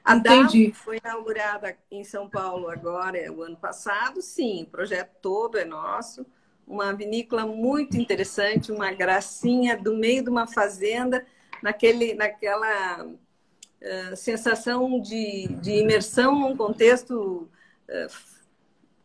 A 0.05 0.16
Entendi. 0.16 0.72
Foi 0.72 0.98
inaugurada 0.98 1.76
em 1.90 2.03
São 2.03 2.28
Paulo 2.28 2.68
agora, 2.68 3.32
o 3.32 3.42
ano 3.42 3.57
passado, 3.57 4.20
sim, 4.20 4.64
o 4.64 4.66
projeto 4.66 5.12
todo 5.20 5.59
é 5.59 5.64
nosso. 5.64 6.26
Uma 6.66 6.92
vinícola 6.92 7.46
muito 7.46 7.96
interessante, 7.96 8.72
uma 8.72 8.90
gracinha 8.92 9.76
do 9.76 9.96
meio 9.96 10.24
de 10.24 10.30
uma 10.30 10.46
fazenda, 10.46 11.24
naquele, 11.62 12.14
naquela 12.14 13.05
uh, 13.05 14.16
sensação 14.16 15.00
de, 15.00 15.46
de 15.61 15.72
imersão 15.72 16.38
num 16.38 16.57
contexto 16.57 17.48
uh, 17.88 18.32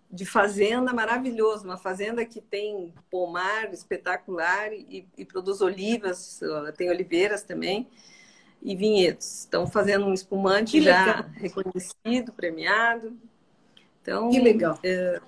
de 0.10 0.26
fazenda 0.26 0.94
maravilhoso, 0.94 1.66
uma 1.66 1.78
fazenda 1.78 2.26
que 2.26 2.42
tem 2.42 2.94
pomar 3.12 3.72
espetacular 3.72 4.74
e, 4.74 5.08
e, 5.16 5.26
produz 5.26 5.62
olivas, 5.62 6.40
tem 6.78 6.90
oliveiras 6.90 7.44
também 7.44 7.88
e 8.68 8.76
vinhedos. 8.76 9.40
Estão 9.40 9.66
fazendo 9.66 10.06
um 10.06 10.14
espumante 10.14 10.74
que 10.74 10.82
já 10.82 11.06
legal. 11.06 11.26
reconhecido, 11.36 12.34
premiado. 12.34 13.18
Então, 14.02 14.30
que 14.30 14.40
legal. 14.40 14.78
É... 14.84 15.22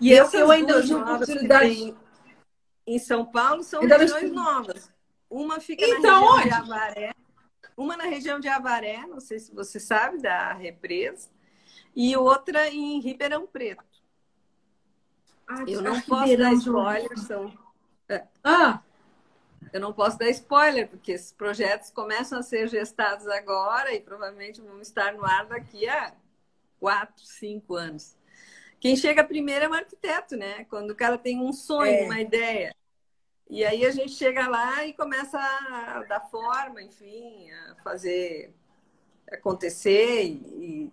E 0.00 0.12
eu, 0.12 0.26
eu 0.32 0.50
ainda 0.50 0.80
tive 0.80 0.94
oportunidade 0.94 1.94
em 2.86 2.98
São 2.98 3.26
Paulo 3.26 3.62
são 3.62 3.82
ainda 3.82 3.98
regiões 3.98 4.32
novas. 4.32 4.90
Uma 5.28 5.60
fica 5.60 5.84
então, 5.84 6.00
na 6.00 6.18
região 6.18 6.34
onde? 6.36 6.48
de 6.48 6.54
Avaré, 6.54 7.14
uma 7.76 7.96
na 7.96 8.04
região 8.04 8.40
de 8.40 8.48
Avaré, 8.48 9.06
não 9.06 9.20
sei 9.20 9.38
se 9.38 9.54
você 9.54 9.78
sabe 9.78 10.18
da 10.18 10.54
represa 10.54 11.28
e 11.94 12.16
outra 12.16 12.70
em 12.70 12.98
Ribeirão 13.00 13.46
Preto. 13.46 13.84
Ah, 15.46 15.64
eu 15.66 15.82
não 15.82 16.00
posso 16.00 16.36
dar 16.36 16.52
spoiler, 16.54 17.18
são. 17.18 17.52
É. 18.08 18.24
Ah! 18.42 18.80
Eu 19.72 19.80
não 19.80 19.92
posso 19.92 20.18
dar 20.18 20.28
spoiler, 20.30 20.88
porque 20.88 21.12
esses 21.12 21.32
projetos 21.32 21.90
começam 21.90 22.38
a 22.38 22.42
ser 22.42 22.68
gestados 22.68 23.26
agora 23.26 23.94
e 23.94 24.00
provavelmente 24.00 24.60
vão 24.60 24.80
estar 24.80 25.12
no 25.12 25.24
ar 25.24 25.46
daqui 25.46 25.88
a 25.88 26.14
quatro, 26.78 27.24
cinco 27.24 27.74
anos. 27.74 28.16
Quem 28.78 28.96
chega 28.96 29.24
primeiro 29.24 29.64
é 29.64 29.68
o 29.68 29.74
arquiteto, 29.74 30.36
né? 30.36 30.64
Quando 30.64 30.90
o 30.90 30.94
cara 30.94 31.18
tem 31.18 31.40
um 31.40 31.52
sonho, 31.52 31.92
é. 31.92 32.04
uma 32.04 32.20
ideia. 32.20 32.74
E 33.48 33.64
aí 33.64 33.84
a 33.86 33.90
gente 33.90 34.12
chega 34.12 34.48
lá 34.48 34.84
e 34.84 34.92
começa 34.92 35.38
a 35.38 36.04
dar 36.08 36.20
forma, 36.20 36.82
enfim, 36.82 37.50
a 37.50 37.76
fazer 37.82 38.52
acontecer 39.30 40.24
e, 40.24 40.92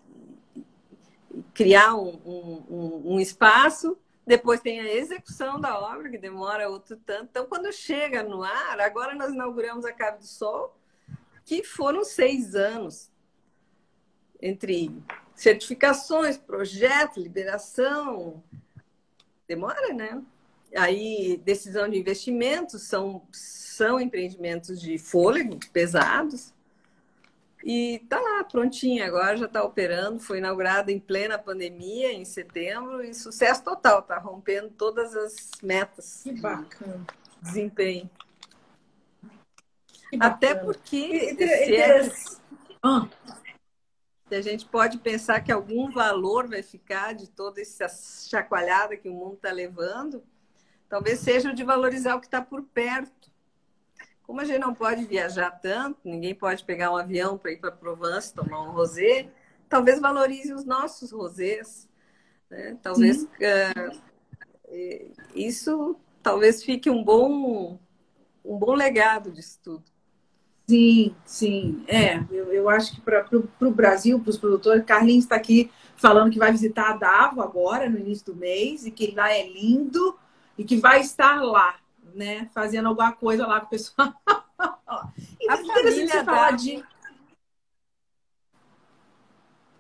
criar 1.54 1.96
um, 1.96 2.20
um, 2.26 3.14
um, 3.14 3.20
espaço, 3.20 3.98
depois 4.26 4.62
tem 4.62 4.80
a 4.80 4.94
execução 4.94 5.60
da 5.60 5.78
obra, 5.78 6.10
que 6.10 6.18
demora 6.18 6.70
outro 6.70 6.98
tanto. 7.06 7.26
Então, 7.30 7.46
quando 7.46 7.72
chega 7.74 8.24
no 8.24 8.42
ar, 8.42 8.80
agora 8.80 9.14
nós 9.14 9.34
inauguramos 9.34 9.84
a 9.86 9.92
Cave 9.92 10.20
do 10.20 10.26
Sol, 10.26 10.78
que 11.44 11.64
foram 11.64 12.06
seis 12.06 12.56
anos 12.56 13.12
entre 14.42 14.92
certificações, 15.36 16.38
projeto, 16.38 17.20
liberação. 17.20 18.42
Demora, 19.48 19.94
né? 19.94 20.22
Aí, 20.76 21.38
decisão 21.44 21.90
de 21.90 22.00
investimentos 22.00 22.84
são, 22.84 23.22
são 23.32 24.00
empreendimentos 24.00 24.80
de 24.80 24.98
fôlego 24.98 25.60
pesados. 25.72 26.53
E 27.66 28.02
está 28.04 28.20
lá, 28.20 28.44
prontinha, 28.44 29.06
agora 29.06 29.38
já 29.38 29.46
está 29.46 29.64
operando, 29.64 30.20
foi 30.20 30.40
inaugurada 30.40 30.92
em 30.92 31.00
plena 31.00 31.40
pandemia, 31.40 32.12
em 32.12 32.26
setembro, 32.26 33.02
e 33.02 33.14
sucesso 33.14 33.64
total, 33.64 34.00
está 34.00 34.18
rompendo 34.18 34.70
todas 34.72 35.16
as 35.16 35.50
metas. 35.62 36.24
Que 36.24 36.34
bacana. 36.42 37.06
De 37.42 37.42
desempenho. 37.42 38.10
Que 40.10 40.18
Até 40.20 40.54
porque. 40.54 41.38
É, 41.40 42.12
ah. 42.84 43.08
a 44.30 44.42
gente 44.42 44.66
pode 44.66 44.98
pensar 44.98 45.40
que 45.40 45.52
algum 45.52 45.90
valor 45.90 46.50
vai 46.50 46.62
ficar 46.62 47.14
de 47.14 47.30
toda 47.30 47.62
essa 47.62 47.88
chacoalhada 47.88 48.98
que 48.98 49.08
o 49.08 49.14
mundo 49.14 49.36
está 49.36 49.54
levando, 49.54 50.22
talvez 50.90 51.20
seja 51.20 51.50
o 51.50 51.56
de 51.56 51.64
valorizar 51.64 52.16
o 52.16 52.20
que 52.20 52.28
está 52.28 52.42
por 52.42 52.62
perto 52.62 53.32
como 54.24 54.40
a 54.42 54.46
gente 54.46 54.60
não 54.60 54.74
pode 54.74 55.06
viajar 55.06 55.52
tanto, 55.52 56.00
ninguém 56.04 56.34
pode 56.34 56.64
pegar 56.64 56.92
um 56.92 56.98
avião 56.98 57.38
para 57.38 57.52
ir 57.52 57.58
para 57.58 57.72
Provence 57.72 58.34
tomar 58.34 58.62
um 58.64 58.72
rosé, 58.72 59.30
talvez 59.70 60.00
valorize 60.00 60.54
os 60.54 60.66
nossos 60.66 61.12
rosés. 61.12 61.88
Né? 62.50 62.78
Talvez 62.82 63.24
uh, 63.24 64.02
isso 65.36 65.96
talvez 66.22 66.64
fique 66.64 66.90
um 66.90 67.04
bom 67.04 67.78
um 68.44 68.58
bom 68.58 68.74
legado 68.74 69.32
disso 69.32 69.60
tudo. 69.64 69.84
Sim, 70.68 71.16
sim. 71.26 71.84
É, 71.88 72.24
eu, 72.32 72.52
eu 72.54 72.70
acho 72.70 72.96
que 72.96 73.02
para 73.02 73.28
o 73.62 73.72
Brasil, 73.72 74.20
para 74.20 74.30
os 74.30 74.38
produtores, 74.38 74.86
Carlinhos 74.86 75.26
está 75.26 75.36
aqui 75.36 75.70
falando 75.98 76.32
que 76.32 76.40
vai 76.40 76.52
visitar 76.52 76.92
a 76.92 76.98
Davo 76.98 77.42
agora, 77.42 77.90
no 77.90 78.00
início 78.00 78.28
do 78.28 78.36
mês, 78.36 78.86
e 78.86 78.92
que 78.92 79.14
lá 79.14 79.32
é 79.32 79.48
lindo 79.48 80.18
e 80.58 80.64
que 80.64 80.78
vai 80.78 81.02
estar 81.02 81.42
lá 81.42 81.76
né, 82.14 82.50
fazendo 82.54 82.88
alguma 82.88 83.12
coisa 83.12 83.46
lá 83.46 83.60
com 83.60 83.68
o 83.68 83.70
pessoal. 83.70 84.14
e 85.40 85.50
a 85.50 85.58
família 85.58 86.24
falar 86.24 86.52
de 86.52 86.84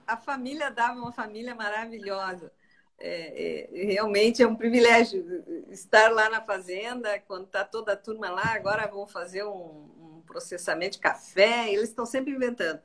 a 0.05 0.17
família 0.17 0.69
dava 0.69 0.99
uma 0.99 1.11
família 1.11 1.55
maravilhosa. 1.55 2.51
É, 2.99 3.69
é, 3.73 3.86
realmente 3.86 4.41
é 4.41 4.47
um 4.47 4.55
privilégio 4.55 5.43
estar 5.69 6.11
lá 6.11 6.29
na 6.29 6.41
fazenda, 6.41 7.19
quando 7.19 7.45
está 7.45 7.63
toda 7.63 7.93
a 7.93 7.97
turma 7.97 8.29
lá. 8.29 8.53
Agora 8.53 8.88
vão 8.88 9.07
fazer 9.07 9.43
um, 9.43 9.89
um 9.99 10.21
processamento 10.25 10.93
de 10.93 10.99
café, 10.99 11.71
eles 11.71 11.89
estão 11.89 12.05
sempre 12.05 12.34
inventando. 12.34 12.79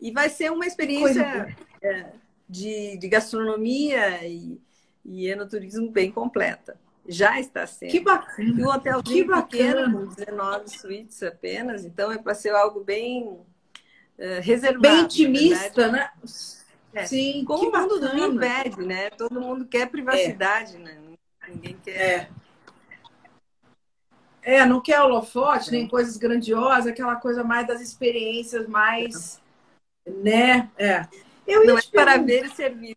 E 0.00 0.12
vai 0.12 0.28
ser 0.28 0.52
uma 0.52 0.66
experiência 0.66 1.54
é, 1.82 2.12
de, 2.48 2.96
de, 2.96 3.08
gastronomia 3.08 4.24
e, 4.26 4.60
e 5.04 5.26
enoturismo 5.28 5.90
bem 5.90 6.12
completa. 6.12 6.78
Já 7.08 7.40
está 7.40 7.66
sendo. 7.66 7.90
Que 7.90 8.00
bacana. 8.00 8.60
E 8.60 8.62
um 8.62 8.68
hotelzinho 8.68 9.26
que 9.26 9.42
pequeno, 9.42 10.06
com 10.06 10.14
19 10.14 10.68
suítes 10.68 11.22
apenas, 11.22 11.86
então 11.86 12.12
é 12.12 12.18
para 12.18 12.34
ser 12.34 12.50
algo 12.50 12.84
bem 12.84 13.24
uh, 13.26 13.46
reservado. 14.42 14.80
Bem 14.80 15.00
intimista, 15.00 15.88
né? 15.88 16.10
É. 16.92 17.06
Sim, 17.06 17.44
como 17.46 17.70
o 17.70 17.72
mundo 17.72 17.98
do 18.00 18.38
pede, 18.38 18.82
né? 18.82 19.08
Todo 19.10 19.40
mundo 19.40 19.66
quer 19.66 19.88
privacidade, 19.88 20.76
é. 20.76 20.78
né? 20.78 20.98
Ninguém 21.48 21.78
quer. 21.82 22.30
É. 24.42 24.56
é 24.56 24.66
não 24.66 24.80
quer 24.80 25.00
holofote, 25.00 25.70
é. 25.70 25.72
nem 25.72 25.88
coisas 25.88 26.18
grandiosas, 26.18 26.88
aquela 26.88 27.16
coisa 27.16 27.42
mais 27.42 27.66
das 27.66 27.80
experiências 27.80 28.68
mais. 28.68 29.40
Né? 30.06 30.70
É. 30.76 31.06
Eu 31.46 31.64
não 31.64 31.78
é 31.78 31.82
para 31.90 32.18
ver 32.18 32.44
e 32.44 32.50
servir. 32.50 32.96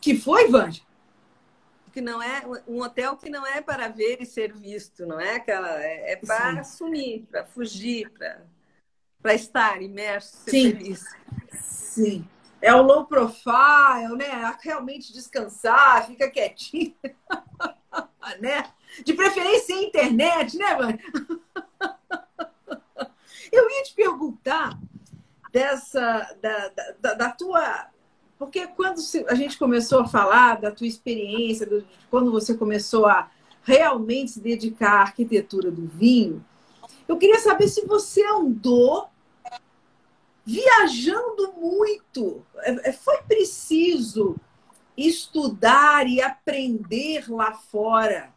Que 0.00 0.16
foi, 0.16 0.48
Vanja? 0.48 0.82
Que 1.92 2.00
não 2.00 2.22
é 2.22 2.42
um 2.66 2.82
hotel 2.82 3.16
que 3.16 3.28
não 3.28 3.46
é 3.46 3.60
para 3.60 3.88
ver 3.88 4.18
e 4.20 4.26
ser 4.26 4.52
visto, 4.52 5.04
não 5.04 5.20
é 5.20 5.36
aquela 5.36 5.82
é, 5.82 6.12
é 6.12 6.16
para 6.16 6.60
assumir, 6.60 7.26
para 7.30 7.44
fugir, 7.44 8.10
para 9.20 9.34
estar 9.34 9.82
imerso, 9.82 10.36
ser 10.36 10.50
Sim. 10.50 10.70
feliz. 10.70 11.04
Sim. 11.52 12.28
É 12.62 12.74
o 12.74 12.82
low 12.82 13.06
profile, 13.06 14.16
né? 14.16 14.56
Realmente 14.62 15.12
descansar, 15.12 16.06
fica 16.06 16.30
quietinho, 16.30 16.94
né? 18.40 18.70
De 19.04 19.14
preferência 19.14 19.72
em 19.72 19.86
internet, 19.86 20.56
né, 20.56 20.76
Vanja? 20.76 20.98
Eu 23.50 23.68
ia 23.68 23.82
te 23.82 23.94
perguntar 23.94 24.78
dessa 25.50 26.36
da, 26.40 26.68
da, 27.00 27.14
da 27.14 27.32
tua 27.32 27.90
porque 28.40 28.66
quando 28.68 28.98
a 29.28 29.34
gente 29.34 29.58
começou 29.58 30.00
a 30.00 30.08
falar 30.08 30.58
da 30.58 30.70
tua 30.70 30.86
experiência, 30.86 31.66
de 31.66 31.84
quando 32.10 32.32
você 32.32 32.54
começou 32.54 33.04
a 33.04 33.30
realmente 33.62 34.30
se 34.30 34.40
dedicar 34.40 34.92
à 34.94 35.00
arquitetura 35.02 35.70
do 35.70 35.86
vinho, 35.86 36.42
eu 37.06 37.18
queria 37.18 37.38
saber 37.38 37.68
se 37.68 37.84
você 37.84 38.24
andou 38.24 39.10
viajando 40.42 41.52
muito. 41.52 42.42
É, 42.60 42.88
é, 42.88 42.92
foi 42.94 43.18
preciso 43.28 44.36
estudar 44.96 46.08
e 46.08 46.22
aprender 46.22 47.30
lá 47.30 47.52
fora 47.52 48.32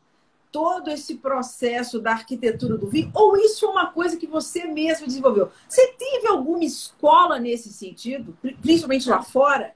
todo 0.51 0.91
esse 0.91 1.15
processo 1.15 2.01
da 2.01 2.11
arquitetura 2.11 2.77
do 2.77 2.89
vinho? 2.89 3.09
Ou 3.13 3.37
isso 3.37 3.65
é 3.65 3.69
uma 3.69 3.87
coisa 3.89 4.17
que 4.17 4.27
você 4.27 4.65
mesmo 4.65 5.07
desenvolveu? 5.07 5.49
Você 5.65 5.93
teve 5.93 6.27
alguma 6.27 6.65
escola 6.65 7.39
nesse 7.39 7.71
sentido, 7.71 8.37
principalmente 8.61 9.09
lá 9.09 9.21
fora? 9.21 9.73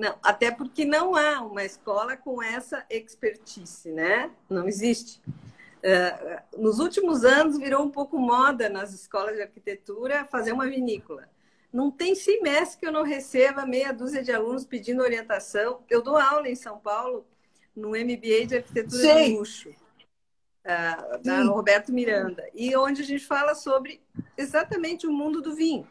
Não, 0.00 0.16
até 0.22 0.50
porque 0.50 0.86
não 0.86 1.14
há 1.14 1.42
uma 1.42 1.62
escola 1.62 2.16
com 2.16 2.42
essa 2.42 2.86
expertise, 2.88 3.92
né? 3.92 4.30
Não 4.48 4.66
existe. 4.66 5.20
Uh, 5.28 6.58
nos 6.58 6.78
últimos 6.78 7.22
anos 7.22 7.58
virou 7.58 7.84
um 7.84 7.90
pouco 7.90 8.18
moda 8.18 8.70
nas 8.70 8.94
escolas 8.94 9.36
de 9.36 9.42
arquitetura 9.42 10.24
fazer 10.24 10.52
uma 10.52 10.66
vinícola. 10.66 11.28
Não 11.70 11.90
tem 11.90 12.14
semestre 12.14 12.80
que 12.80 12.86
eu 12.86 12.92
não 12.92 13.02
receba 13.02 13.66
meia 13.66 13.92
dúzia 13.92 14.22
de 14.22 14.32
alunos 14.32 14.64
pedindo 14.64 15.02
orientação. 15.02 15.82
Eu 15.86 16.00
dou 16.00 16.16
aula 16.16 16.48
em 16.48 16.56
São 16.56 16.78
Paulo 16.78 17.26
no 17.76 17.90
MBA 17.90 18.46
de 18.46 18.56
arquitetura 18.56 19.02
Sim. 19.02 19.24
de 19.24 19.36
luxo, 19.36 19.74
da 21.22 21.42
Roberto 21.44 21.92
Miranda, 21.92 22.48
e 22.54 22.74
onde 22.74 23.02
a 23.02 23.04
gente 23.04 23.26
fala 23.26 23.54
sobre 23.54 24.00
exatamente 24.34 25.06
o 25.06 25.12
mundo 25.12 25.42
do 25.42 25.54
vinho 25.54 25.86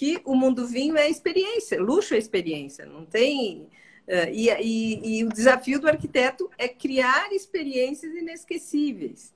que 0.00 0.18
o 0.24 0.34
mundo 0.34 0.66
vinho 0.66 0.96
é 0.96 1.10
experiência, 1.10 1.78
luxo 1.78 2.14
é 2.14 2.16
experiência, 2.16 2.86
não 2.86 3.04
tem. 3.04 3.68
Uh, 4.08 4.30
e, 4.32 4.48
e, 4.48 5.18
e, 5.18 5.24
o 5.26 5.28
desafio 5.28 5.78
do 5.78 5.86
arquiteto 5.86 6.50
é 6.56 6.66
criar 6.66 7.30
experiências 7.34 8.14
inesquecíveis, 8.14 9.34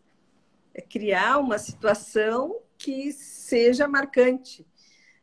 é 0.73 0.81
criar 0.81 1.37
uma 1.37 1.59
situação 1.59 2.63
que 2.79 3.13
seja 3.13 3.87
marcante. 3.87 4.67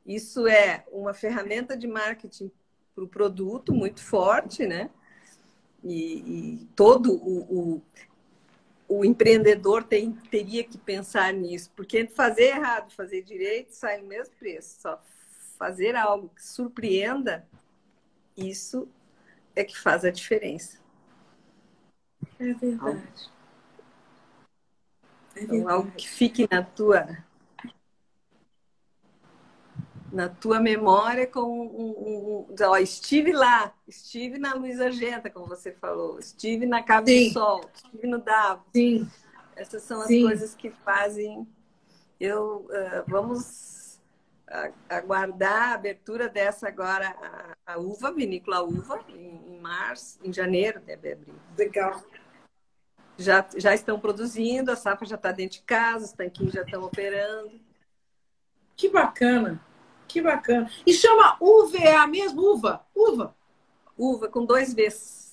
Isso 0.06 0.46
é 0.46 0.86
uma 0.92 1.12
ferramenta 1.12 1.76
de 1.76 1.88
marketing 1.88 2.52
para 2.94 3.04
o 3.04 3.08
produto 3.08 3.74
muito 3.74 4.04
forte, 4.04 4.68
né? 4.68 4.92
E, 5.84 6.60
e 6.60 6.68
todo 6.76 7.14
o, 7.16 7.40
o, 7.50 7.82
o 8.88 9.04
empreendedor 9.04 9.84
tem, 9.84 10.12
teria 10.30 10.64
que 10.64 10.78
pensar 10.78 11.34
nisso, 11.34 11.72
porque 11.76 12.06
fazer 12.06 12.50
errado, 12.50 12.92
fazer 12.92 13.24
direito 13.24 13.72
sai 13.72 14.02
o 14.02 14.06
mesmo 14.06 14.36
preço, 14.36 14.80
só 14.80 15.02
fazer 15.62 15.96
algo 15.96 16.30
que 16.30 16.44
surpreenda, 16.44 17.48
isso 18.36 18.90
é 19.56 19.64
que 19.64 19.78
faz 19.78 20.04
a 20.04 20.10
diferença. 20.10 20.80
É 22.40 22.52
verdade. 22.52 22.82
Algo, 22.82 23.04
é 25.36 25.44
então, 25.44 25.70
algo 25.70 25.92
que 25.92 26.10
fique 26.10 26.48
na 26.50 26.64
tua 26.64 27.24
na 30.12 30.28
tua 30.28 30.60
memória 30.60 31.28
com 31.28 31.42
um, 31.42 31.62
um, 31.62 32.48
um, 32.50 32.56
ó, 32.64 32.78
estive 32.78 33.32
lá, 33.32 33.72
estive 33.88 34.40
na 34.40 34.56
Luiz 34.56 34.82
Argenta, 34.82 35.30
como 35.30 35.46
você 35.46 35.72
falou, 35.72 36.18
estive 36.18 36.66
na 36.66 36.82
Cabo 36.82 37.08
Sim. 37.08 37.28
do 37.28 37.34
Sol, 37.34 37.70
estive 37.72 38.08
no 38.08 38.18
Davos. 38.18 38.66
Sim. 38.76 39.08
Essas 39.56 39.84
são 39.84 40.02
as 40.02 40.08
Sim. 40.08 40.24
coisas 40.24 40.56
que 40.56 40.72
fazem 40.72 41.48
eu 42.20 42.66
uh, 42.66 43.04
vamos 43.08 43.82
aguardar 44.90 45.72
a 45.72 45.74
abertura 45.74 46.28
dessa 46.28 46.68
agora, 46.68 47.16
a, 47.66 47.74
a 47.74 47.78
uva, 47.78 48.12
vinícola 48.12 48.62
uva, 48.62 49.04
em, 49.10 49.54
em, 49.54 49.60
março, 49.60 50.20
em 50.24 50.32
janeiro 50.34 50.80
deve 50.80 51.14
abrir. 51.14 51.36
Legal. 51.58 52.04
Já, 53.18 53.46
já 53.56 53.74
estão 53.74 54.00
produzindo, 54.00 54.72
a 54.72 54.76
safra 54.76 55.08
já 55.08 55.16
está 55.16 55.32
dentro 55.32 55.60
de 55.60 55.64
casa, 55.64 56.06
os 56.06 56.12
tanquinhos 56.14 56.54
já 56.54 56.64
estão 56.64 56.84
operando. 56.84 57.60
Que 58.76 58.90
bacana, 58.90 59.64
que 60.08 60.22
bacana. 60.22 60.70
E 60.86 60.94
chama 60.94 61.38
UVA 61.40 62.08
mesmo? 62.08 62.42
Uva? 62.42 62.86
Uva? 62.96 63.36
Uva, 63.98 64.28
com 64.28 64.46
dois 64.46 64.74
Vs 64.74 65.31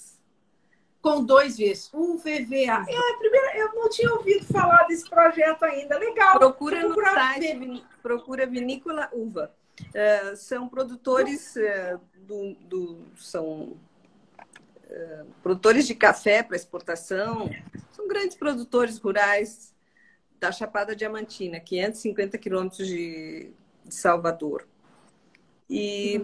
com 1.08 1.24
dois 1.24 1.56
Vs, 1.56 1.90
UVVA. 1.94 2.84
É, 2.86 3.16
primeiro, 3.18 3.56
eu 3.56 3.74
não 3.74 3.88
tinha 3.88 4.12
ouvido 4.12 4.44
falar 4.44 4.86
desse 4.86 5.08
projeto 5.08 5.62
ainda. 5.64 5.98
Legal. 5.98 6.38
Procura 6.38 6.86
no 6.86 6.94
site, 6.94 7.82
procura 8.02 8.46
Vinícola 8.46 9.08
Uva. 9.12 9.50
Uh, 9.80 10.36
são 10.36 10.68
produtores 10.68 11.56
uh, 11.56 11.98
do, 12.26 12.54
do, 12.68 12.98
são 13.16 13.76
uh, 14.44 15.26
produtores 15.42 15.86
de 15.86 15.94
café 15.94 16.42
para 16.42 16.56
exportação. 16.56 17.48
São 17.92 18.06
grandes 18.06 18.36
produtores 18.36 18.98
rurais 18.98 19.74
da 20.38 20.52
Chapada 20.52 20.94
Diamantina, 20.94 21.58
550 21.58 22.36
quilômetros 22.36 22.86
de, 22.86 23.50
de 23.84 23.94
Salvador. 23.94 24.66
E 25.70 26.22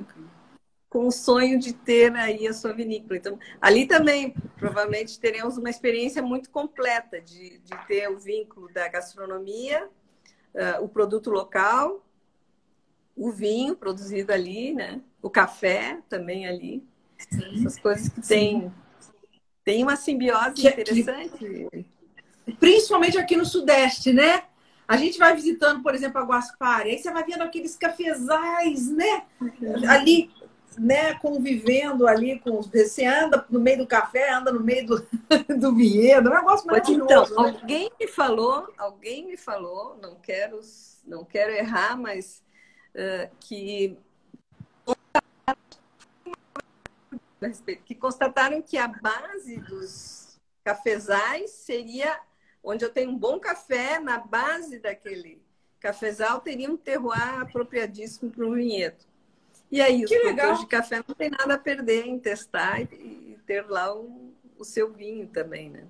com 0.94 1.08
o 1.08 1.10
sonho 1.10 1.58
de 1.58 1.72
ter 1.72 2.14
aí 2.14 2.46
a 2.46 2.52
sua 2.52 2.72
vinícola. 2.72 3.16
Então, 3.16 3.36
ali 3.60 3.84
também, 3.84 4.32
provavelmente, 4.56 5.18
teremos 5.18 5.58
uma 5.58 5.68
experiência 5.68 6.22
muito 6.22 6.48
completa 6.50 7.20
de, 7.20 7.58
de 7.58 7.86
ter 7.88 8.08
o 8.08 8.16
vínculo 8.16 8.72
da 8.72 8.86
gastronomia, 8.86 9.88
uh, 10.54 10.84
o 10.84 10.88
produto 10.88 11.30
local, 11.30 12.06
o 13.16 13.32
vinho 13.32 13.74
produzido 13.74 14.32
ali, 14.32 14.72
né? 14.72 15.00
O 15.20 15.28
café 15.28 15.98
também 16.08 16.46
ali. 16.46 16.86
Sim. 17.18 17.56
Essas 17.56 17.76
coisas 17.76 18.08
que 18.08 18.20
têm 18.20 18.72
tem 19.64 19.82
uma 19.82 19.96
simbiose 19.96 20.54
que, 20.54 20.68
interessante. 20.68 21.38
Que, 21.38 21.86
principalmente 22.60 23.18
aqui 23.18 23.36
no 23.36 23.44
Sudeste, 23.44 24.12
né? 24.12 24.44
A 24.86 24.96
gente 24.96 25.18
vai 25.18 25.34
visitando, 25.34 25.82
por 25.82 25.92
exemplo, 25.92 26.20
a 26.20 26.24
Guaspari, 26.24 26.90
aí 26.90 26.98
você 26.98 27.10
vai 27.10 27.24
vendo 27.24 27.42
aqueles 27.42 27.74
cafezais, 27.74 28.88
né? 28.92 29.24
Uhum. 29.40 29.90
Ali 29.90 30.30
né, 30.76 31.14
convivendo 31.14 32.06
ali 32.06 32.38
com 32.40 32.58
os. 32.58 32.66
Você 32.66 33.04
anda 33.04 33.44
no 33.48 33.60
meio 33.60 33.78
do 33.78 33.86
café, 33.86 34.32
anda 34.32 34.52
no 34.52 34.60
meio 34.60 34.86
do, 34.86 35.06
do 35.58 35.74
vinhedo, 35.74 36.28
é 36.28 36.32
um 36.32 36.36
negócio 36.36 36.66
maravilhoso. 36.66 37.04
Então, 37.04 37.44
né? 37.44 37.58
alguém 37.60 37.90
me 37.98 38.06
falou, 38.06 38.72
alguém 38.76 39.26
me 39.26 39.36
falou, 39.36 39.98
não 40.00 40.16
quero, 40.16 40.60
não 41.06 41.24
quero 41.24 41.52
errar, 41.52 41.96
mas 41.96 42.42
uh, 42.94 43.30
que 43.40 43.96
que 47.84 47.94
constataram 47.94 48.62
que 48.62 48.78
a 48.78 48.88
base 48.88 49.58
dos 49.60 50.40
cafezais 50.64 51.50
seria 51.50 52.18
onde 52.62 52.82
eu 52.82 52.90
tenho 52.90 53.10
um 53.10 53.18
bom 53.18 53.38
café, 53.38 53.98
na 53.98 54.18
base 54.18 54.78
daquele 54.78 55.42
cafezal 55.78 56.40
teria 56.40 56.70
um 56.70 56.78
terroir 56.78 57.40
apropriadíssimo 57.40 58.30
para 58.30 58.46
um 58.46 58.54
vinhedo. 58.54 59.04
E 59.70 59.80
aí, 59.80 60.04
os 60.04 60.10
que 60.10 60.18
produtores 60.20 60.60
de 60.60 60.66
café 60.66 61.02
não 61.06 61.14
tem 61.14 61.30
nada 61.30 61.54
a 61.54 61.58
perder 61.58 62.06
em 62.06 62.18
testar 62.18 62.80
e 62.80 63.38
ter 63.46 63.68
lá 63.68 63.94
o, 63.94 64.32
o 64.58 64.64
seu 64.64 64.92
vinho 64.92 65.26
também, 65.26 65.70
né? 65.70 65.84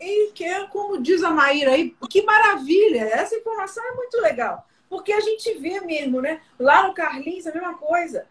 E 0.00 0.30
que 0.32 0.44
é, 0.44 0.66
como 0.66 1.00
diz 1.00 1.22
a 1.22 1.30
Maíra 1.30 1.72
aí, 1.72 1.94
que 2.08 2.22
maravilha! 2.22 3.00
Essa 3.00 3.36
informação 3.36 3.84
é 3.84 3.92
muito 3.94 4.20
legal. 4.20 4.66
Porque 4.88 5.12
a 5.12 5.20
gente 5.20 5.54
vê 5.58 5.80
mesmo, 5.80 6.20
né? 6.20 6.40
Lá 6.58 6.86
no 6.86 6.94
Carlinhos, 6.94 7.46
a 7.46 7.52
mesma 7.52 7.74
coisa. 7.74 8.26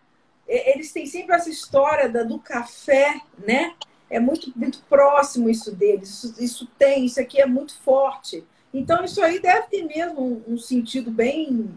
Eles 0.48 0.92
têm 0.94 1.06
sempre 1.06 1.36
essa 1.36 1.50
história 1.50 2.08
da, 2.08 2.24
do 2.24 2.40
café, 2.40 3.20
né? 3.38 3.76
É 4.10 4.20
muito, 4.20 4.52
muito 4.56 4.82
próximo 4.90 5.50
isso 5.50 5.76
deles. 5.76 6.24
Isso, 6.24 6.44
isso 6.44 6.68
tem, 6.78 7.06
isso 7.06 7.20
aqui 7.20 7.42
é 7.42 7.46
muito 7.46 7.78
forte. 7.82 8.46
Então, 8.74 9.04
isso 9.04 9.22
aí 9.22 9.40
deve 9.40 9.68
ter 9.68 9.84
mesmo 9.84 10.44
um, 10.48 10.54
um 10.54 10.58
sentido 10.58 11.12
bem 11.12 11.70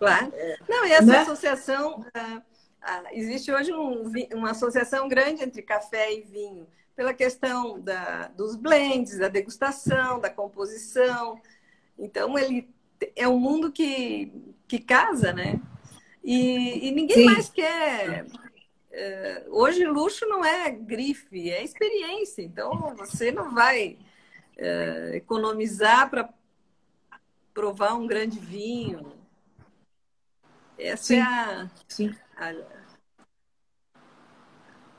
Claro. 0.00 0.32
É. 0.34 0.56
Não, 0.66 0.86
e 0.86 0.92
essa 0.92 1.04
né? 1.04 1.18
associação, 1.18 2.00
uh, 2.00 2.38
uh, 2.38 3.08
existe 3.12 3.52
hoje 3.52 3.70
um, 3.70 4.10
uma 4.32 4.52
associação 4.52 5.06
grande 5.06 5.44
entre 5.44 5.60
café 5.60 6.14
e 6.14 6.22
vinho, 6.22 6.66
pela 6.96 7.12
questão 7.12 7.78
da, 7.78 8.28
dos 8.28 8.56
blends, 8.56 9.18
da 9.18 9.28
degustação, 9.28 10.18
da 10.18 10.30
composição. 10.30 11.38
Então, 11.98 12.38
ele 12.38 12.66
é 13.14 13.28
um 13.28 13.38
mundo 13.38 13.70
que, 13.70 14.32
que 14.66 14.78
casa, 14.78 15.34
né? 15.34 15.60
E, 16.24 16.88
e 16.88 16.90
ninguém 16.92 17.18
Sim. 17.18 17.24
mais 17.26 17.50
quer. 17.50 18.24
Uh, 18.24 19.50
hoje, 19.50 19.84
luxo 19.84 20.26
não 20.26 20.42
é 20.42 20.70
grife, 20.70 21.50
é 21.50 21.62
experiência. 21.62 22.40
Então, 22.40 22.94
você 22.96 23.30
não 23.30 23.54
vai 23.54 23.98
economizar 25.14 26.10
para 26.10 26.28
provar 27.54 27.94
um 27.94 28.06
grande 28.06 28.38
vinho 28.38 29.19
essa 30.88 31.04
sim, 31.04 31.16
é 31.16 31.22
a, 31.22 31.70
sim. 31.88 32.14
A, 32.36 32.54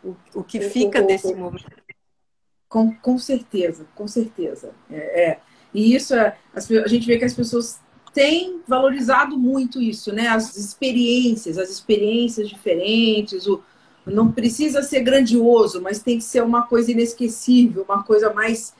o, 0.03 0.15
o 0.35 0.43
que 0.43 0.61
fica 0.61 1.01
o, 1.01 1.07
desse 1.07 1.33
momento. 1.33 1.65
Com, 2.67 2.95
com 2.95 3.17
certeza, 3.17 3.85
com 3.95 4.07
certeza. 4.07 4.73
É, 4.89 5.29
é. 5.29 5.39
E 5.73 5.95
isso, 5.95 6.15
é, 6.15 6.37
a 6.53 6.87
gente 6.87 7.05
vê 7.05 7.17
que 7.17 7.25
as 7.25 7.33
pessoas 7.33 7.79
têm 8.13 8.61
valorizado 8.67 9.37
muito 9.37 9.81
isso, 9.81 10.13
né? 10.13 10.27
As 10.27 10.55
experiências, 10.57 11.57
as 11.57 11.69
experiências 11.69 12.49
diferentes, 12.49 13.47
o, 13.47 13.63
não 14.05 14.31
precisa 14.31 14.81
ser 14.81 15.01
grandioso, 15.01 15.81
mas 15.81 16.01
tem 16.01 16.17
que 16.17 16.23
ser 16.23 16.43
uma 16.43 16.63
coisa 16.63 16.91
inesquecível, 16.91 17.83
uma 17.83 18.03
coisa 18.03 18.33
mais 18.33 18.73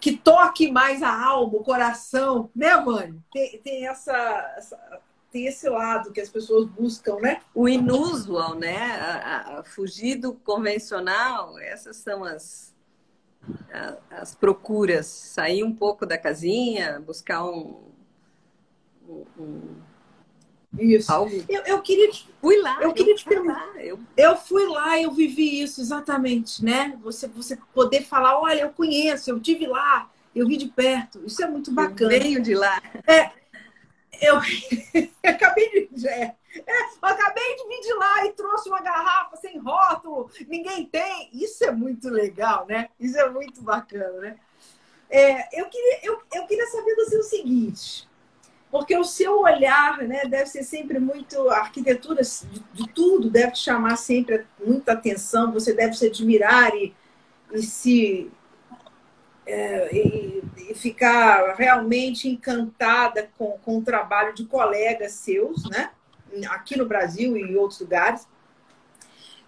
que 0.00 0.16
toque 0.16 0.72
mais 0.72 1.02
a 1.02 1.24
alma, 1.24 1.58
o 1.58 1.62
coração, 1.62 2.48
né, 2.56 2.74
Vânia? 2.78 3.16
Tem, 3.30 3.58
tem 3.58 3.86
essa, 3.86 4.54
essa, 4.56 5.00
tem 5.30 5.46
esse 5.46 5.68
lado 5.68 6.12
que 6.12 6.20
as 6.20 6.28
pessoas 6.28 6.66
buscam, 6.66 7.16
né? 7.16 7.40
O 7.54 7.68
inusual, 7.68 8.54
né? 8.54 8.76
A, 8.76 9.58
a, 9.58 9.64
fugir 9.64 10.16
do 10.16 10.34
convencional, 10.34 11.58
essas 11.58 11.96
são 11.96 12.24
as, 12.24 12.74
a, 13.72 13.96
as 14.10 14.34
procuras. 14.34 15.06
Sair 15.06 15.62
um 15.62 15.74
pouco 15.74 16.04
da 16.04 16.18
casinha, 16.18 17.00
buscar 17.00 17.44
um. 17.44 17.92
um, 19.08 19.24
um 19.38 19.90
isso. 20.78 21.12
Algo. 21.12 21.44
Eu, 21.48 21.62
eu 21.62 21.82
queria 21.82 22.10
te, 22.10 22.28
fui 22.40 22.60
lá. 22.60 22.78
Eu 22.80 22.92
queria 22.92 23.12
eu 23.12 23.16
te 23.16 23.24
perguntar. 23.24 23.72
Eu... 23.76 23.98
eu 24.16 24.36
fui 24.36 24.66
lá, 24.66 25.00
eu 25.00 25.10
vivi 25.12 25.62
isso 25.62 25.80
exatamente, 25.80 26.64
né? 26.64 26.98
Você, 27.02 27.26
você 27.28 27.58
poder 27.74 28.02
falar, 28.02 28.38
olha, 28.38 28.60
eu 28.60 28.70
conheço, 28.70 29.30
eu 29.30 29.40
tive 29.40 29.66
lá, 29.66 30.08
eu 30.34 30.46
vi 30.46 30.56
de 30.56 30.68
perto. 30.68 31.20
Isso 31.24 31.42
é 31.42 31.48
muito 31.48 31.72
bacana. 31.72 32.12
Eu 32.12 32.20
venho 32.20 32.42
de 32.42 32.54
lá. 32.54 32.80
É, 33.04 33.32
eu, 34.22 34.36
acabei 35.22 35.88
de. 35.90 36.08
É, 36.08 36.34
é, 36.66 36.82
acabei 37.00 37.56
de 37.56 37.68
vir 37.68 37.80
de 37.80 37.94
lá 37.94 38.26
e 38.26 38.32
trouxe 38.32 38.68
uma 38.68 38.80
garrafa 38.80 39.36
sem 39.36 39.58
rótulo, 39.58 40.30
ninguém 40.46 40.84
tem. 40.84 41.30
Isso 41.32 41.64
é 41.64 41.70
muito 41.70 42.08
legal, 42.08 42.66
né? 42.66 42.88
Isso 42.98 43.18
é 43.18 43.28
muito 43.30 43.62
bacana, 43.62 44.20
né? 44.20 44.36
É, 45.08 45.60
eu, 45.60 45.66
queria, 45.68 46.00
eu, 46.02 46.20
eu 46.32 46.46
queria 46.46 46.66
saber 46.66 46.94
você 46.94 47.18
o 47.18 47.22
seguinte, 47.22 48.08
porque 48.70 48.96
o 48.96 49.04
seu 49.04 49.40
olhar 49.40 49.98
né, 49.98 50.24
deve 50.26 50.46
ser 50.46 50.62
sempre 50.62 50.98
muito. 50.98 51.48
A 51.50 51.58
arquitetura 51.58 52.22
de, 52.22 52.60
de 52.72 52.88
tudo 52.92 53.30
deve 53.30 53.52
te 53.52 53.58
chamar 53.60 53.96
sempre 53.96 54.46
muita 54.64 54.92
atenção, 54.92 55.52
você 55.52 55.72
deve 55.72 55.94
se 55.94 56.06
admirar 56.06 56.74
e, 56.76 56.94
e 57.52 57.62
se 57.62 58.30
é, 59.50 59.88
e, 59.92 60.42
e, 60.70 60.74
ficar 60.74 61.54
realmente 61.54 62.28
encantada 62.28 63.30
com, 63.36 63.58
com 63.58 63.78
o 63.78 63.82
trabalho 63.82 64.34
de 64.34 64.44
colegas 64.44 65.12
seus, 65.12 65.68
né? 65.68 65.90
Aqui 66.48 66.78
no 66.78 66.86
Brasil 66.86 67.36
e 67.36 67.42
em 67.42 67.56
outros 67.56 67.80
lugares. 67.80 68.26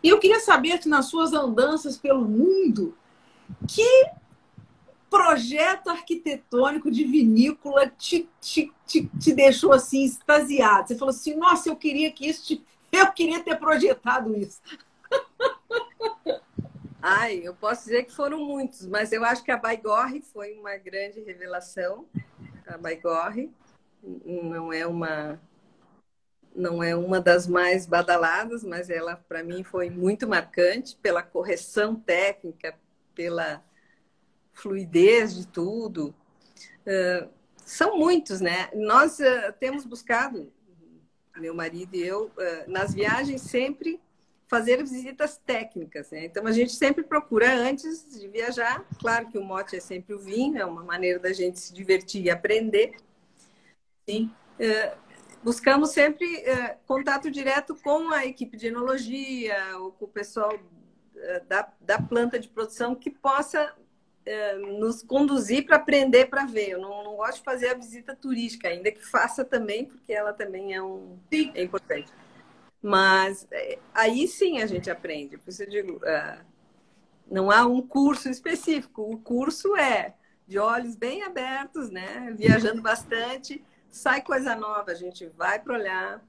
E 0.02 0.08
eu 0.08 0.18
queria 0.18 0.40
saber 0.40 0.78
que 0.78 0.88
nas 0.88 1.06
suas 1.06 1.32
andanças 1.32 1.96
pelo 1.96 2.24
mundo, 2.24 2.96
que 3.68 4.10
projeto 5.08 5.90
arquitetônico 5.90 6.90
de 6.90 7.04
vinícola 7.04 7.86
te, 7.86 8.28
te, 8.40 8.72
te, 8.84 9.08
te 9.20 9.32
deixou 9.32 9.72
assim 9.72 10.04
extasiado? 10.04 10.88
Você 10.88 10.96
falou 10.96 11.10
assim, 11.10 11.36
nossa, 11.36 11.68
eu 11.68 11.76
queria 11.76 12.10
que 12.10 12.26
isso, 12.26 12.44
te... 12.44 12.64
eu 12.90 13.12
queria 13.12 13.40
ter 13.40 13.56
projetado 13.56 14.36
isso. 14.36 14.60
Ai, 17.04 17.40
eu 17.42 17.52
posso 17.52 17.86
dizer 17.86 18.04
que 18.04 18.12
foram 18.12 18.38
muitos, 18.38 18.86
mas 18.86 19.10
eu 19.10 19.24
acho 19.24 19.42
que 19.42 19.50
a 19.50 19.56
Baigorre 19.56 20.22
foi 20.22 20.52
uma 20.52 20.76
grande 20.76 21.20
revelação. 21.20 22.06
A 22.64 22.78
Baigorre 22.78 23.50
não 24.24 24.72
é 24.72 24.86
uma 24.86 25.40
não 26.54 26.82
é 26.82 26.94
uma 26.94 27.20
das 27.20 27.48
mais 27.48 27.86
badaladas, 27.86 28.62
mas 28.62 28.88
ela 28.88 29.16
para 29.16 29.42
mim 29.42 29.64
foi 29.64 29.90
muito 29.90 30.28
marcante 30.28 30.96
pela 31.02 31.24
correção 31.24 31.96
técnica, 31.96 32.78
pela 33.16 33.64
fluidez 34.52 35.34
de 35.34 35.48
tudo. 35.48 36.14
Uh, 36.86 37.28
são 37.56 37.98
muitos, 37.98 38.40
né? 38.40 38.70
Nós 38.74 39.18
uh, 39.18 39.52
temos 39.58 39.84
buscado, 39.84 40.52
meu 41.36 41.54
marido 41.54 41.96
e 41.96 42.02
eu, 42.06 42.26
uh, 42.26 42.70
nas 42.70 42.94
viagens 42.94 43.40
sempre 43.40 44.00
fazer 44.52 44.82
visitas 44.82 45.38
técnicas. 45.38 46.10
Né? 46.10 46.26
Então, 46.26 46.46
a 46.46 46.52
gente 46.52 46.72
sempre 46.72 47.02
procura, 47.02 47.54
antes 47.54 48.06
de 48.20 48.28
viajar, 48.28 48.84
claro 49.00 49.26
que 49.30 49.38
o 49.38 49.42
mote 49.42 49.76
é 49.76 49.80
sempre 49.80 50.14
o 50.14 50.18
vinho, 50.18 50.58
é 50.58 50.64
uma 50.66 50.84
maneira 50.84 51.18
da 51.18 51.32
gente 51.32 51.58
se 51.58 51.72
divertir 51.72 52.26
e 52.26 52.30
aprender. 52.30 52.96
Sim. 54.06 54.30
É, 54.60 54.94
buscamos 55.42 55.92
sempre 55.92 56.26
é, 56.42 56.76
contato 56.86 57.30
direto 57.30 57.74
com 57.76 58.10
a 58.10 58.26
equipe 58.26 58.54
de 58.58 58.66
enologia, 58.66 59.56
ou 59.78 59.92
com 59.92 60.04
o 60.04 60.08
pessoal 60.08 60.52
é, 61.16 61.40
da, 61.40 61.72
da 61.80 61.98
planta 62.02 62.38
de 62.38 62.48
produção 62.48 62.94
que 62.94 63.10
possa 63.10 63.74
nos 64.78 65.02
conduzir 65.02 65.66
para 65.66 65.74
aprender 65.74 66.26
para 66.26 66.44
ver. 66.44 66.70
Eu 66.70 66.80
não, 66.80 67.02
não, 67.02 67.16
gosto 67.16 67.38
de 67.38 67.42
fazer 67.42 67.70
a 67.70 67.74
visita 67.74 68.14
turística, 68.14 68.68
ainda 68.68 68.92
que 68.92 69.04
faça 69.04 69.44
também, 69.44 69.84
porque 69.84 70.12
ela 70.12 70.32
também 70.32 70.74
é, 70.74 70.80
um, 70.80 71.18
é 71.32 71.62
importante. 71.64 72.12
Mas 72.82 73.46
é, 73.52 73.78
aí 73.94 74.26
sim 74.26 74.60
a 74.60 74.66
gente 74.66 74.90
aprende. 74.90 75.38
Por 75.38 75.50
isso 75.50 75.62
eu 75.62 75.70
digo, 75.70 75.96
uh, 75.98 76.44
não 77.30 77.50
há 77.50 77.64
um 77.64 77.80
curso 77.80 78.28
específico. 78.28 79.02
O 79.02 79.18
curso 79.18 79.76
é 79.76 80.14
de 80.48 80.58
olhos 80.58 80.96
bem 80.96 81.22
abertos, 81.22 81.90
né? 81.90 82.34
Viajando 82.36 82.82
bastante, 82.82 83.64
sai 83.88 84.20
coisa 84.20 84.56
nova, 84.56 84.90
a 84.90 84.94
gente 84.94 85.26
vai 85.36 85.60
para 85.60 85.74
olhar. 85.74 86.22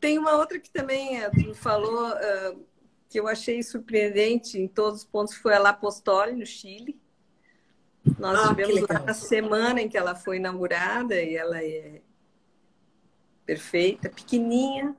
Tem 0.00 0.18
uma 0.18 0.32
outra 0.36 0.58
que 0.58 0.70
também 0.70 1.20
eh, 1.20 1.30
tu 1.30 1.54
falou 1.54 2.10
uh, 2.10 2.66
que 3.08 3.20
eu 3.20 3.28
achei 3.28 3.62
surpreendente 3.62 4.58
em 4.58 4.68
todos 4.68 5.00
os 5.00 5.04
pontos 5.04 5.34
foi 5.34 5.54
a 5.54 5.58
La 5.58 5.72
Postole 5.72 6.32
no 6.32 6.46
Chile. 6.46 7.00
Nós 8.18 8.38
ah, 8.38 8.48
tivemos 8.48 8.80
lá 8.82 9.04
a 9.06 9.14
semana 9.14 9.80
em 9.80 9.88
que 9.88 9.98
ela 9.98 10.14
foi 10.14 10.36
inaugurada 10.36 11.20
e 11.20 11.36
ela 11.36 11.62
é 11.62 12.00
perfeita, 13.44 14.08
pequenininha, 14.08 14.94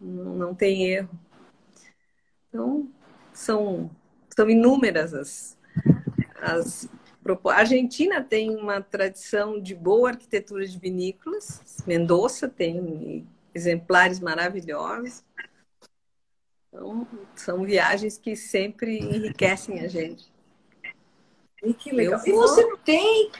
não 0.00 0.54
tem 0.54 0.86
erro. 0.86 1.10
Então, 2.48 2.88
são, 3.32 3.90
são 4.34 4.48
inúmeras 4.48 5.14
as, 5.14 5.58
as 6.40 6.88
a 7.48 7.54
Argentina 7.54 8.22
tem 8.22 8.50
uma 8.50 8.80
tradição 8.80 9.60
de 9.60 9.74
boa 9.74 10.10
arquitetura 10.10 10.64
de 10.64 10.78
vinícolas. 10.78 11.82
Mendoza 11.86 12.48
tem 12.48 13.26
exemplares 13.52 14.20
maravilhosos. 14.20 15.24
Então, 16.68 17.06
são 17.34 17.64
viagens 17.64 18.16
que 18.16 18.36
sempre 18.36 18.98
enriquecem 18.98 19.80
a 19.80 19.88
gente. 19.88 20.30
E 21.64 21.74
que 21.74 21.90
legal. 21.90 22.20
Vou... 22.20 22.28
E 22.28 22.32
você 22.32 22.76
tem. 22.84 23.32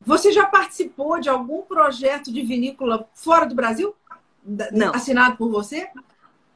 Você 0.00 0.32
já 0.32 0.46
participou 0.46 1.20
de 1.20 1.28
algum 1.28 1.62
projeto 1.62 2.32
de 2.32 2.42
vinícola 2.42 3.08
fora 3.12 3.44
do 3.44 3.54
Brasil? 3.54 3.94
Não. 4.72 4.94
Assinado 4.94 5.36
por 5.36 5.50
você? 5.50 5.90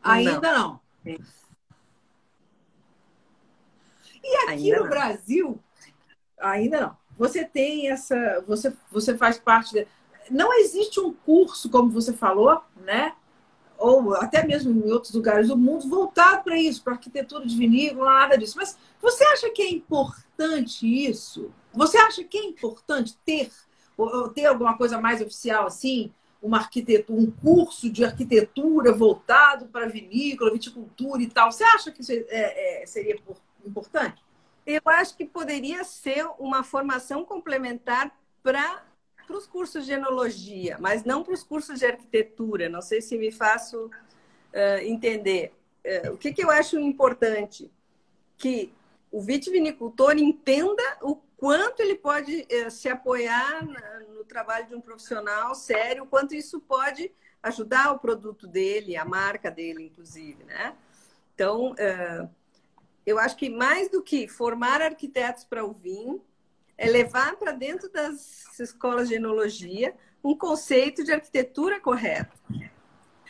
Ainda 0.02 0.40
não. 0.40 0.80
não. 1.04 1.20
E 4.24 4.36
aqui 4.44 4.50
Ainda 4.50 4.76
no 4.76 4.82
não. 4.84 4.90
Brasil, 4.90 5.60
ainda 6.40 6.80
não. 6.80 6.96
Você 7.18 7.44
tem 7.44 7.90
essa. 7.90 8.42
Você, 8.46 8.72
você 8.90 9.16
faz 9.16 9.38
parte. 9.38 9.74
De, 9.74 9.86
não 10.30 10.54
existe 10.54 10.98
um 11.00 11.12
curso, 11.12 11.68
como 11.68 11.90
você 11.90 12.12
falou, 12.12 12.62
né? 12.76 13.14
Ou 13.76 14.14
até 14.14 14.46
mesmo 14.46 14.70
em 14.70 14.90
outros 14.90 15.12
lugares 15.12 15.48
do 15.48 15.56
mundo, 15.56 15.88
voltado 15.88 16.44
para 16.44 16.56
isso, 16.56 16.82
para 16.82 16.94
arquitetura 16.94 17.44
de 17.44 17.56
vinícola, 17.56 18.20
nada 18.20 18.38
disso. 18.38 18.56
Mas 18.56 18.78
você 19.00 19.24
acha 19.24 19.50
que 19.50 19.60
é 19.60 19.70
importante 19.70 20.86
isso? 20.86 21.52
Você 21.74 21.98
acha 21.98 22.22
que 22.22 22.38
é 22.38 22.44
importante 22.44 23.18
ter, 23.24 23.50
ter 24.34 24.46
alguma 24.46 24.78
coisa 24.78 25.00
mais 25.00 25.20
oficial 25.20 25.66
assim? 25.66 26.12
Uma 26.42 26.58
arquitetura, 26.58 27.20
um 27.20 27.30
curso 27.30 27.88
de 27.88 28.04
arquitetura 28.04 28.92
voltado 28.92 29.66
para 29.66 29.86
vinícola, 29.86 30.50
viticultura 30.50 31.22
e 31.22 31.28
tal. 31.28 31.52
Você 31.52 31.62
acha 31.62 31.92
que 31.92 32.00
isso 32.00 32.12
é, 32.12 32.82
é, 32.82 32.86
seria 32.86 33.16
importante? 33.64 34.22
Eu 34.66 34.82
acho 34.86 35.16
que 35.16 35.24
poderia 35.24 35.84
ser 35.84 36.26
uma 36.38 36.62
formação 36.62 37.24
complementar 37.24 38.12
para 38.42 38.82
os 39.30 39.46
cursos 39.46 39.86
de 39.86 39.92
enologia, 39.92 40.76
mas 40.80 41.04
não 41.04 41.22
para 41.22 41.34
os 41.34 41.42
cursos 41.42 41.78
de 41.78 41.86
arquitetura. 41.86 42.68
Não 42.68 42.82
sei 42.82 43.00
se 43.00 43.16
me 43.16 43.32
faço 43.32 43.86
uh, 43.86 44.78
entender. 44.82 45.52
Uh, 45.84 46.12
o 46.12 46.18
que, 46.18 46.32
que 46.32 46.44
eu 46.44 46.50
acho 46.50 46.78
importante? 46.78 47.70
Que 48.36 48.72
o 49.10 49.20
vitivinicultor 49.20 50.16
entenda 50.16 50.82
o 51.02 51.16
quanto 51.42 51.80
ele 51.80 51.96
pode 51.96 52.46
uh, 52.52 52.70
se 52.70 52.88
apoiar 52.88 53.66
no 54.14 54.24
trabalho 54.24 54.68
de 54.68 54.76
um 54.76 54.80
profissional 54.80 55.56
sério, 55.56 56.06
quanto 56.06 56.36
isso 56.36 56.60
pode 56.60 57.10
ajudar 57.42 57.90
o 57.90 57.98
produto 57.98 58.46
dele, 58.46 58.96
a 58.96 59.04
marca 59.04 59.50
dele, 59.50 59.86
inclusive, 59.86 60.44
né? 60.44 60.72
Então, 61.34 61.74
eu 63.04 63.18
acho 63.18 63.36
que 63.36 63.50
mais 63.50 63.90
do 63.90 64.00
que 64.00 64.28
formar 64.28 64.80
arquitetos 64.80 65.42
para 65.42 65.64
o 65.64 65.72
vinho, 65.72 66.22
é 66.78 66.88
levar 66.88 67.34
para 67.34 67.50
dentro 67.50 67.90
das 67.90 68.60
escolas 68.60 69.08
de 69.08 69.14
enologia 69.14 69.96
um 70.22 70.36
conceito 70.36 71.02
de 71.02 71.10
arquitetura 71.10 71.80
correta. 71.80 72.30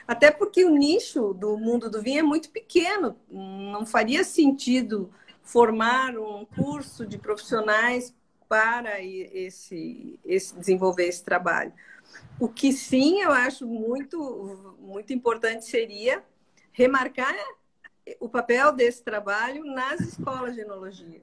Até 0.07 0.31
porque 0.31 0.67
o 0.67 0.69
nicho 0.69 1.33
do 1.33 1.57
mundo 1.57 1.89
do 1.89 2.03
vinho 2.03 2.19
é 2.19 2.23
muito 2.23 2.51
pequeno, 2.51 3.17
não 3.31 3.87
faria 3.87 4.23
sentido 4.23 5.11
formar 5.43 6.17
um 6.17 6.45
curso 6.45 7.07
de 7.07 7.19
profissionais 7.19 8.15
para 8.49 9.01
esse, 9.03 10.19
esse 10.25 10.55
desenvolver 10.55 11.07
esse 11.07 11.25
trabalho. 11.25 11.73
O 12.39 12.49
que 12.49 12.73
sim 12.73 13.23
eu 13.23 13.33
acho 13.33 13.67
muito, 13.67 14.77
muito 14.79 15.13
importante 15.13 15.65
seria 15.65 16.23
remarcar 16.73 17.35
o 18.21 18.29
papel 18.29 18.73
desse 18.73 19.03
trabalho 19.03 19.65
nas 19.65 20.01
escolas 20.01 20.55
de 20.55 20.61
enologia. 20.61 21.23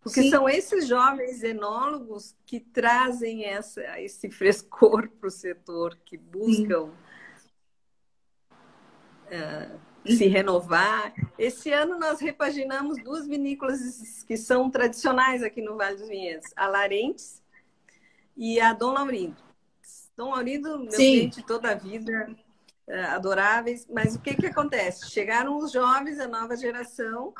Porque 0.00 0.22
Sim. 0.22 0.30
são 0.30 0.48
esses 0.48 0.86
jovens 0.86 1.42
enólogos 1.42 2.36
que 2.44 2.60
trazem 2.60 3.44
essa, 3.44 4.00
esse 4.00 4.30
frescor 4.30 5.08
para 5.18 5.26
o 5.26 5.30
setor, 5.30 5.98
que 6.04 6.16
buscam 6.16 6.90
uh, 9.26 9.80
se 10.14 10.26
renovar. 10.26 11.12
Esse 11.38 11.72
ano 11.72 11.98
nós 11.98 12.20
repaginamos 12.20 13.02
duas 13.02 13.26
vinícolas 13.26 14.24
que 14.26 14.36
são 14.36 14.70
tradicionais 14.70 15.42
aqui 15.42 15.60
no 15.60 15.76
Vale 15.76 15.96
dos 15.96 16.08
Vinhedos, 16.08 16.50
a 16.56 16.66
Larentes 16.66 17.42
e 18.36 18.60
a 18.60 18.72
Dom 18.72 18.92
Laurindo. 18.92 19.36
Dom 20.16 20.30
Laurindo, 20.30 20.78
meu 20.78 20.90
Sim. 20.90 20.96
cliente 20.96 21.42
toda 21.42 21.70
a 21.70 21.74
vida, 21.74 22.34
uh, 22.88 23.14
adoráveis, 23.14 23.86
mas 23.90 24.14
o 24.14 24.20
que, 24.20 24.34
que 24.34 24.46
acontece? 24.46 25.10
Chegaram 25.10 25.58
os 25.58 25.72
jovens, 25.72 26.18
a 26.18 26.26
nova 26.26 26.56
geração, 26.56 27.34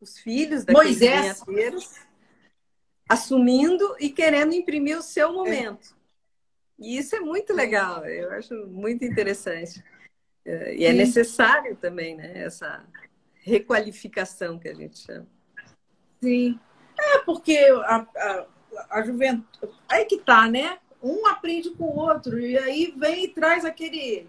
os 0.00 0.18
filhos 0.18 0.64
daqueles 0.64 0.98
vinhateiros, 0.98 1.94
assumindo 3.08 3.96
e 4.00 4.10
querendo 4.10 4.54
imprimir 4.54 4.98
o 4.98 5.02
seu 5.02 5.32
momento. 5.32 5.94
É. 6.00 6.04
E 6.78 6.98
isso 6.98 7.14
é 7.14 7.20
muito 7.20 7.52
legal, 7.52 8.04
eu 8.04 8.32
acho 8.32 8.54
muito 8.66 9.04
interessante. 9.04 9.82
E 10.46 10.84
é 10.84 10.92
necessário 10.92 11.76
também, 11.76 12.16
né? 12.16 12.32
Essa 12.34 12.84
requalificação 13.42 14.58
que 14.58 14.68
a 14.68 14.74
gente 14.74 14.98
chama. 14.98 15.26
Sim. 16.22 16.58
É, 16.98 17.18
porque 17.18 17.56
a, 17.56 18.06
a, 18.16 18.46
a 18.90 19.02
juventude. 19.02 19.72
Aí 19.88 20.04
que 20.04 20.18
tá, 20.18 20.48
né? 20.48 20.78
Um 21.02 21.26
aprende 21.26 21.70
com 21.70 21.84
o 21.84 21.98
outro, 21.98 22.38
e 22.40 22.56
aí 22.56 22.94
vem 22.96 23.24
e 23.24 23.28
traz 23.28 23.64
aquele 23.64 24.26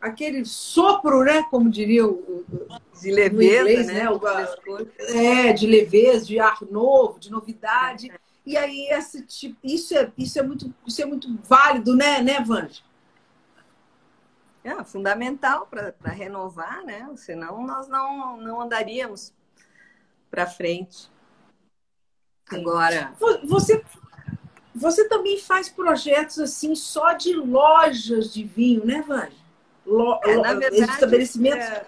aquele 0.00 0.44
sopro, 0.44 1.24
né? 1.24 1.42
Como 1.50 1.68
diria 1.68 2.06
o, 2.06 2.44
de 3.00 3.10
leveza, 3.10 3.60
inglês, 3.60 3.86
né? 3.88 4.04
né? 4.04 4.10
O, 4.10 4.20
é, 5.16 5.52
de 5.52 5.66
leveza, 5.66 6.26
de 6.26 6.38
ar 6.38 6.58
novo, 6.70 7.18
de 7.18 7.30
novidade. 7.30 8.12
E 8.44 8.56
aí 8.56 8.88
esse 8.90 9.22
tipo, 9.22 9.56
isso 9.64 9.96
é 9.96 10.10
isso 10.16 10.38
é 10.38 10.42
muito 10.42 10.72
isso 10.86 11.02
é 11.02 11.04
muito 11.04 11.36
válido, 11.42 11.96
né, 11.96 12.22
né, 12.22 12.40
Vanja? 12.40 12.82
É 14.66 14.84
fundamental 14.84 15.66
para 15.66 16.10
renovar, 16.10 16.84
né? 16.84 17.08
Senão 17.16 17.66
nós 17.66 17.88
não 17.88 18.36
não 18.38 18.60
andaríamos 18.60 19.32
para 20.30 20.46
frente. 20.46 21.10
Agora, 22.50 23.14
você 23.44 23.84
você 24.74 25.08
também 25.08 25.38
faz 25.38 25.68
projetos 25.68 26.38
assim 26.38 26.74
só 26.74 27.12
de 27.12 27.34
lojas 27.34 28.32
de 28.32 28.44
vinho, 28.44 28.84
né, 28.84 29.02
Vanja? 29.06 29.46
lo, 29.86 30.20
é, 30.24 30.36
na 30.36 30.54
verdade, 30.54 30.92
estabelecimentos. 30.92 31.66
É, 31.66 31.86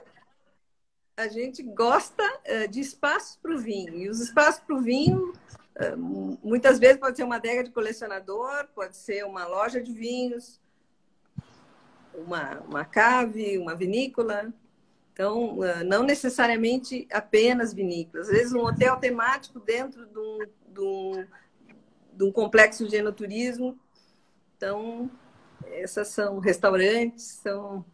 a 1.16 1.28
gente 1.28 1.62
gosta 1.62 2.22
é, 2.44 2.66
de 2.66 2.80
espaços 2.80 3.36
para 3.36 3.52
o 3.52 3.58
vinho. 3.58 3.94
E 3.94 4.08
os 4.08 4.20
espaços 4.20 4.60
para 4.60 4.76
o 4.76 4.80
vinho, 4.80 5.32
é, 5.74 5.96
muitas 5.96 6.78
vezes 6.78 6.98
pode 6.98 7.16
ser 7.16 7.24
uma 7.24 7.36
adega 7.36 7.64
de 7.64 7.70
colecionador, 7.70 8.66
pode 8.74 8.96
ser 8.96 9.24
uma 9.24 9.46
loja 9.46 9.82
de 9.82 9.92
vinhos, 9.92 10.60
uma, 12.18 12.60
uma 12.60 12.84
cave, 12.84 13.58
uma 13.58 13.74
vinícola. 13.74 14.52
Então, 15.12 15.64
é, 15.64 15.82
não 15.82 16.02
necessariamente 16.02 17.06
apenas 17.12 17.72
vinícolas. 17.72 18.28
Às 18.28 18.34
vezes, 18.34 18.52
um 18.52 18.64
hotel 18.64 18.96
temático 18.96 19.58
dentro 19.58 20.06
de 20.06 20.18
um, 20.18 20.38
de 20.72 20.80
um, 20.80 21.26
de 22.12 22.24
um 22.24 22.32
complexo 22.32 22.86
de 22.86 22.96
enoturismo. 22.96 23.78
Então, 24.56 25.10
essas 25.72 26.08
são 26.08 26.38
restaurantes, 26.38 27.40
são 27.42 27.84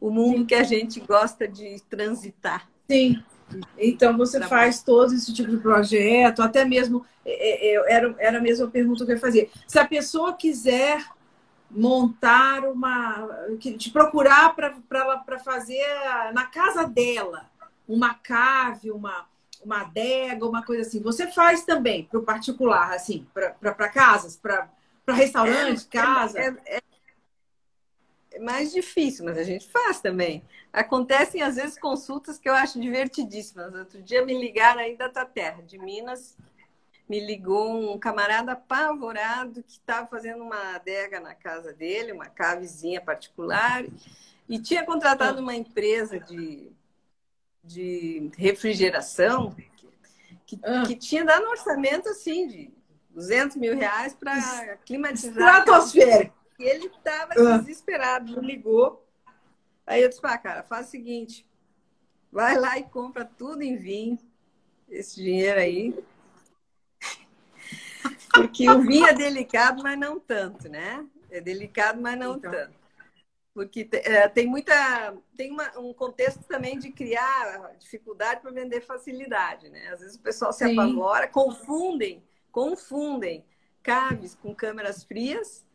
o 0.00 0.10
mundo 0.10 0.46
que 0.46 0.54
a 0.54 0.62
gente 0.62 1.00
gosta 1.00 1.46
de 1.46 1.80
transitar. 1.88 2.68
Sim. 2.88 3.22
Então 3.76 4.16
você 4.16 4.40
faz 4.42 4.82
todo 4.82 5.12
esse 5.12 5.32
tipo 5.34 5.50
de 5.50 5.56
projeto, 5.58 6.40
até 6.40 6.64
mesmo 6.64 7.04
é, 7.24 7.74
é, 7.74 7.92
era, 7.92 8.14
era 8.18 8.38
a 8.38 8.40
mesma 8.40 8.68
pergunta 8.68 9.04
que 9.04 9.10
eu 9.10 9.16
ia 9.16 9.20
fazer. 9.20 9.50
Se 9.66 9.78
a 9.78 9.86
pessoa 9.86 10.32
quiser 10.34 11.04
montar 11.70 12.64
uma. 12.64 13.28
te 13.58 13.90
procurar 13.90 14.54
para 14.54 15.38
fazer 15.38 15.86
na 16.32 16.46
casa 16.46 16.84
dela 16.84 17.48
uma 17.88 18.14
cave, 18.14 18.90
uma, 18.90 19.26
uma 19.64 19.82
adega, 19.82 20.46
uma 20.46 20.64
coisa 20.64 20.82
assim. 20.82 21.00
Você 21.00 21.26
faz 21.28 21.64
também 21.64 22.04
para 22.04 22.18
o 22.18 22.22
particular, 22.22 22.92
assim, 22.92 23.26
para 23.32 23.88
casas, 23.88 24.36
para 24.36 24.68
restaurantes, 25.08 25.86
é, 25.86 25.88
casa? 25.90 26.38
É, 26.38 26.56
é, 26.66 26.82
é 28.32 28.38
mais 28.38 28.72
difícil, 28.72 29.24
mas 29.24 29.36
a 29.36 29.42
gente 29.42 29.68
faz 29.68 30.00
também. 30.00 30.42
Acontecem, 30.72 31.42
às 31.42 31.56
vezes, 31.56 31.78
consultas 31.78 32.38
que 32.38 32.48
eu 32.48 32.54
acho 32.54 32.80
divertidíssimas. 32.80 33.74
Outro 33.74 34.00
dia 34.00 34.24
me 34.24 34.38
ligaram 34.38 34.80
aí 34.80 34.96
da 34.96 35.08
terra, 35.24 35.62
de 35.62 35.76
Minas, 35.78 36.36
me 37.10 37.18
ligou 37.18 37.92
um 37.92 37.98
camarada 37.98 38.52
apavorado 38.52 39.64
que 39.64 39.72
estava 39.72 40.06
fazendo 40.06 40.44
uma 40.44 40.76
adega 40.76 41.18
na 41.18 41.34
casa 41.34 41.72
dele, 41.72 42.12
uma 42.12 42.26
cavezinha 42.26 43.00
particular, 43.00 43.84
e 44.48 44.60
tinha 44.60 44.86
contratado 44.86 45.42
uma 45.42 45.52
empresa 45.52 46.20
de, 46.20 46.70
de 47.64 48.30
refrigeração 48.36 49.56
que, 50.46 50.60
ah. 50.62 50.84
que 50.86 50.94
tinha 50.94 51.24
dado 51.24 51.46
um 51.46 51.50
orçamento 51.50 52.08
assim 52.08 52.46
de 52.46 52.70
200 53.10 53.56
mil 53.56 53.76
reais 53.76 54.14
para 54.14 54.76
climatizar. 54.86 55.58
Estratosférico. 55.58 56.36
E 56.60 56.62
ele 56.62 56.86
estava 56.86 57.32
ah. 57.36 57.58
desesperado, 57.58 58.40
me 58.40 58.46
ligou. 58.46 59.04
Aí 59.84 60.00
eu 60.00 60.08
disse, 60.08 60.20
pá, 60.20 60.38
cara, 60.38 60.62
faz 60.62 60.86
o 60.86 60.90
seguinte, 60.90 61.44
vai 62.30 62.56
lá 62.56 62.78
e 62.78 62.84
compra 62.84 63.24
tudo 63.24 63.62
em 63.62 63.76
vinho, 63.76 64.16
esse 64.88 65.20
dinheiro 65.20 65.58
aí, 65.58 65.92
porque 68.42 68.68
o 68.68 68.80
vinho 68.80 69.06
é 69.06 69.14
delicado, 69.14 69.82
mas 69.82 69.98
não 69.98 70.18
tanto, 70.18 70.68
né? 70.68 71.06
É 71.30 71.40
delicado, 71.40 72.00
mas 72.00 72.18
não 72.18 72.36
então. 72.36 72.50
tanto. 72.50 72.80
Porque 73.52 73.88
é, 73.92 74.28
tem 74.28 74.46
muita. 74.46 75.14
Tem 75.36 75.50
uma, 75.50 75.78
um 75.78 75.92
contexto 75.92 76.42
também 76.44 76.78
de 76.78 76.90
criar 76.90 77.74
dificuldade 77.78 78.40
para 78.40 78.50
vender 78.52 78.80
facilidade, 78.80 79.68
né? 79.68 79.88
Às 79.92 80.00
vezes 80.00 80.16
o 80.16 80.20
pessoal 80.20 80.52
se 80.52 80.64
Sim. 80.64 80.72
apavora, 80.72 81.26
confundem, 81.26 82.22
confundem 82.52 83.44
caves 83.82 84.34
com 84.34 84.54
câmeras 84.54 85.02
frias. 85.04 85.66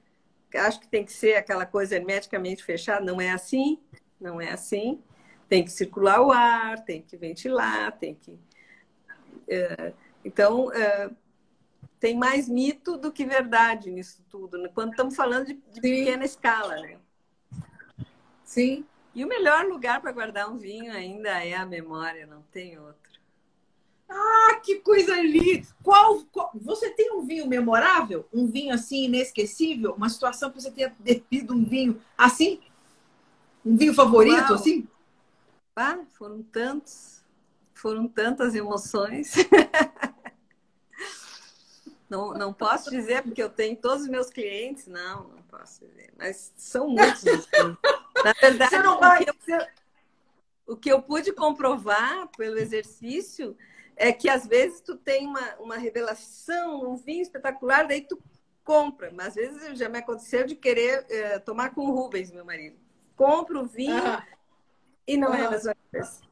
Acho 0.53 0.79
que 0.79 0.87
tem 0.87 1.03
que 1.03 1.11
ser 1.11 1.35
aquela 1.35 1.65
coisa 1.65 1.95
hermeticamente 1.95 2.63
fechada. 2.63 3.03
Não 3.03 3.19
é 3.19 3.31
assim, 3.31 3.79
não 4.19 4.39
é 4.39 4.51
assim. 4.51 5.03
Tem 5.49 5.63
que 5.63 5.71
circular 5.71 6.21
o 6.21 6.31
ar, 6.31 6.83
tem 6.85 7.01
que 7.01 7.17
ventilar, 7.17 7.91
tem 7.99 8.15
que. 8.15 8.39
É, 9.47 9.93
então, 10.23 10.71
é, 10.71 11.09
tem 12.05 12.15
mais 12.15 12.47
mito 12.47 12.97
do 12.97 13.11
que 13.11 13.25
verdade 13.25 13.89
nisso 13.89 14.23
tudo, 14.29 14.59
né? 14.59 14.69
quando 14.75 14.91
estamos 14.91 15.15
falando 15.15 15.47
de, 15.47 15.55
de 15.55 15.81
pequena 15.81 16.23
escala, 16.23 16.75
né? 16.75 16.99
Sim. 18.43 18.85
E 19.15 19.25
o 19.25 19.27
melhor 19.27 19.65
lugar 19.65 19.99
para 19.99 20.11
guardar 20.11 20.47
um 20.47 20.55
vinho 20.55 20.93
ainda 20.93 21.43
é 21.43 21.55
a 21.55 21.65
memória, 21.65 22.27
não 22.27 22.43
tem 22.51 22.77
outro. 22.77 23.19
Ah, 24.07 24.61
que 24.63 24.75
coisa 24.81 25.19
linda! 25.19 25.65
Qual, 25.81 26.23
qual, 26.25 26.51
você 26.53 26.91
tem 26.91 27.11
um 27.11 27.25
vinho 27.25 27.47
memorável? 27.47 28.27
Um 28.31 28.45
vinho 28.45 28.71
assim 28.71 29.05
inesquecível? 29.05 29.95
Uma 29.95 30.09
situação 30.09 30.51
que 30.51 30.61
você 30.61 30.69
tenha 30.69 30.93
bebido 30.99 31.55
um 31.55 31.65
vinho 31.65 31.99
assim? 32.15 32.61
Um 33.65 33.75
vinho 33.75 33.95
favorito, 33.95 34.49
Uau. 34.49 34.53
assim? 34.53 34.87
Ah, 35.75 36.01
foram 36.11 36.43
tantos, 36.43 37.23
foram 37.73 38.07
tantas 38.07 38.53
emoções. 38.53 39.33
Não, 42.09 42.33
não 42.33 42.53
posso 42.53 42.89
dizer 42.91 43.23
porque 43.23 43.41
eu 43.41 43.49
tenho 43.49 43.75
todos 43.75 44.03
os 44.03 44.09
meus 44.09 44.29
clientes, 44.29 44.87
não, 44.87 45.27
não 45.29 45.41
posso 45.43 45.85
dizer. 45.85 46.13
Mas 46.17 46.53
são 46.55 46.87
muitos. 46.89 47.23
Na 48.23 48.33
verdade, 48.39 48.69
Você 48.69 48.79
não 48.79 48.99
vai... 48.99 49.23
o, 49.23 49.33
que 49.33 49.51
eu, 49.51 49.67
o 50.67 50.77
que 50.77 50.91
eu 50.91 51.01
pude 51.01 51.33
comprovar 51.33 52.27
pelo 52.37 52.57
exercício 52.57 53.57
é 53.95 54.11
que 54.11 54.29
às 54.29 54.45
vezes 54.45 54.81
tu 54.81 54.95
tem 54.95 55.25
uma, 55.25 55.55
uma 55.55 55.77
revelação, 55.77 56.89
um 56.89 56.95
vinho 56.95 57.21
espetacular, 57.21 57.87
daí 57.87 58.01
tu 58.01 58.21
compra. 58.63 59.11
Mas 59.11 59.29
às 59.29 59.35
vezes 59.35 59.79
já 59.79 59.89
me 59.89 59.99
aconteceu 59.99 60.45
de 60.45 60.55
querer 60.55 61.05
é, 61.09 61.39
tomar 61.39 61.73
com 61.73 61.81
o 61.81 61.91
Rubens, 61.91 62.31
meu 62.31 62.45
marido. 62.45 62.77
Compro 63.15 63.61
o 63.61 63.65
vinho 63.65 64.21
e 65.07 65.17
não 65.17 65.33
é 65.33 65.49
mesma 65.49 65.75
coisa. 65.91 66.24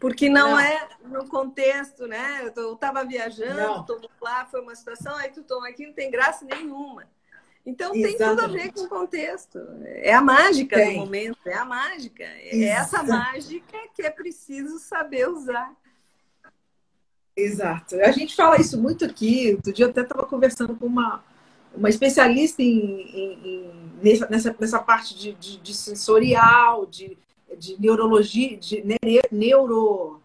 Porque 0.00 0.30
não, 0.30 0.52
não, 0.52 0.58
é 0.58 0.88
no 1.04 1.28
contexto, 1.28 2.06
né? 2.06 2.50
Eu 2.56 2.72
estava 2.72 3.04
viajando, 3.04 3.84
tomou 3.84 4.10
lá, 4.20 4.46
foi 4.46 4.62
uma 4.62 4.74
situação, 4.74 5.14
aí 5.16 5.30
tu 5.30 5.42
toma 5.42 5.68
aqui, 5.68 5.86
não 5.86 5.92
tem 5.92 6.10
graça 6.10 6.44
nenhuma. 6.44 7.04
Então 7.66 7.94
Exatamente. 7.94 8.18
tem 8.18 8.28
tudo 8.28 8.40
a 8.40 8.46
ver 8.46 8.72
com 8.72 8.80
o 8.80 8.88
contexto. 8.88 9.58
É 9.84 10.14
a 10.14 10.22
mágica 10.22 10.76
tem. 10.76 10.94
do 10.94 11.00
momento, 11.00 11.38
é 11.44 11.54
a 11.54 11.66
mágica. 11.66 12.24
É 12.24 12.64
essa 12.64 13.02
mágica 13.02 13.76
que 13.94 14.00
é 14.00 14.10
preciso 14.10 14.78
saber 14.78 15.28
usar. 15.28 15.70
Exato. 17.36 17.96
A 18.00 18.10
gente 18.10 18.34
fala 18.34 18.58
isso 18.58 18.80
muito 18.80 19.04
aqui. 19.04 19.52
Outro 19.54 19.72
dia 19.72 19.84
eu 19.84 19.90
até 19.90 20.00
estava 20.00 20.26
conversando 20.26 20.74
com 20.74 20.86
uma, 20.86 21.22
uma 21.74 21.90
especialista 21.90 22.62
em, 22.62 23.02
em, 23.02 23.32
em 23.44 23.90
nessa, 24.30 24.56
nessa 24.58 24.78
parte 24.78 25.14
de, 25.14 25.34
de, 25.34 25.58
de 25.58 25.74
sensorial, 25.74 26.86
de 26.86 27.18
de 27.56 27.80
neurologia, 27.80 28.56
de 28.56 28.84
neuro 29.30 30.20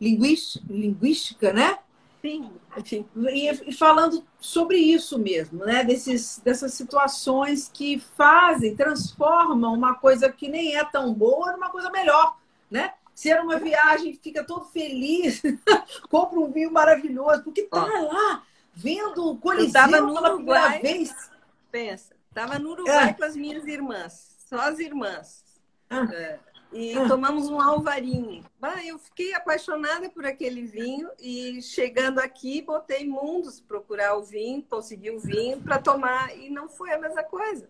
linguística, 0.00 1.52
né? 1.52 1.78
Sim, 2.22 2.50
enfim. 2.76 3.06
E, 3.32 3.72
falando 3.72 4.24
sobre 4.38 4.76
isso 4.76 5.18
mesmo, 5.18 5.64
né? 5.64 5.84
Desses, 5.84 6.40
dessas 6.44 6.74
situações 6.74 7.70
que 7.72 7.98
fazem, 8.16 8.76
transformam 8.76 9.74
uma 9.74 9.94
coisa 9.94 10.30
que 10.30 10.48
nem 10.48 10.76
é 10.76 10.84
tão 10.84 11.14
boa 11.14 11.52
numa 11.52 11.70
coisa 11.70 11.90
melhor, 11.90 12.36
né? 12.70 12.92
Se 13.14 13.30
era 13.30 13.42
uma 13.42 13.58
viagem, 13.58 14.18
fica 14.22 14.44
todo 14.44 14.64
feliz, 14.66 15.42
compra 16.08 16.40
um 16.40 16.50
vinho 16.50 16.72
maravilhoso, 16.72 17.42
porque 17.42 17.64
tá 17.64 17.84
Ó, 17.84 18.12
lá 18.12 18.42
vendo 18.72 19.30
o 19.30 19.36
Coliseu 19.36 19.86
no 19.88 20.14
pela 20.14 20.34
Uruguai, 20.34 20.78
primeira 20.78 20.98
vez. 20.98 21.30
Pensa, 21.70 22.14
tava 22.32 22.58
no 22.58 22.70
Uruguai 22.70 23.10
é. 23.10 23.12
com 23.12 23.24
as 23.24 23.36
minhas 23.36 23.66
irmãs, 23.66 24.36
só 24.48 24.56
as 24.60 24.78
irmãs. 24.78 25.49
Ah. 25.90 26.08
É, 26.14 26.38
e 26.72 26.96
ah. 26.96 27.08
tomamos 27.08 27.48
um 27.48 27.60
alvarinho. 27.60 28.44
Bah, 28.58 28.84
eu 28.84 28.98
fiquei 28.98 29.34
apaixonada 29.34 30.08
por 30.08 30.24
aquele 30.24 30.62
vinho 30.62 31.10
e 31.18 31.60
chegando 31.60 32.20
aqui, 32.20 32.62
botei 32.62 33.06
mundos 33.06 33.60
procurar 33.60 34.16
o 34.16 34.22
vinho, 34.22 34.62
consegui 34.62 35.10
o 35.10 35.18
vinho 35.18 35.60
para 35.60 35.80
tomar 35.80 36.36
e 36.36 36.48
não 36.48 36.68
foi 36.68 36.92
a 36.92 36.98
mesma 36.98 37.24
coisa. 37.24 37.68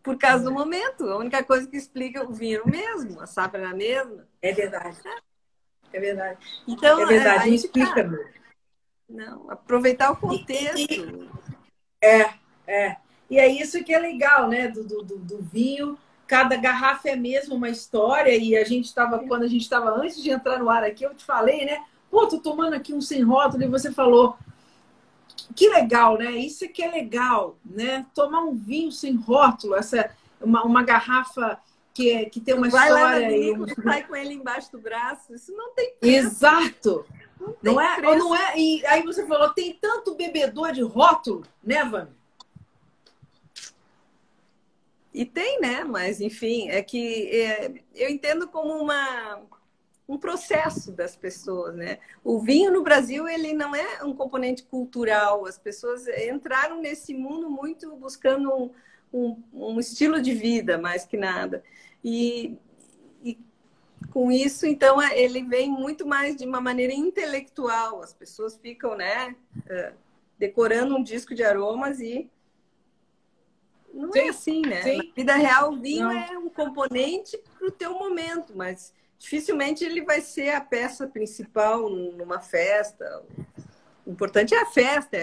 Por 0.00 0.16
causa 0.16 0.44
do 0.44 0.52
momento, 0.52 1.08
a 1.08 1.18
única 1.18 1.42
coisa 1.42 1.66
que 1.66 1.76
explica 1.76 2.24
o 2.24 2.32
vinho 2.32 2.62
é 2.66 2.70
mesmo, 2.70 3.20
a 3.20 3.26
safra 3.26 3.62
é 3.62 3.66
a 3.66 3.74
mesma. 3.74 4.26
É 4.40 4.52
verdade. 4.52 4.98
É 5.92 6.00
verdade. 6.00 6.38
Então, 6.66 7.00
é 7.00 7.06
verdade, 7.06 7.46
não 7.48 7.54
explica. 7.54 8.08
Tá. 8.08 8.42
Não, 9.08 9.50
aproveitar 9.50 10.12
o 10.12 10.16
contexto. 10.16 10.78
E, 10.78 11.00
e, 11.00 11.30
é, 12.00 12.34
é. 12.66 12.96
E 13.28 13.38
é 13.38 13.48
isso 13.48 13.82
que 13.82 13.92
é 13.92 13.98
legal, 13.98 14.48
né, 14.48 14.68
do, 14.68 14.84
do, 14.84 15.02
do 15.02 15.42
vinho 15.42 15.98
cada 16.26 16.56
garrafa 16.56 17.10
é 17.10 17.16
mesmo 17.16 17.54
uma 17.54 17.68
história 17.68 18.34
e 18.36 18.56
a 18.56 18.64
gente 18.64 18.86
estava 18.86 19.18
quando 19.20 19.42
a 19.42 19.48
gente 19.48 19.62
estava 19.62 19.90
antes 19.90 20.22
de 20.22 20.30
entrar 20.30 20.58
no 20.58 20.70
ar 20.70 20.84
aqui 20.84 21.04
eu 21.04 21.14
te 21.14 21.24
falei 21.24 21.64
né? 21.64 21.82
Pô 22.10 22.26
tô 22.26 22.38
tomando 22.38 22.74
aqui 22.74 22.92
um 22.92 23.00
sem 23.00 23.22
rótulo 23.22 23.62
e 23.62 23.68
você 23.68 23.92
falou 23.92 24.36
que 25.54 25.68
legal 25.68 26.16
né? 26.16 26.30
Isso 26.32 26.64
é 26.64 26.68
que 26.68 26.82
é 26.82 26.90
legal 26.90 27.56
né? 27.64 28.06
Tomar 28.14 28.40
um 28.40 28.54
vinho 28.54 28.90
sem 28.90 29.14
rótulo 29.16 29.74
essa 29.74 30.10
uma, 30.40 30.64
uma 30.64 30.82
garrafa 30.82 31.58
que, 31.94 32.10
é, 32.10 32.24
que 32.24 32.40
tem 32.40 32.54
uma 32.54 32.68
Vai 32.68 32.88
história 32.88 33.28
lá 33.28 33.32
e 33.32 33.52
um... 33.52 33.66
sai 33.82 34.02
com 34.04 34.16
ele 34.16 34.34
embaixo 34.34 34.72
do 34.72 34.78
braço 34.78 35.34
isso 35.34 35.52
não 35.52 35.74
tem 35.74 35.94
preço. 36.00 36.26
exato. 36.26 37.06
Não, 37.38 37.74
não 37.74 37.80
é? 37.80 37.96
Preço. 37.96 38.18
não 38.18 38.34
é? 38.36 38.58
E 38.58 38.86
aí 38.86 39.02
você 39.02 39.26
falou 39.26 39.50
tem 39.50 39.76
tanto 39.80 40.14
bebedor 40.14 40.72
de 40.72 40.82
rótulo 40.82 41.42
né 41.62 41.84
Vânia 41.84 42.21
e 45.12 45.24
tem, 45.26 45.60
né? 45.60 45.84
Mas, 45.84 46.20
enfim, 46.20 46.68
é 46.68 46.82
que 46.82 47.28
é, 47.30 47.72
eu 47.94 48.08
entendo 48.08 48.48
como 48.48 48.74
uma, 48.74 49.42
um 50.08 50.18
processo 50.18 50.90
das 50.90 51.14
pessoas, 51.16 51.74
né? 51.74 51.98
O 52.24 52.40
vinho 52.40 52.72
no 52.72 52.82
Brasil, 52.82 53.28
ele 53.28 53.52
não 53.52 53.74
é 53.74 54.02
um 54.02 54.14
componente 54.14 54.62
cultural. 54.62 55.46
As 55.46 55.58
pessoas 55.58 56.06
entraram 56.08 56.80
nesse 56.80 57.12
mundo 57.14 57.50
muito 57.50 57.94
buscando 57.96 58.50
um, 58.54 58.70
um, 59.12 59.42
um 59.52 59.80
estilo 59.80 60.20
de 60.20 60.34
vida, 60.34 60.78
mais 60.78 61.04
que 61.04 61.16
nada. 61.16 61.62
E, 62.02 62.56
e 63.22 63.38
com 64.12 64.32
isso, 64.32 64.66
então, 64.66 65.00
ele 65.12 65.42
vem 65.42 65.70
muito 65.70 66.06
mais 66.06 66.36
de 66.36 66.46
uma 66.46 66.60
maneira 66.60 66.94
intelectual. 66.94 68.02
As 68.02 68.14
pessoas 68.14 68.56
ficam, 68.56 68.96
né? 68.96 69.36
É, 69.68 69.92
decorando 70.38 70.96
um 70.96 71.02
disco 71.02 71.34
de 71.34 71.44
aromas 71.44 72.00
e 72.00 72.30
não 73.92 74.08
é 74.10 74.12
sim, 74.12 74.20
é 74.20 74.28
assim, 74.28 74.62
né? 74.62 74.82
Sim. 74.82 74.96
Na 74.96 75.04
vida 75.14 75.34
real, 75.34 75.72
o 75.72 75.78
vinho 75.78 76.08
não. 76.08 76.12
é 76.12 76.38
um 76.38 76.48
componente 76.48 77.38
para 77.58 77.68
o 77.68 77.70
teu 77.70 77.92
momento, 77.92 78.52
mas 78.56 78.92
dificilmente 79.18 79.84
ele 79.84 80.02
vai 80.02 80.20
ser 80.20 80.50
a 80.50 80.60
peça 80.60 81.06
principal 81.06 81.88
numa 81.88 82.40
festa. 82.40 83.22
O 84.04 84.10
importante 84.10 84.54
é 84.54 84.60
a 84.60 84.66
festa, 84.66 85.16
é, 85.16 85.20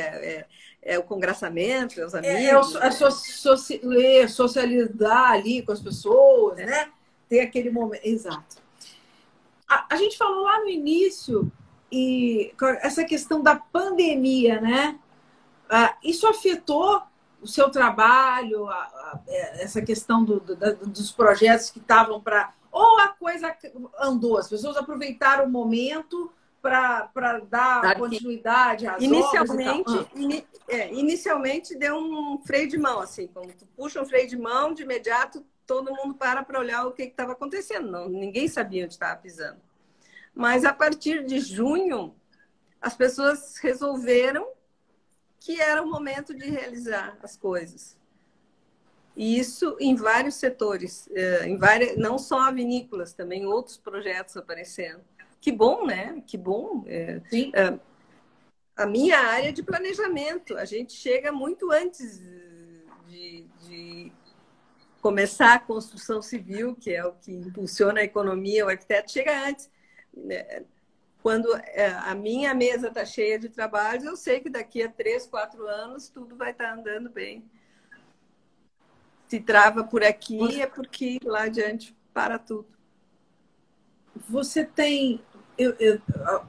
é, 0.84 0.94
é 0.94 1.00
o 1.00 1.04
congraçamento, 1.04 2.00
é 2.00 2.06
os 2.06 2.16
amigos. 2.16 2.36
É, 2.36 2.46
é, 2.46 2.58
o, 2.58 2.84
é 2.84 2.92
so, 2.92 3.12
so, 3.12 3.94
é 4.00 4.28
socializar 4.28 5.32
ali 5.32 5.62
com 5.62 5.72
as 5.72 5.82
pessoas, 5.82 6.58
é. 6.60 6.66
né? 6.66 6.92
Ter 7.28 7.42
aquele 7.42 7.70
momento. 7.70 8.06
Exato. 8.06 8.58
A, 9.68 9.94
a 9.94 9.96
gente 9.98 10.18
falou 10.18 10.44
lá 10.44 10.62
no 10.62 10.70
início 10.70 11.52
e 11.92 12.54
essa 12.82 13.04
questão 13.04 13.42
da 13.42 13.56
pandemia, 13.56 14.62
né? 14.62 15.00
Ah, 15.70 15.96
isso 16.04 16.28
afetou 16.28 17.02
o 17.42 17.48
seu 17.48 17.70
trabalho, 17.70 18.68
a, 18.68 18.76
a, 18.76 19.20
essa 19.56 19.82
questão 19.82 20.24
do, 20.24 20.40
do, 20.40 20.56
dos 20.88 21.12
projetos 21.12 21.70
que 21.70 21.80
estavam 21.80 22.22
para. 22.22 22.54
Ou 22.72 23.00
a 23.00 23.08
coisa 23.08 23.56
andou, 24.00 24.38
as 24.38 24.48
pessoas 24.48 24.78
aproveitaram 24.78 25.46
o 25.46 25.50
momento 25.50 26.32
para 26.62 27.40
dar 27.50 27.98
continuidade 27.98 28.86
às 28.86 29.02
inicialmente, 29.02 29.90
obras 29.92 30.08
in, 30.16 30.44
é, 30.68 30.94
inicialmente 30.94 31.76
deu 31.76 31.96
um 31.96 32.42
freio 32.46 32.68
de 32.68 32.78
mão, 32.78 33.00
assim, 33.00 33.28
como 33.28 33.52
tu 33.54 33.66
puxa 33.78 34.02
um 34.02 34.06
freio 34.06 34.28
de 34.28 34.38
mão, 34.38 34.74
de 34.74 34.84
imediato 34.84 35.44
todo 35.66 35.94
mundo 35.96 36.16
para 36.16 36.44
para 36.44 36.60
olhar 36.60 36.86
o 36.86 36.92
que 36.92 37.04
estava 37.04 37.32
acontecendo. 37.32 37.90
Não, 37.90 38.10
ninguém 38.10 38.48
sabia 38.48 38.84
onde 38.84 38.94
estava 38.94 39.16
pisando. 39.16 39.60
Mas 40.34 40.66
a 40.66 40.74
partir 40.74 41.26
de 41.26 41.40
junho, 41.40 42.14
as 42.82 42.96
pessoas 42.96 43.58
resolveram 43.58 44.48
que 45.40 45.60
era 45.62 45.82
o 45.82 45.90
momento 45.90 46.34
de 46.34 46.50
realizar 46.50 47.18
as 47.24 47.36
coisas. 47.38 47.98
E 49.16 49.38
isso 49.38 49.76
em 49.80 49.96
vários 49.96 50.36
setores, 50.36 51.10
é, 51.12 51.46
em 51.48 51.58
várias, 51.58 51.98
não 51.98 52.18
só 52.18 52.52
vinícolas, 52.52 53.14
também 53.14 53.46
outros 53.46 53.78
projetos 53.78 54.38
aparecendo. 54.38 55.02
Que 55.42 55.52
bom, 55.52 55.86
né? 55.86 56.22
Que 56.26 56.38
bom. 56.38 56.84
É, 56.88 57.22
Sim. 57.30 57.52
É, 57.54 57.80
a 58.76 58.86
minha 58.86 59.20
área 59.20 59.52
de 59.52 59.62
planejamento, 59.62 60.58
a 60.58 60.64
gente 60.64 60.94
chega 60.94 61.34
muito 61.34 61.70
antes 61.70 62.18
de, 63.08 63.46
de, 63.68 64.12
começar 65.02 65.56
a 65.56 65.60
construção 65.60 66.22
civil, 66.22 66.76
que 66.76 66.92
é 66.92 67.06
o 67.06 67.12
que 67.14 67.32
impulsiona 67.32 68.00
a 68.00 68.04
economia, 68.04 68.66
o 68.66 68.70
arquiteto 68.70 69.12
chega 69.12 69.48
antes. 69.48 69.70
Quando 71.22 71.54
é, 71.56 71.88
a 71.88 72.16
minha 72.16 72.54
mesa 72.54 72.88
está 72.88 73.06
cheia 73.06 73.38
de 73.38 73.50
trabalhos, 73.50 74.06
eu 74.06 74.16
sei 74.16 74.40
que 74.40 74.50
daqui 74.50 74.82
a 74.82 74.90
três, 74.90 75.26
quatro 75.26 75.68
anos 75.68 76.10
tudo 76.10 76.36
vai 76.36 76.52
estar 76.52 76.68
tá 76.68 76.74
andando 76.74 77.10
bem. 77.10 77.44
Se 79.28 79.40
trava 79.40 79.84
por 79.84 80.04
aqui, 80.04 80.62
é 80.62 80.66
porque 80.66 81.20
lá 81.24 81.44
adiante 81.44 81.96
para 82.14 82.40
tudo. 82.40 82.68
Você 84.28 84.66
tem 84.66 85.22
eu, 85.60 85.76
eu, 85.78 86.02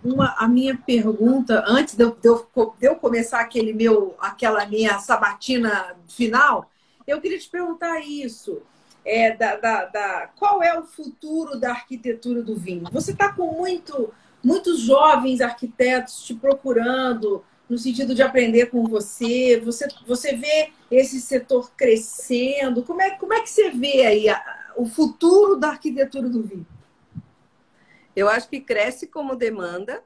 uma, 0.04 0.36
a 0.38 0.46
minha 0.46 0.78
pergunta, 0.78 1.64
antes 1.66 1.96
de 1.96 2.04
eu, 2.04 2.12
de, 2.12 2.28
eu, 2.28 2.48
de 2.78 2.86
eu, 2.86 2.94
começar 2.94 3.40
aquele 3.40 3.72
meu, 3.72 4.14
aquela 4.20 4.64
minha 4.66 5.00
sabatina 5.00 5.96
final, 6.06 6.70
eu 7.04 7.20
queria 7.20 7.38
te 7.38 7.50
perguntar 7.50 8.00
isso. 8.00 8.62
É, 9.04 9.34
da, 9.34 9.56
da, 9.56 9.84
da, 9.86 10.30
qual 10.36 10.62
é 10.62 10.78
o 10.78 10.84
futuro 10.84 11.58
da 11.58 11.70
arquitetura 11.70 12.42
do 12.42 12.54
vinho? 12.54 12.84
Você 12.92 13.12
está 13.12 13.32
com 13.32 13.52
muito, 13.54 14.12
muitos 14.42 14.80
jovens 14.80 15.40
arquitetos 15.40 16.22
te 16.22 16.34
procurando 16.34 17.44
no 17.68 17.78
sentido 17.78 18.14
de 18.14 18.22
aprender 18.22 18.66
com 18.66 18.84
você. 18.84 19.60
Você, 19.64 19.86
você 20.06 20.34
vê 20.34 20.72
esse 20.90 21.20
setor 21.20 21.70
crescendo. 21.76 22.82
Como 22.82 23.00
é, 23.00 23.10
como 23.10 23.32
é 23.32 23.40
que 23.40 23.48
você 23.50 23.70
vê 23.70 24.04
aí 24.04 24.28
a, 24.28 24.72
o 24.76 24.86
futuro 24.86 25.56
da 25.56 25.68
arquitetura 25.68 26.28
do 26.28 26.42
vinho? 26.42 26.66
Eu 28.14 28.28
acho 28.28 28.48
que 28.48 28.60
cresce 28.60 29.06
como 29.06 29.36
demanda, 29.36 30.02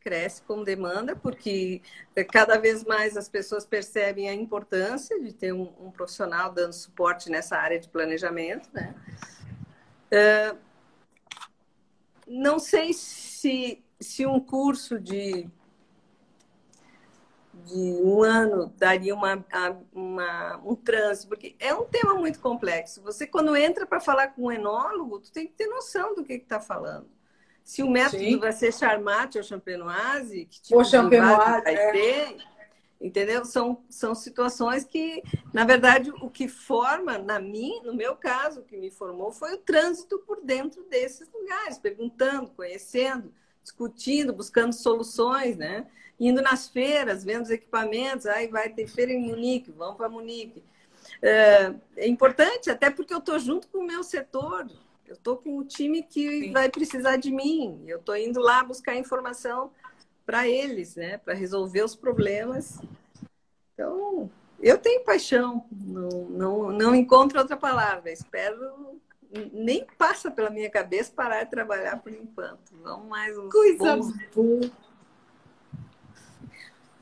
cresce 0.00 0.42
como 0.42 0.64
demanda, 0.64 1.14
porque 1.14 1.80
cada 2.32 2.58
vez 2.58 2.84
mais 2.84 3.16
as 3.16 3.28
pessoas 3.28 3.64
percebem 3.64 4.28
a 4.28 4.34
importância 4.34 5.20
de 5.20 5.32
ter 5.32 5.52
um, 5.52 5.72
um 5.80 5.90
profissional 5.92 6.52
dando 6.52 6.72
suporte 6.72 7.30
nessa 7.30 7.56
área 7.56 7.78
de 7.78 7.88
planejamento, 7.88 8.68
né? 8.72 8.94
Uh, 10.10 10.58
não 12.28 12.58
sei 12.58 12.92
se, 12.92 13.82
se 14.00 14.26
um 14.26 14.40
curso 14.40 14.98
de 15.00 15.48
de 17.64 18.00
um 18.02 18.22
ano 18.22 18.72
daria 18.78 19.14
uma, 19.14 19.44
uma, 19.92 20.56
um 20.64 20.74
trânsito, 20.74 21.28
porque 21.28 21.54
é 21.58 21.74
um 21.74 21.84
tema 21.84 22.14
muito 22.14 22.40
complexo. 22.40 23.02
Você, 23.02 23.26
quando 23.26 23.54
entra 23.56 23.86
para 23.86 24.00
falar 24.00 24.28
com 24.28 24.44
um 24.46 24.52
enólogo, 24.52 25.20
tu 25.20 25.30
tem 25.30 25.46
que 25.46 25.52
ter 25.52 25.66
noção 25.66 26.14
do 26.14 26.24
que 26.24 26.34
está 26.34 26.60
falando. 26.60 27.06
Se 27.62 27.82
o 27.82 27.90
método 27.90 28.22
Sim. 28.22 28.38
vai 28.38 28.52
ser 28.52 28.72
Charmat 28.72 29.36
ou 29.36 29.42
Champenoise, 29.42 30.46
que 30.46 30.62
tipo 30.62 30.78
ou 30.78 30.84
Champenoise 30.84 31.62
vai 31.62 31.74
é. 31.74 31.92
ter, 31.92 32.36
entendeu? 33.00 33.44
São, 33.44 33.82
são 33.88 34.14
situações 34.14 34.84
que, 34.84 35.22
na 35.52 35.64
verdade, 35.64 36.10
o 36.10 36.28
que 36.28 36.48
forma, 36.48 37.18
na 37.18 37.38
mim, 37.38 37.80
no 37.84 37.94
meu 37.94 38.16
caso, 38.16 38.60
o 38.60 38.64
que 38.64 38.76
me 38.76 38.90
formou 38.90 39.30
foi 39.30 39.54
o 39.54 39.58
trânsito 39.58 40.18
por 40.20 40.40
dentro 40.42 40.82
desses 40.84 41.30
lugares, 41.32 41.78
perguntando, 41.78 42.50
conhecendo, 42.50 43.32
discutindo, 43.62 44.32
buscando 44.32 44.72
soluções, 44.72 45.56
né? 45.56 45.86
indo 46.18 46.42
nas 46.42 46.68
feiras, 46.68 47.24
vendo 47.24 47.44
os 47.44 47.50
equipamentos, 47.50 48.26
aí 48.26 48.48
vai 48.48 48.68
ter 48.68 48.88
feira 48.88 49.12
em 49.12 49.20
Munique, 49.20 49.70
vamos 49.70 49.96
para 49.96 50.08
Munique. 50.08 50.62
É, 51.22 51.74
é, 51.96 52.08
importante, 52.08 52.70
até 52.70 52.90
porque 52.90 53.14
eu 53.14 53.18
estou 53.18 53.38
junto 53.38 53.68
com 53.68 53.78
o 53.78 53.86
meu 53.86 54.02
setor, 54.02 54.66
eu 55.06 55.14
estou 55.14 55.36
com 55.36 55.56
o 55.58 55.64
time 55.64 56.02
que 56.02 56.46
Sim. 56.46 56.52
vai 56.52 56.68
precisar 56.68 57.16
de 57.16 57.30
mim, 57.30 57.84
eu 57.86 57.98
estou 57.98 58.16
indo 58.16 58.40
lá 58.40 58.64
buscar 58.64 58.96
informação 58.96 59.70
para 60.28 60.46
eles, 60.46 60.94
né, 60.94 61.16
para 61.16 61.32
resolver 61.32 61.82
os 61.82 61.96
problemas. 61.96 62.78
Então, 63.72 64.30
eu 64.60 64.76
tenho 64.76 65.02
paixão, 65.02 65.64
não, 65.72 66.08
não, 66.28 66.70
não 66.70 66.94
encontro 66.94 67.38
outra 67.38 67.56
palavra, 67.56 68.12
espero 68.12 69.00
nem 69.54 69.86
passa 69.96 70.30
pela 70.30 70.50
minha 70.50 70.68
cabeça 70.68 71.10
parar 71.16 71.44
de 71.44 71.50
trabalhar 71.50 71.96
por 72.02 72.12
enquanto. 72.12 72.76
Vamos 72.82 73.08
mais 73.08 73.38
uns 73.38 73.50
Coisa 73.50 73.96
bons... 73.96 74.12
boa 74.34 74.70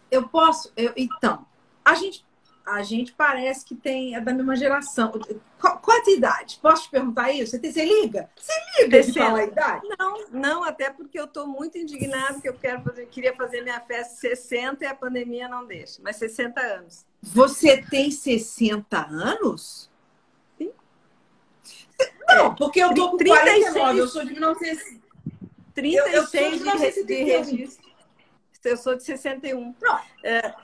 eu 0.09 0.29
posso. 0.29 0.73
Eu, 0.77 0.93
então, 0.97 1.45
a 1.85 1.95
gente, 1.95 2.26
a 2.67 2.83
gente 2.83 3.13
parece 3.13 3.65
que 3.65 3.77
tem 3.77 4.17
é 4.17 4.21
da 4.21 4.33
mesma 4.33 4.57
geração. 4.57 5.13
Qual, 5.61 5.79
qual 5.79 5.97
a 5.97 6.11
idade? 6.11 6.59
Posso 6.61 6.83
te 6.83 6.91
perguntar 6.91 7.31
isso? 7.31 7.53
Você, 7.53 7.73
você 7.73 7.85
liga? 7.85 8.29
Você 8.37 8.53
liga 8.81 9.03
de 9.03 9.13
falar 9.13 9.39
a 9.39 9.45
idade? 9.45 9.89
Não, 9.99 10.29
não, 10.31 10.65
até 10.65 10.91
porque 10.91 11.19
eu 11.19 11.27
estou 11.27 11.47
muito 11.47 11.79
indignada 11.79 12.41
que 12.41 12.49
eu 12.49 12.55
quero 12.55 12.83
fazer, 12.83 13.07
queria 13.07 13.35
fazer 13.37 13.63
minha 13.63 13.81
festa 13.81 14.17
60 14.17 14.85
e 14.85 14.89
a 14.89 14.95
pandemia 14.95 15.49
não 15.49 15.65
deixa, 15.65 16.01
mas 16.03 16.17
60 16.17 16.61
anos. 16.61 17.07
Você 17.23 17.83
tem 17.83 18.11
60 18.11 18.99
anos? 18.99 19.89
Sim. 20.59 20.73
Não, 22.29 22.55
porque 22.55 22.81
eu 22.81 22.93
tô 22.93 23.13
com 23.13 23.17
36, 23.17 23.73
49, 23.73 24.01
eu 24.01 24.09
sou 24.09 24.25
de 24.25 24.33
1900. 24.33 25.07
36 25.73 26.15
eu, 26.67 26.73
eu 26.73 26.93
de, 26.93 27.05
de 27.05 27.25
registro 27.25 27.87
eu 28.67 28.77
sou 28.77 28.97
de 28.97 29.03
61. 29.05 29.75
É, 30.23 30.55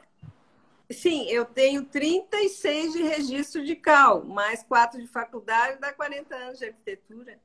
sim, 0.91 1.29
eu 1.29 1.45
tenho 1.45 1.85
36 1.85 2.93
de 2.93 3.03
registro 3.03 3.65
de 3.65 3.77
CAL, 3.77 4.25
mais 4.25 4.63
4 4.63 5.01
de 5.01 5.07
faculdade, 5.07 5.81
dá 5.81 5.93
40 5.93 6.35
anos 6.35 6.59
de 6.59 6.67
arquitetura. 6.67 7.39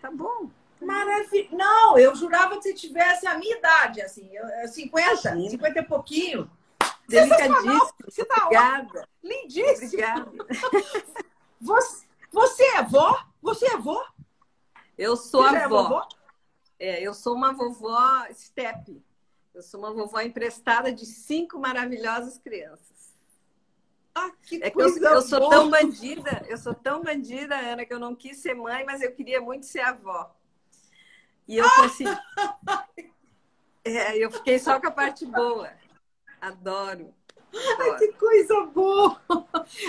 Tá 0.00 0.10
bom. 0.10 0.50
Maravilha. 0.80 1.48
Não, 1.52 1.98
eu 1.98 2.14
jurava 2.14 2.56
que 2.56 2.62
você 2.62 2.74
tivesse 2.74 3.26
a 3.26 3.38
minha 3.38 3.56
idade, 3.56 4.02
assim, 4.02 4.30
50, 4.66 5.10
Imagina. 5.10 5.50
50 5.50 5.78
e 5.78 5.82
pouquinho. 5.82 6.50
Delicadíssimo. 7.08 7.94
Você 8.04 8.24
tá 8.24 8.44
Obrigada. 8.44 9.08
Lindíssimo. 9.22 9.86
Obrigada. 9.86 10.30
Você, 11.60 12.04
você 12.30 12.62
é 12.62 12.76
avó? 12.76 13.18
Você 13.40 13.64
é 13.64 13.72
avó? 13.72 14.04
Eu 14.98 15.16
sou 15.16 15.42
você 15.42 15.56
é 15.56 15.64
avó. 15.64 16.06
É, 16.78 17.00
eu 17.00 17.14
sou 17.14 17.34
uma 17.34 17.54
vovó 17.54 18.26
step. 18.32 19.02
Eu 19.54 19.62
sou 19.62 19.80
uma 19.80 19.92
vovó 19.92 20.20
emprestada 20.20 20.92
de 20.92 21.06
cinco 21.06 21.58
maravilhosas 21.60 22.38
crianças. 22.38 23.14
Ah, 24.12 24.30
que 24.42 24.62
é 24.62 24.70
que 24.70 24.80
eu, 24.80 24.96
eu, 24.98 25.22
sou 25.22 25.48
tão 25.48 25.70
bandida, 25.70 26.44
eu 26.48 26.58
sou 26.58 26.74
tão 26.74 27.02
bandida, 27.02 27.56
Ana, 27.56 27.84
que 27.84 27.92
eu 27.92 27.98
não 27.98 28.14
quis 28.14 28.38
ser 28.38 28.54
mãe, 28.54 28.84
mas 28.84 29.00
eu 29.00 29.12
queria 29.12 29.40
muito 29.40 29.66
ser 29.66 29.80
avó. 29.80 30.34
E 31.46 31.56
eu 31.56 31.70
consegui. 31.70 32.10
É, 33.86 34.16
eu 34.16 34.30
fiquei 34.30 34.58
só 34.58 34.80
com 34.80 34.86
a 34.86 34.90
parte 34.90 35.26
boa. 35.26 35.70
Adoro. 36.40 37.12
adoro. 37.52 37.82
Ai, 37.82 37.98
que 37.98 38.12
coisa 38.14 38.64
boa! 38.64 39.20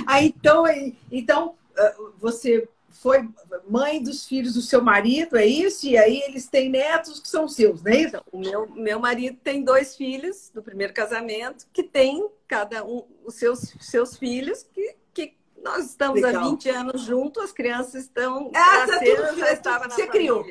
Ah, 0.05 0.21
então, 0.21 0.65
então 1.09 1.57
ah, 1.77 1.95
você 2.17 2.67
foi 2.95 3.29
mãe 3.69 4.01
dos 4.01 4.25
filhos 4.25 4.53
do 4.53 4.61
seu 4.61 4.81
marido, 4.81 5.37
é 5.37 5.45
isso? 5.45 5.85
E 5.85 5.97
aí 5.97 6.21
eles 6.27 6.47
têm 6.47 6.69
netos 6.69 7.19
que 7.19 7.27
são 7.27 7.47
seus, 7.47 7.83
não 7.83 7.91
é 7.91 7.97
isso? 7.97 8.21
O 8.31 8.39
meu, 8.39 8.67
meu 8.69 8.99
marido 8.99 9.37
tem 9.43 9.63
dois 9.63 9.95
filhos 9.95 10.49
do 10.53 10.63
primeiro 10.63 10.93
casamento, 10.93 11.67
que 11.73 11.83
tem 11.83 12.27
cada 12.47 12.83
um 12.85 13.05
os 13.23 13.35
seus, 13.35 13.75
seus 13.81 14.17
filhos, 14.17 14.63
que, 14.73 14.95
que 15.13 15.37
nós 15.61 15.85
estamos 15.85 16.21
Legal. 16.21 16.43
há 16.43 16.49
20 16.49 16.69
anos 16.69 17.01
juntos, 17.01 17.43
as 17.43 17.51
crianças 17.51 17.95
estão. 17.95 18.51
Ah, 18.55 18.87
tá 18.87 18.99
tudo, 18.99 19.39
já 19.39 19.51
estava 19.51 19.87
na 19.87 19.93
você 19.93 20.07
família. 20.07 20.11
criou. 20.11 20.45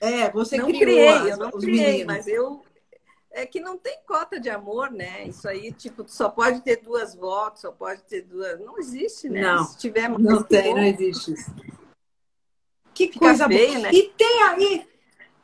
É, 0.00 0.30
você 0.30 0.58
não 0.58 0.66
criou. 0.66 0.80
Criei, 0.82 1.08
as, 1.08 1.28
eu 1.28 1.36
não 1.38 1.50
criei, 1.52 1.86
meninos. 1.86 2.06
mas 2.06 2.28
eu 2.28 2.62
é 3.36 3.44
que 3.44 3.60
não 3.60 3.76
tem 3.76 3.98
cota 4.06 4.40
de 4.40 4.48
amor, 4.48 4.90
né? 4.90 5.28
Isso 5.28 5.46
aí, 5.46 5.70
tipo, 5.70 6.04
só 6.08 6.30
pode 6.30 6.62
ter 6.62 6.76
duas 6.76 7.14
votos, 7.14 7.60
só 7.60 7.70
pode 7.70 8.02
ter 8.04 8.22
duas. 8.22 8.58
Não 8.58 8.78
existe, 8.78 9.28
né? 9.28 9.42
Não, 9.42 9.64
Se 9.64 9.76
tiver 9.76 10.08
mais 10.08 10.22
não 10.22 10.42
tem, 10.42 10.70
bom, 10.70 10.76
não 10.76 10.84
existe 10.84 11.34
isso. 11.34 11.54
Que 12.94 13.08
Fica 13.08 13.18
coisa 13.18 13.46
feio, 13.46 13.68
boa. 13.68 13.78
Né? 13.80 13.90
E 13.92 14.02
tem 14.16 14.42
aí, 14.42 14.88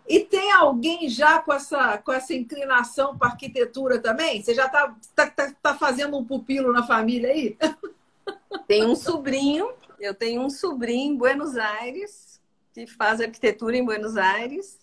e 0.09 0.20
tem 0.20 0.51
alguém 0.53 1.07
já 1.11 1.38
com 1.38 1.53
essa, 1.53 1.99
com 1.99 2.12
essa 2.12 2.32
inclinação 2.32 3.16
para 3.16 3.28
arquitetura 3.28 3.99
também? 3.99 4.43
Você 4.43 4.55
já 4.55 4.66
está 4.66 4.97
tá, 5.14 5.26
tá, 5.30 5.55
tá 5.62 5.74
fazendo 5.74 6.16
um 6.16 6.24
pupilo 6.24 6.72
na 6.72 6.86
família 6.86 7.30
aí? 7.30 7.57
Tem 8.68 8.84
um 8.84 8.95
sobrinho, 8.95 9.72
eu 9.99 10.14
tenho 10.14 10.43
um 10.43 10.51
sobrinho 10.51 11.14
em 11.14 11.16
Buenos 11.16 11.57
Aires, 11.57 12.40
que 12.72 12.86
faz 12.86 13.20
arquitetura 13.20 13.76
em 13.76 13.84
Buenos 13.84 14.16
Aires. 14.16 14.78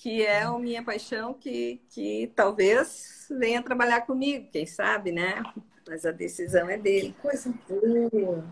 Que 0.00 0.24
é 0.24 0.42
a 0.42 0.58
minha 0.58 0.82
paixão, 0.82 1.34
que, 1.34 1.80
que 1.90 2.30
talvez 2.36 3.26
venha 3.30 3.62
trabalhar 3.62 4.02
comigo, 4.02 4.48
quem 4.52 4.64
sabe, 4.64 5.10
né? 5.10 5.42
Mas 5.88 6.06
a 6.06 6.12
decisão 6.12 6.70
é 6.70 6.78
dele. 6.78 7.14
Que 7.16 7.22
coisa 7.22 7.54
boa! 7.68 8.44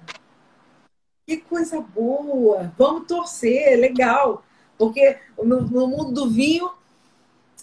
Que 1.25 1.37
coisa 1.37 1.81
boa! 1.81 2.73
Vamos 2.77 3.07
torcer, 3.07 3.79
legal. 3.79 4.45
Porque 4.77 5.19
no, 5.39 5.61
no 5.63 5.87
mundo 5.87 6.13
do 6.13 6.29
vinho, 6.29 6.69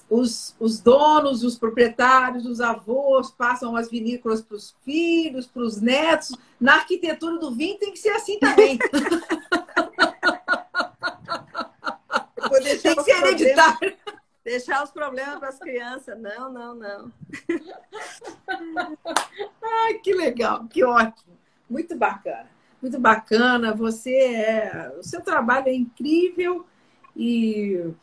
os, 0.10 0.56
os 0.60 0.80
donos, 0.80 1.44
os 1.44 1.58
proprietários, 1.58 2.46
os 2.46 2.62
avós 2.62 3.32
passam 3.32 3.76
as 3.76 3.90
vinícolas 3.90 4.42
para 4.42 4.56
os 4.56 4.74
filhos, 4.86 5.46
para 5.46 5.62
os 5.62 5.82
netos. 5.82 6.38
Na 6.60 6.76
arquitetura 6.76 7.38
do 7.38 7.54
vinho 7.54 7.78
tem 7.78 7.92
que 7.92 8.00
ser 8.00 8.12
assim 8.12 8.40
também. 8.40 8.80
tem 12.62 12.95
que 12.95 13.04
ser 13.04 13.12
hereditário. 13.12 13.97
Deixar 14.43 14.84
os 14.84 14.91
problemas 14.91 15.39
para 15.39 15.49
as 15.49 15.60
crianças. 15.60 16.20
Não, 16.20 16.51
não, 16.51 16.76
não. 16.76 17.12
Ai, 19.64 19.93
que 19.95 20.14
legal, 20.14 20.68
que 20.68 20.84
ótimo. 20.84 21.38
Muito 21.70 21.95
bacana. 21.95 22.49
Muito 22.82 22.99
bacana. 22.99 23.74
Você 23.74 24.14
é. 24.14 24.93
O 24.99 25.04
seu 25.04 25.22
trabalho 25.22 25.70
é 25.70 25.74
incrível. 25.74 26.66
E 27.16 27.93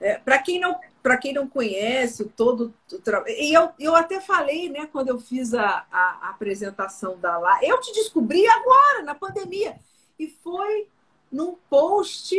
é, 0.00 0.18
para 0.18 0.38
quem 0.38 0.58
não 0.58 0.78
para 1.04 1.18
quem 1.18 1.34
não 1.34 1.46
conhece 1.46 2.24
todo 2.30 2.72
o 2.90 2.98
trabalho. 2.98 3.34
E 3.36 3.52
eu, 3.52 3.70
eu 3.78 3.94
até 3.94 4.22
falei, 4.22 4.70
né, 4.70 4.88
quando 4.90 5.10
eu 5.10 5.20
fiz 5.20 5.52
a, 5.52 5.84
a, 5.92 6.18
a 6.22 6.30
apresentação 6.30 7.18
da 7.18 7.36
lá, 7.36 7.58
eu 7.62 7.78
te 7.78 7.92
descobri 7.92 8.48
agora, 8.48 9.02
na 9.02 9.14
pandemia. 9.14 9.76
E 10.18 10.26
foi 10.26 10.88
num 11.30 11.56
post 11.68 12.34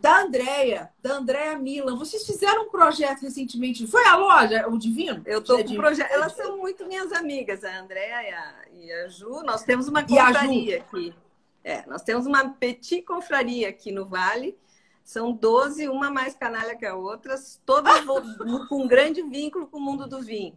da 0.00 0.22
Andrea, 0.22 0.90
da 1.02 1.16
Andrea 1.16 1.58
Milan. 1.58 1.96
Vocês 1.96 2.24
fizeram 2.24 2.64
um 2.64 2.70
projeto 2.70 3.20
recentemente. 3.20 3.86
Foi 3.86 4.04
a 4.06 4.16
loja, 4.16 4.66
o 4.68 4.78
Divino? 4.78 5.22
Eu 5.26 5.40
estou 5.40 5.62
com 5.62 5.72
um 5.72 5.76
projeto. 5.76 6.10
Elas 6.10 6.32
são 6.32 6.56
muito 6.56 6.86
minhas 6.86 7.12
amigas, 7.12 7.62
a 7.62 7.80
Andrea 7.80 8.22
e 8.22 8.32
a, 8.32 8.54
e 8.72 8.92
a 8.92 9.08
Ju. 9.08 9.42
Nós 9.42 9.62
temos 9.62 9.88
uma 9.88 10.02
confraria 10.02 10.78
aqui. 10.78 11.14
É, 11.62 11.84
nós 11.86 12.02
temos 12.02 12.26
uma 12.26 12.48
petit 12.48 13.02
confraria 13.02 13.68
aqui 13.68 13.92
no 13.92 14.06
Vale. 14.06 14.56
São 15.04 15.32
12, 15.32 15.88
uma 15.88 16.10
mais 16.10 16.34
canalha 16.34 16.76
que 16.76 16.86
a 16.86 16.94
outra, 16.94 17.34
todas 17.66 18.00
com 18.68 18.82
um 18.82 18.88
grande 18.88 19.22
vínculo 19.22 19.66
com 19.66 19.76
o 19.76 19.80
mundo 19.80 20.06
do 20.06 20.22
vinho. 20.22 20.56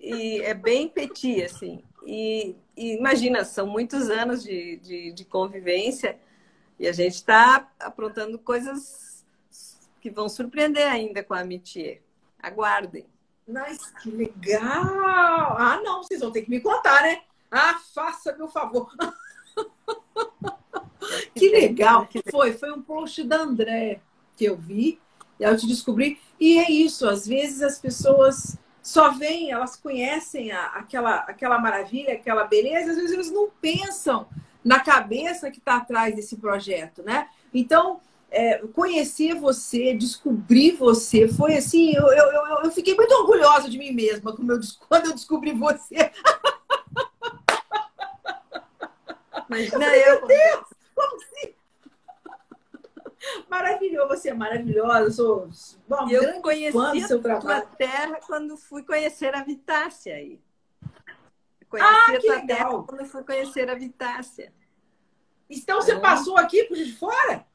E 0.00 0.40
é 0.40 0.54
bem 0.54 0.88
petit, 0.88 1.42
assim. 1.42 1.84
E, 2.04 2.56
e 2.76 2.96
imagina, 2.96 3.44
são 3.44 3.66
muitos 3.66 4.08
anos 4.10 4.42
de, 4.42 4.76
de, 4.78 5.12
de 5.12 5.24
convivência 5.24 6.18
e 6.78 6.86
a 6.86 6.92
gente 6.92 7.14
está 7.14 7.68
aprontando 7.80 8.38
coisas 8.38 9.24
que 10.00 10.10
vão 10.10 10.28
surpreender 10.28 10.86
ainda 10.86 11.24
com 11.24 11.34
a 11.34 11.44
Mitier. 11.44 12.00
Aguardem. 12.40 13.06
Mas 13.46 13.90
que 14.02 14.10
legal! 14.10 15.56
Ah, 15.58 15.80
não, 15.82 16.02
vocês 16.02 16.20
vão 16.20 16.30
ter 16.30 16.42
que 16.42 16.50
me 16.50 16.60
contar, 16.60 17.02
né? 17.02 17.22
Ah, 17.50 17.80
faça 17.94 18.36
meu 18.36 18.48
favor. 18.48 18.94
que 21.34 21.48
legal! 21.48 22.06
Foi, 22.30 22.52
foi 22.52 22.70
um 22.70 22.82
post 22.82 23.24
da 23.24 23.38
André 23.38 24.00
que 24.36 24.44
eu 24.44 24.56
vi, 24.56 25.00
e 25.40 25.42
eu 25.42 25.56
te 25.56 25.66
descobri. 25.66 26.20
E 26.38 26.58
é 26.58 26.70
isso, 26.70 27.08
às 27.08 27.26
vezes 27.26 27.62
as 27.62 27.78
pessoas 27.78 28.56
só 28.82 29.10
veem, 29.10 29.50
elas 29.50 29.76
conhecem 29.76 30.52
a, 30.52 30.66
aquela, 30.66 31.16
aquela 31.20 31.58
maravilha, 31.58 32.14
aquela 32.14 32.44
beleza, 32.44 32.92
às 32.92 32.96
vezes 32.96 33.12
eles 33.12 33.30
não 33.30 33.50
pensam 33.60 34.28
na 34.64 34.80
cabeça 34.80 35.50
que 35.50 35.58
está 35.58 35.76
atrás 35.76 36.14
desse 36.14 36.36
projeto, 36.36 37.02
né? 37.02 37.28
Então, 37.52 38.00
é, 38.30 38.58
conhecer 38.74 39.34
você, 39.34 39.94
descobrir 39.94 40.72
você, 40.72 41.28
foi 41.28 41.56
assim, 41.56 41.94
eu, 41.94 42.06
eu, 42.08 42.26
eu, 42.26 42.64
eu, 42.64 42.70
fiquei 42.70 42.94
muito 42.94 43.12
orgulhosa 43.12 43.68
de 43.68 43.78
mim 43.78 43.92
mesma 43.92 44.34
quando 44.34 44.52
eu, 44.52 44.60
quando 44.88 45.06
eu 45.06 45.14
descobri 45.14 45.52
você. 45.52 46.10
Mas 49.48 49.72
não, 49.72 49.80
eu... 49.80 50.18
Meu 50.18 50.26
Deus, 50.26 50.66
como 50.94 51.16
assim? 51.16 51.54
Maravilhoso, 53.48 54.08
você 54.08 54.28
é 54.30 54.34
maravilhosa, 54.34 55.10
sou 55.10 55.48
bom, 55.88 56.08
eu 56.10 56.40
conheci 56.40 57.06
seu 57.06 57.20
trabalho. 57.20 57.50
a 57.50 57.60
tua 57.62 57.76
terra 57.76 58.20
quando 58.26 58.56
fui 58.56 58.82
conhecer 58.82 59.34
a 59.34 59.42
Vitácia 59.42 60.14
aí. 60.14 60.38
Conheci 61.68 62.30
ah, 62.50 62.82
quando 62.86 63.04
fui 63.04 63.22
conhecer 63.22 63.68
a 63.68 63.74
Vitácia. 63.74 64.52
Então 65.50 65.80
você 65.80 65.96
passou 65.98 66.36
aqui 66.36 66.64
por 66.64 66.76
de 66.76 66.92
Fora? 66.92 67.46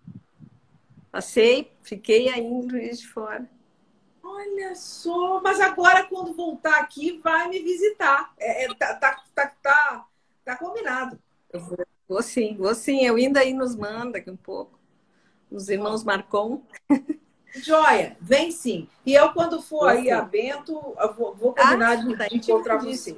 Passei, 1.11 1.71
fiquei 1.81 2.29
aí 2.29 2.43
em 2.43 2.69
Juiz 2.69 2.99
de 2.99 3.07
Fora. 3.07 3.49
Olha 4.23 4.75
só, 4.75 5.41
mas 5.41 5.59
agora 5.59 6.05
quando 6.05 6.33
voltar 6.33 6.79
aqui 6.79 7.19
vai 7.23 7.47
me 7.49 7.59
visitar. 7.59 8.33
É, 8.37 8.65
é, 8.65 8.73
tá, 8.73 8.95
tá, 8.95 9.23
tá, 9.35 9.47
tá, 9.61 10.07
tá 10.45 10.55
combinado. 10.55 11.19
Eu 11.51 11.59
vou, 11.59 11.77
vou 12.07 12.21
sim, 12.21 12.55
vou 12.55 12.73
sim. 12.73 13.05
Eu 13.05 13.15
ainda 13.15 13.41
aí 13.41 13.53
nos 13.53 13.75
manda 13.75 14.17
aqui 14.17 14.29
um 14.29 14.37
pouco. 14.37 14.79
Os 15.51 15.69
irmãos 15.69 16.03
Marcon. 16.03 16.63
Joia, 17.55 18.17
vem 18.19 18.49
sim. 18.49 18.87
E 19.05 19.13
eu, 19.13 19.31
quando 19.33 19.61
for 19.61 19.87
aí 19.87 20.09
a 20.09 20.21
Bento, 20.21 20.73
vou, 21.15 21.35
vou 21.35 21.53
combinar 21.53 21.91
ah, 21.91 21.95
de, 21.95 22.17
tá 22.17 22.27
de 22.27 22.37
encontrar 22.37 22.77
você. 22.77 23.15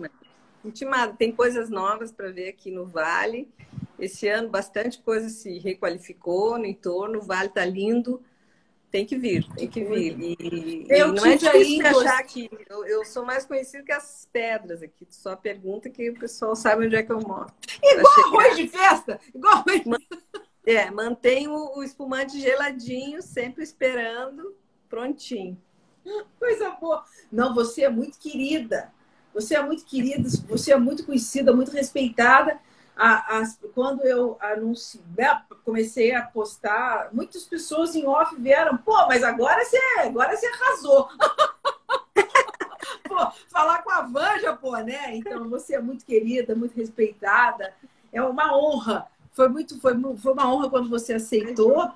Intimado, 0.66 1.16
tem 1.16 1.32
coisas 1.32 1.70
novas 1.70 2.12
para 2.12 2.32
ver 2.32 2.50
aqui 2.50 2.72
no 2.72 2.86
Vale. 2.86 3.48
Esse 4.00 4.28
ano 4.28 4.50
bastante 4.50 5.00
coisa 5.00 5.30
se 5.30 5.60
requalificou 5.60 6.58
no 6.58 6.66
entorno, 6.66 7.20
o 7.20 7.22
Vale 7.22 7.48
está 7.50 7.64
lindo. 7.64 8.22
Tem 8.92 9.06
que 9.06 9.18
vir, 9.18 9.46
tem 9.56 9.68
que 9.68 9.84
vir. 9.84 10.18
E, 10.18 10.88
eu 10.90 11.10
e 11.10 11.12
não 11.12 11.26
é 11.26 11.36
difícil 11.36 11.80
de 11.80 11.86
achar 11.86 12.24
que 12.24 12.50
eu, 12.70 12.86
eu, 12.86 13.04
sou 13.04 13.26
mais 13.26 13.46
conhecido 13.46 13.84
que 13.84 13.92
as 13.92 14.28
pedras 14.32 14.82
aqui. 14.82 15.06
Só 15.10 15.36
pergunta 15.36 15.90
que 15.90 16.10
o 16.10 16.18
pessoal 16.18 16.56
sabe 16.56 16.86
onde 16.86 16.96
é 16.96 17.04
que 17.04 17.12
eu 17.12 17.20
moro. 17.20 17.48
Igual 17.84 18.14
arroz 18.26 18.56
de 18.56 18.68
festa! 18.70 19.20
Igual 19.34 19.54
arroz 19.56 19.82
É, 20.66 20.90
mantenho 20.90 21.54
o 21.76 21.84
espumante 21.84 22.40
geladinho, 22.40 23.22
sempre 23.22 23.64
esperando, 23.64 24.56
prontinho. 24.88 25.62
Coisa 26.40 26.72
boa. 26.72 27.04
Não, 27.32 27.54
você 27.54 27.84
é 27.84 27.90
muito 27.90 28.18
querida. 28.18 28.94
Você 29.36 29.56
é 29.56 29.62
muito 29.62 29.86
querida, 29.86 30.28
você 30.48 30.72
é 30.72 30.78
muito 30.78 31.06
conhecida, 31.06 31.54
muito 31.54 31.72
respeitada 31.72 32.58
a, 32.96 33.40
a, 33.40 33.44
quando 33.74 34.04
eu 34.06 34.38
né, 35.18 35.42
comecei 35.66 36.16
a 36.16 36.22
postar, 36.22 37.10
muitas 37.12 37.44
pessoas 37.44 37.94
em 37.96 38.06
off 38.08 38.34
vieram, 38.38 38.78
pô, 38.78 38.96
mas 39.08 39.22
agora 39.24 39.64
você, 39.66 39.78
agora 40.00 40.36
você 40.36 40.48
arrasou. 40.48 41.10
pô, 43.08 43.32
falar 43.50 43.84
com 43.84 43.92
a 43.92 44.02
Vanja, 44.04 44.56
pô, 44.56 44.78
né? 44.78 45.18
Então 45.18 45.50
você 45.50 45.76
é 45.76 45.82
muito 45.82 46.06
querida, 46.06 46.56
muito 46.56 46.76
respeitada. 46.76 47.74
É 48.14 48.22
uma 48.24 48.58
honra. 48.58 49.08
Foi 49.34 49.50
muito, 49.50 49.80
foi, 49.82 49.94
foi 50.18 50.32
uma 50.32 50.54
honra 50.54 50.70
quando 50.70 50.90
você 50.90 51.14
aceitou. 51.14 51.92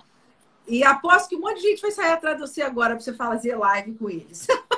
E 0.68 0.84
aposto 0.84 1.30
que 1.30 1.36
um 1.38 1.40
monte 1.40 1.61
de 1.61 1.70
gente 1.70 1.82
vai 1.82 1.91
sair 1.91 2.11
atrás 2.11 2.36
de 2.36 2.45
você 2.45 2.61
agora 2.61 2.94
para 2.95 3.03
você 3.03 3.14
fazer 3.14 3.56
live 3.56 3.95
com 3.95 4.10
eles. 4.10 4.45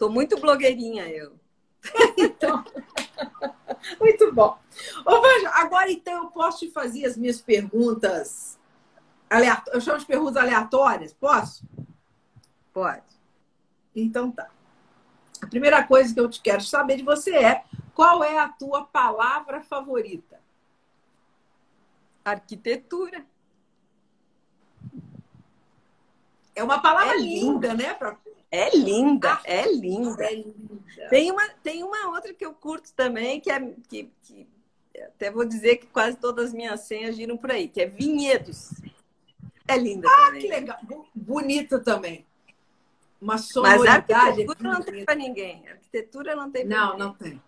Tô 0.00 0.08
muito 0.08 0.40
blogueirinha 0.40 1.06
eu. 1.10 1.38
então, 2.16 2.64
muito 4.00 4.32
bom. 4.32 4.58
Ô, 5.04 5.20
Vanja, 5.20 5.50
agora 5.50 5.92
então 5.92 6.24
eu 6.24 6.30
posso 6.30 6.60
te 6.60 6.70
fazer 6.70 7.04
as 7.04 7.18
minhas 7.18 7.42
perguntas 7.42 8.58
aleatórias. 9.28 9.74
Eu 9.74 9.80
chamo 9.82 9.98
de 9.98 10.06
perguntas 10.06 10.38
aleatórias, 10.38 11.12
posso? 11.12 11.66
Pode. 12.72 13.04
Então 13.94 14.30
tá. 14.30 14.48
A 15.42 15.46
primeira 15.46 15.86
coisa 15.86 16.14
que 16.14 16.20
eu 16.20 16.30
te 16.30 16.40
quero 16.40 16.62
saber 16.62 16.96
de 16.96 17.02
você 17.02 17.36
é 17.36 17.64
qual 17.94 18.24
é 18.24 18.38
a 18.38 18.48
tua 18.48 18.86
palavra 18.86 19.60
favorita? 19.60 20.40
Arquitetura. 22.24 23.26
É 26.54 26.64
uma 26.64 26.80
palavra 26.80 27.16
é 27.16 27.18
linda, 27.18 27.74
linda, 27.74 27.74
né? 27.74 27.92
Pra... 27.92 28.16
É 28.50 28.76
linda, 28.76 29.34
ah, 29.34 29.42
é 29.44 29.72
linda. 29.72 30.24
É 30.24 30.34
linda. 30.34 31.08
Tem, 31.08 31.30
uma, 31.30 31.48
tem 31.62 31.84
uma 31.84 32.08
outra 32.08 32.34
que 32.34 32.44
eu 32.44 32.52
curto 32.52 32.92
também, 32.94 33.40
que 33.40 33.50
é 33.50 33.60
que, 33.88 34.10
que 34.22 34.46
até 35.00 35.30
vou 35.30 35.44
dizer 35.44 35.76
que 35.76 35.86
quase 35.86 36.16
todas 36.16 36.46
as 36.46 36.52
minhas 36.52 36.80
senhas 36.80 37.14
giram 37.14 37.36
por 37.36 37.52
aí, 37.52 37.68
que 37.68 37.80
é 37.80 37.86
vinhedos. 37.86 38.70
É 39.68 39.76
linda 39.76 40.08
ah, 40.10 40.26
também. 40.26 40.40
que 40.40 40.48
legal. 40.48 40.78
Bonita 41.14 41.78
também. 41.78 42.26
Uma 43.20 43.38
sonoridade. 43.38 44.06
Mas 44.08 44.18
a 44.18 44.26
arquitetura 44.26 44.72
não 44.72 44.82
tem 44.82 45.04
para 45.04 45.14
ninguém. 45.14 45.68
A 45.68 45.72
arquitetura 45.72 46.34
não 46.34 46.50
tem 46.50 46.66
para 46.66 46.76
Não, 46.76 46.92
ninguém. 46.92 47.06
não 47.06 47.14
tem. 47.14 47.42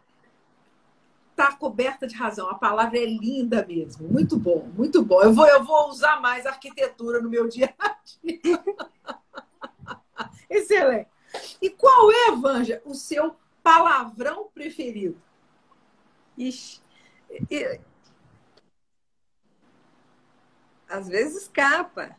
Está 1.32 1.52
coberta 1.56 2.06
de 2.06 2.14
razão. 2.14 2.48
A 2.48 2.54
palavra 2.54 2.98
é 2.98 3.06
linda 3.06 3.66
mesmo. 3.66 4.06
Muito 4.06 4.36
bom, 4.36 4.70
muito 4.76 5.02
bom. 5.02 5.20
Eu 5.20 5.32
vou, 5.32 5.48
eu 5.48 5.64
vou 5.64 5.88
usar 5.88 6.20
mais 6.20 6.46
arquitetura 6.46 7.20
no 7.20 7.28
meu 7.28 7.48
dia 7.48 7.74
a 7.78 7.96
dia. 8.22 8.62
Excelente. 10.48 11.08
E 11.60 11.70
qual 11.70 12.10
é, 12.10 12.30
Vanja, 12.32 12.82
o 12.84 12.94
seu 12.94 13.36
palavrão 13.62 14.50
preferido? 14.52 15.20
Ixi, 16.36 16.80
às 20.88 21.08
vezes 21.08 21.42
escapa. 21.44 22.16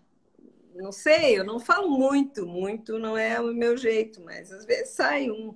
não 0.75 0.91
sei, 0.91 1.37
eu 1.39 1.43
não 1.43 1.59
falo 1.59 1.89
muito, 1.89 2.45
muito 2.45 2.97
não 2.99 3.17
é 3.17 3.39
o 3.39 3.53
meu 3.53 3.77
jeito, 3.77 4.21
mas 4.21 4.51
às 4.51 4.65
vezes 4.65 4.89
sai 4.95 5.29
um. 5.29 5.55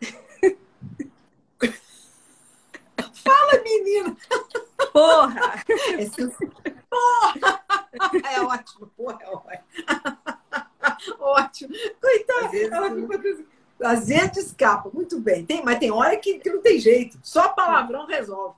Fala, 3.12 3.62
menina! 3.62 4.16
Porra! 4.92 5.64
Porra! 6.88 7.85
É 8.32 8.40
ótimo, 8.40 8.86
porra, 8.96 9.18
é 9.22 9.28
ótimo. 9.28 9.64
ótimo. 11.20 11.74
Coitada, 12.00 12.48
vezes... 12.48 12.72
ela 12.72 12.94
ficou 12.94 13.18
às 13.82 14.08
vezes 14.08 14.36
escapa, 14.38 14.90
muito 14.92 15.20
bem. 15.20 15.44
Tem, 15.44 15.62
mas 15.62 15.78
tem 15.78 15.90
hora 15.90 16.16
que, 16.16 16.38
que 16.38 16.50
não 16.50 16.62
tem 16.62 16.78
jeito. 16.78 17.18
Só 17.22 17.50
palavrão 17.50 18.06
resolve. 18.06 18.56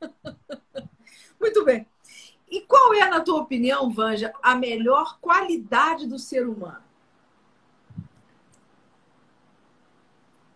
muito 1.40 1.64
bem. 1.64 1.86
E 2.50 2.60
qual 2.62 2.94
é, 2.94 3.08
na 3.08 3.20
tua 3.20 3.40
opinião, 3.40 3.90
Vanja, 3.90 4.32
a 4.42 4.54
melhor 4.54 5.18
qualidade 5.20 6.06
do 6.06 6.18
ser 6.18 6.48
humano? 6.48 6.82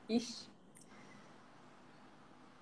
Ixi. 0.09 0.49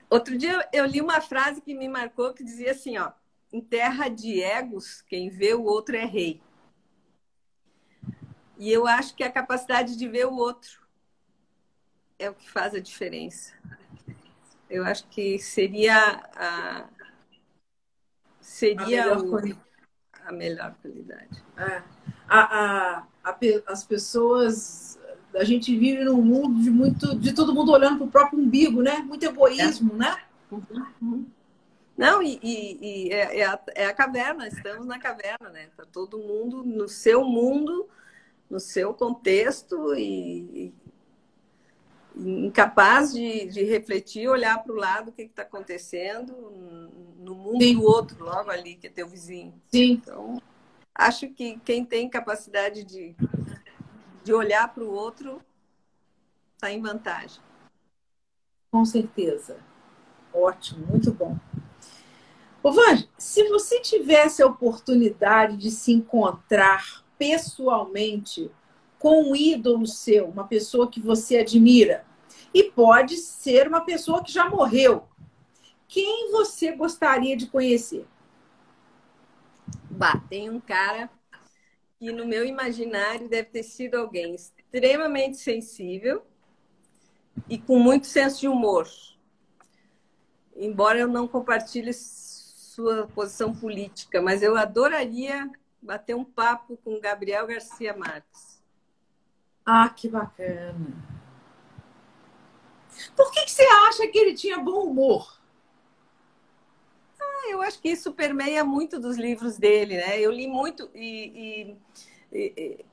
Outro 0.09 0.39
dia 0.39 0.69
eu 0.73 0.85
li 0.87 1.01
uma 1.01 1.21
frase 1.21 1.61
que 1.61 1.75
me 1.75 1.89
marcou 1.89 2.33
que 2.33 2.45
dizia 2.45 2.73
assim, 2.73 2.97
ó, 2.97 3.11
em 3.53 3.61
terra 3.61 4.09
de 4.09 4.43
egos, 4.43 5.03
quem 5.03 5.29
vê 5.29 5.55
o 5.55 5.63
outro 5.63 5.97
é 5.97 6.05
rei. 6.05 6.41
E 8.59 8.73
eu 8.73 8.87
acho 8.87 9.15
que 9.15 9.23
a 9.23 9.31
capacidade 9.31 9.97
de 9.97 10.09
ver 10.09 10.27
o 10.27 10.35
outro 10.35 10.81
é 12.19 12.31
o 12.31 12.35
que 12.35 12.51
faz 12.51 12.75
a 12.75 12.81
diferença. 12.81 13.53
Eu 14.69 14.85
acho 14.85 15.07
que 15.09 15.39
seria 15.39 16.29
a 16.35 16.89
seria 18.41 19.13
a 19.13 19.19
melhor, 19.19 19.25
o, 19.25 19.59
a 20.25 20.33
melhor 20.33 20.75
qualidade. 20.81 21.43
É. 21.57 21.83
A, 22.29 22.41
a, 22.41 23.07
a, 23.25 23.39
as 23.67 23.85
pessoas 23.85 24.99
a 25.35 25.45
gente 25.45 25.77
vive 25.77 26.03
num 26.03 26.23
mundo 26.23 26.63
de 26.63 26.71
muito 26.71 27.15
de 27.15 27.33
todo 27.35 27.55
mundo 27.55 27.71
olhando 27.71 27.99
para 27.99 28.07
o 28.07 28.11
próprio 28.11 28.39
umbigo, 28.39 28.83
né? 28.83 28.99
Muito 28.99 29.25
egoísmo, 29.25 29.95
é. 29.95 29.97
né? 29.97 30.19
Uhum. 30.51 31.27
Não, 31.97 32.23
e, 32.23 32.39
e, 32.43 32.79
e 32.81 33.13
é, 33.13 33.39
é, 33.41 33.47
a, 33.47 33.61
é, 33.75 33.87
a, 33.87 33.95
caverna, 33.95 34.47
estamos 34.47 34.87
na 34.87 34.99
caverna, 34.99 35.49
né? 35.49 35.71
Tá 35.77 35.85
todo 35.91 36.19
mundo 36.19 36.63
no 36.63 36.89
seu 36.89 37.25
mundo, 37.25 37.89
no 38.51 38.61
seu 38.61 38.93
contexto 38.93 39.95
e, 39.95 40.75
incapaz 42.17 43.13
de, 43.13 43.47
de 43.47 43.63
refletir, 43.65 44.29
olhar 44.29 44.63
para 44.63 44.73
o 44.73 44.77
lado, 44.77 45.09
o 45.09 45.13
que 45.13 45.23
está 45.23 45.43
acontecendo 45.43 46.33
no 47.19 47.35
mundo 47.35 47.63
Sim. 47.63 47.75
do 47.75 47.85
outro, 47.85 48.25
logo 48.25 48.51
ali, 48.51 48.75
que 48.77 48.87
é 48.87 48.91
teu 48.91 49.09
vizinho. 49.09 49.55
Sim. 49.71 49.93
Então, 49.93 50.41
acho 50.95 51.29
que 51.29 51.59
quem 51.61 51.85
tem 51.85 52.09
capacidade 52.09 52.85
de, 52.85 53.15
de 54.25 54.33
olhar 54.33 54.73
para 54.73 54.85
o 54.85 54.91
outro 54.91 55.43
está 56.55 56.71
em 56.71 56.81
vantagem. 56.81 57.43
Com 58.71 58.85
certeza. 58.85 59.59
Ótimo, 60.33 60.87
muito 60.87 61.13
bom. 61.13 61.39
Ô, 62.67 62.73
Vanja, 62.73 63.09
se 63.17 63.49
você 63.49 63.79
tivesse 63.79 64.43
a 64.43 64.47
oportunidade 64.47 65.57
de 65.57 65.71
se 65.71 65.93
encontrar 65.93 67.05
pessoalmente 67.17 68.51
com 68.99 69.31
um 69.31 69.37
ídolo 69.37 69.87
seu, 69.87 70.27
uma 70.27 70.49
pessoa 70.49 70.91
que 70.91 70.99
você 70.99 71.37
admira, 71.37 72.05
e 72.53 72.65
pode 72.65 73.19
ser 73.19 73.69
uma 73.69 73.83
pessoa 73.83 74.21
que 74.21 74.33
já 74.33 74.51
morreu, 74.51 75.07
quem 75.87 76.33
você 76.33 76.73
gostaria 76.73 77.37
de 77.37 77.47
conhecer? 77.47 78.05
Bah, 79.89 80.21
tem 80.29 80.51
um 80.51 80.59
cara 80.59 81.09
que 82.01 82.11
no 82.11 82.27
meu 82.27 82.45
imaginário 82.45 83.29
deve 83.29 83.49
ter 83.49 83.63
sido 83.63 83.95
alguém 83.95 84.35
extremamente 84.35 85.37
sensível 85.37 86.27
e 87.49 87.59
com 87.59 87.79
muito 87.79 88.09
senso 88.09 88.41
de 88.41 88.49
humor. 88.49 88.89
Embora 90.57 90.99
eu 90.99 91.07
não 91.07 91.29
compartilhe 91.29 91.91
sua 92.77 93.07
posição 93.07 93.55
política, 93.55 94.21
mas 94.21 94.43
eu 94.43 94.55
adoraria 94.55 95.51
bater 95.81 96.15
um 96.15 96.25
papo 96.25 96.77
com 96.85 97.01
Gabriel 97.01 97.47
Garcia 97.47 97.97
Marques. 97.97 98.63
Ah, 99.65 99.89
que 99.89 100.07
bacana. 100.11 100.87
Por 103.17 103.33
que, 103.33 103.47
que 103.47 103.51
você 103.51 103.63
acha 103.89 104.07
que 104.09 104.19
ele 104.19 104.35
tinha 104.35 104.59
bom 104.59 104.85
humor? 104.85 105.41
Ah, 107.19 107.49
eu 107.49 107.63
acho 107.63 107.81
que 107.81 107.89
isso 107.89 108.13
permeia 108.13 108.63
muito 108.63 109.01
dos 109.01 109.17
livros 109.17 109.57
dele, 109.57 109.97
né? 109.97 110.21
Eu 110.21 110.31
li 110.31 110.47
muito 110.47 110.91
e, 110.95 111.77
e, 112.31 112.85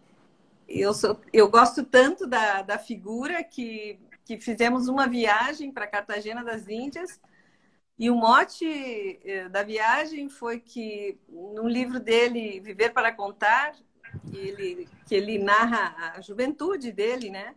e 0.70 0.82
eu, 0.82 0.94
sou, 0.94 1.20
eu 1.34 1.50
gosto 1.50 1.84
tanto 1.84 2.26
da, 2.26 2.62
da 2.62 2.80
figura 2.80 3.44
que, 3.44 4.00
que 4.24 4.40
fizemos 4.40 4.88
uma 4.88 5.08
viagem 5.08 5.74
para 5.74 5.88
Cartagena 5.88 6.42
das 6.42 6.70
Índias 6.70 7.20
e 7.98 8.10
o 8.10 8.16
mote 8.16 8.66
eh, 9.24 9.48
da 9.50 9.64
viagem 9.64 10.28
foi 10.28 10.60
que, 10.60 11.18
no 11.30 11.68
livro 11.68 12.00
dele, 12.00 12.60
Viver 12.60 12.92
para 12.92 13.12
Contar, 13.12 13.76
que 14.30 14.38
ele, 14.38 14.90
que 15.06 15.14
ele 15.14 15.38
narra 15.38 16.14
a 16.16 16.22
juventude 16.22 16.92
dele, 16.92 17.30
né? 17.30 17.56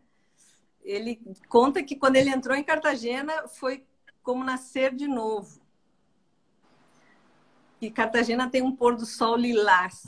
Ele 0.85 1.21
conta 1.49 1.83
que 1.83 1.97
quando 1.97 2.17
ele 2.17 2.31
entrou 2.31 2.57
em 2.57 2.63
Cartagena 2.63 3.49
foi 3.49 3.85
como 4.23 4.45
nascer 4.45 4.95
de 4.95 5.09
novo. 5.09 5.61
E 7.81 7.91
Cartagena 7.91 8.51
tem 8.51 8.63
um 8.63 8.75
pôr 8.75 8.95
do 8.95 9.07
sol 9.07 9.37
lilás. 9.37 10.07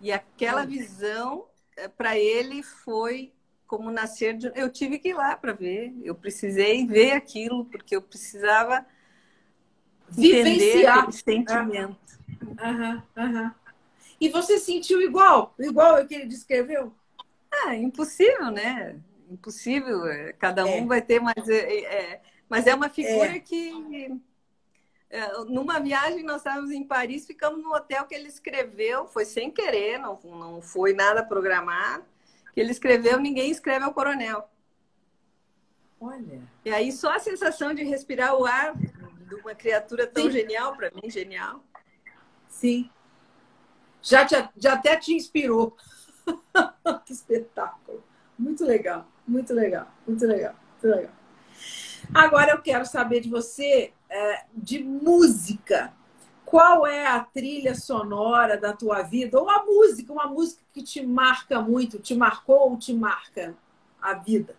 E 0.00 0.10
aquela 0.10 0.64
visão, 0.64 1.46
eh, 1.76 1.88
para 1.88 2.18
ele, 2.18 2.62
foi 2.62 3.32
como 3.66 3.90
nascer 3.90 4.36
de. 4.36 4.50
Eu 4.54 4.70
tive 4.70 4.98
que 4.98 5.10
ir 5.10 5.14
lá 5.14 5.36
para 5.36 5.52
ver. 5.52 5.94
Eu 6.02 6.14
precisei 6.14 6.86
ver 6.86 7.12
aquilo, 7.12 7.66
porque 7.66 7.94
eu 7.94 8.02
precisava 8.02 8.84
vivenciar 10.12 11.08
esse 11.08 11.22
sentimento. 11.22 11.96
Uhum, 12.42 13.02
uhum. 13.16 13.50
E 14.20 14.28
você 14.28 14.58
sentiu 14.58 15.00
igual? 15.02 15.54
Igual 15.58 16.00
o 16.00 16.06
que 16.06 16.14
ele 16.14 16.26
descreveu? 16.26 16.92
Ah, 17.50 17.74
impossível, 17.74 18.50
né? 18.50 18.96
Impossível. 19.30 20.06
É, 20.06 20.32
cada 20.32 20.64
um 20.64 20.84
é. 20.84 20.86
vai 20.86 21.02
ter, 21.02 21.20
mas 21.20 21.48
é, 21.48 21.80
é, 21.80 22.22
mas 22.48 22.66
é 22.66 22.74
uma 22.74 22.88
figura 22.88 23.36
é. 23.36 23.40
que. 23.40 24.14
É, 25.10 25.44
numa 25.44 25.78
viagem, 25.78 26.22
nós 26.22 26.38
estávamos 26.38 26.70
em 26.70 26.84
Paris, 26.84 27.26
ficamos 27.26 27.62
no 27.62 27.74
hotel 27.74 28.06
que 28.06 28.14
ele 28.14 28.28
escreveu, 28.28 29.06
foi 29.06 29.26
sem 29.26 29.50
querer, 29.50 29.98
não, 29.98 30.18
não 30.22 30.62
foi 30.62 30.94
nada 30.94 31.22
programado. 31.22 32.04
Que 32.54 32.60
ele 32.60 32.70
escreveu, 32.70 33.18
ninguém 33.18 33.50
escreve 33.50 33.84
ao 33.84 33.92
coronel. 33.92 34.48
Olha. 36.00 36.40
E 36.64 36.70
aí 36.70 36.92
só 36.92 37.14
a 37.14 37.18
sensação 37.18 37.74
de 37.74 37.82
respirar 37.84 38.36
o 38.36 38.44
ar 38.44 38.74
uma 39.42 39.54
criatura 39.54 40.06
tão 40.06 40.24
Sim. 40.24 40.30
genial, 40.30 40.76
para 40.76 40.90
mim, 40.90 41.10
genial. 41.10 41.62
Sim. 42.48 42.90
Já, 44.00 44.24
te, 44.24 44.34
já 44.56 44.74
até 44.74 44.96
te 44.96 45.14
inspirou. 45.14 45.76
que 47.04 47.12
espetáculo. 47.12 48.02
Muito 48.38 48.64
legal, 48.64 49.06
muito 49.26 49.52
legal, 49.52 49.88
muito 50.06 50.26
legal, 50.26 50.54
muito 50.72 50.96
legal. 50.96 51.12
Agora 52.12 52.52
eu 52.52 52.62
quero 52.62 52.84
saber 52.84 53.20
de 53.20 53.28
você 53.28 53.92
é, 54.08 54.44
de 54.52 54.82
música. 54.82 55.92
Qual 56.44 56.86
é 56.86 57.06
a 57.06 57.20
trilha 57.20 57.74
sonora 57.74 58.58
da 58.58 58.72
tua 58.74 59.02
vida? 59.02 59.40
Ou 59.40 59.48
a 59.48 59.64
música, 59.64 60.12
uma 60.12 60.26
música 60.26 60.62
que 60.72 60.82
te 60.82 61.04
marca 61.04 61.60
muito, 61.60 61.98
te 61.98 62.14
marcou 62.14 62.70
ou 62.70 62.76
te 62.76 62.92
marca 62.92 63.54
a 64.00 64.14
vida? 64.14 64.54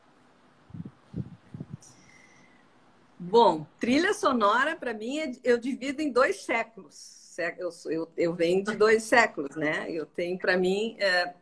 Bom, 3.25 3.65
trilha 3.79 4.13
sonora, 4.13 4.75
para 4.75 4.93
mim, 4.93 5.17
é 5.19 5.31
eu 5.45 5.57
divido 5.57 6.01
em 6.01 6.11
dois 6.11 6.43
séculos. 6.43 7.37
Eu, 7.57 7.69
eu, 7.89 8.11
eu 8.17 8.33
venho 8.33 8.63
de 8.63 8.75
dois 8.75 9.03
séculos, 9.03 9.55
né? 9.55 9.89
Eu 9.89 10.05
tenho, 10.05 10.37
para 10.37 10.57
mim, 10.57 10.97
é, 10.99 11.33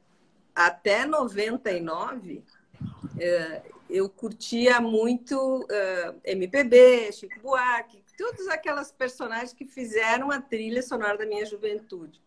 até 0.54 1.08
99, 1.08 2.44
é, 3.20 3.64
eu 3.90 4.08
curtia 4.08 4.80
muito 4.80 5.66
é, 5.72 6.14
MPB, 6.26 7.12
Chico 7.14 7.40
Buarque, 7.42 8.04
todas 8.16 8.48
aquelas 8.48 8.92
personagens 8.92 9.52
que 9.52 9.66
fizeram 9.66 10.30
a 10.30 10.40
trilha 10.40 10.84
sonora 10.84 11.18
da 11.18 11.26
minha 11.26 11.46
juventude. 11.48 12.22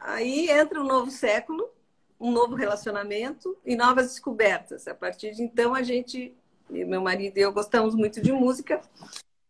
Aí 0.00 0.48
entra 0.48 0.80
um 0.80 0.86
novo 0.86 1.10
século, 1.10 1.70
um 2.18 2.32
novo 2.32 2.54
relacionamento 2.54 3.56
e 3.66 3.76
novas 3.76 4.06
descobertas. 4.08 4.88
A 4.88 4.94
partir 4.94 5.32
de 5.32 5.42
então, 5.42 5.74
a 5.74 5.82
gente 5.82 6.34
meu 6.70 7.00
marido 7.00 7.38
e 7.38 7.40
eu 7.40 7.52
gostamos 7.52 7.94
muito 7.94 8.20
de 8.20 8.32
música 8.32 8.80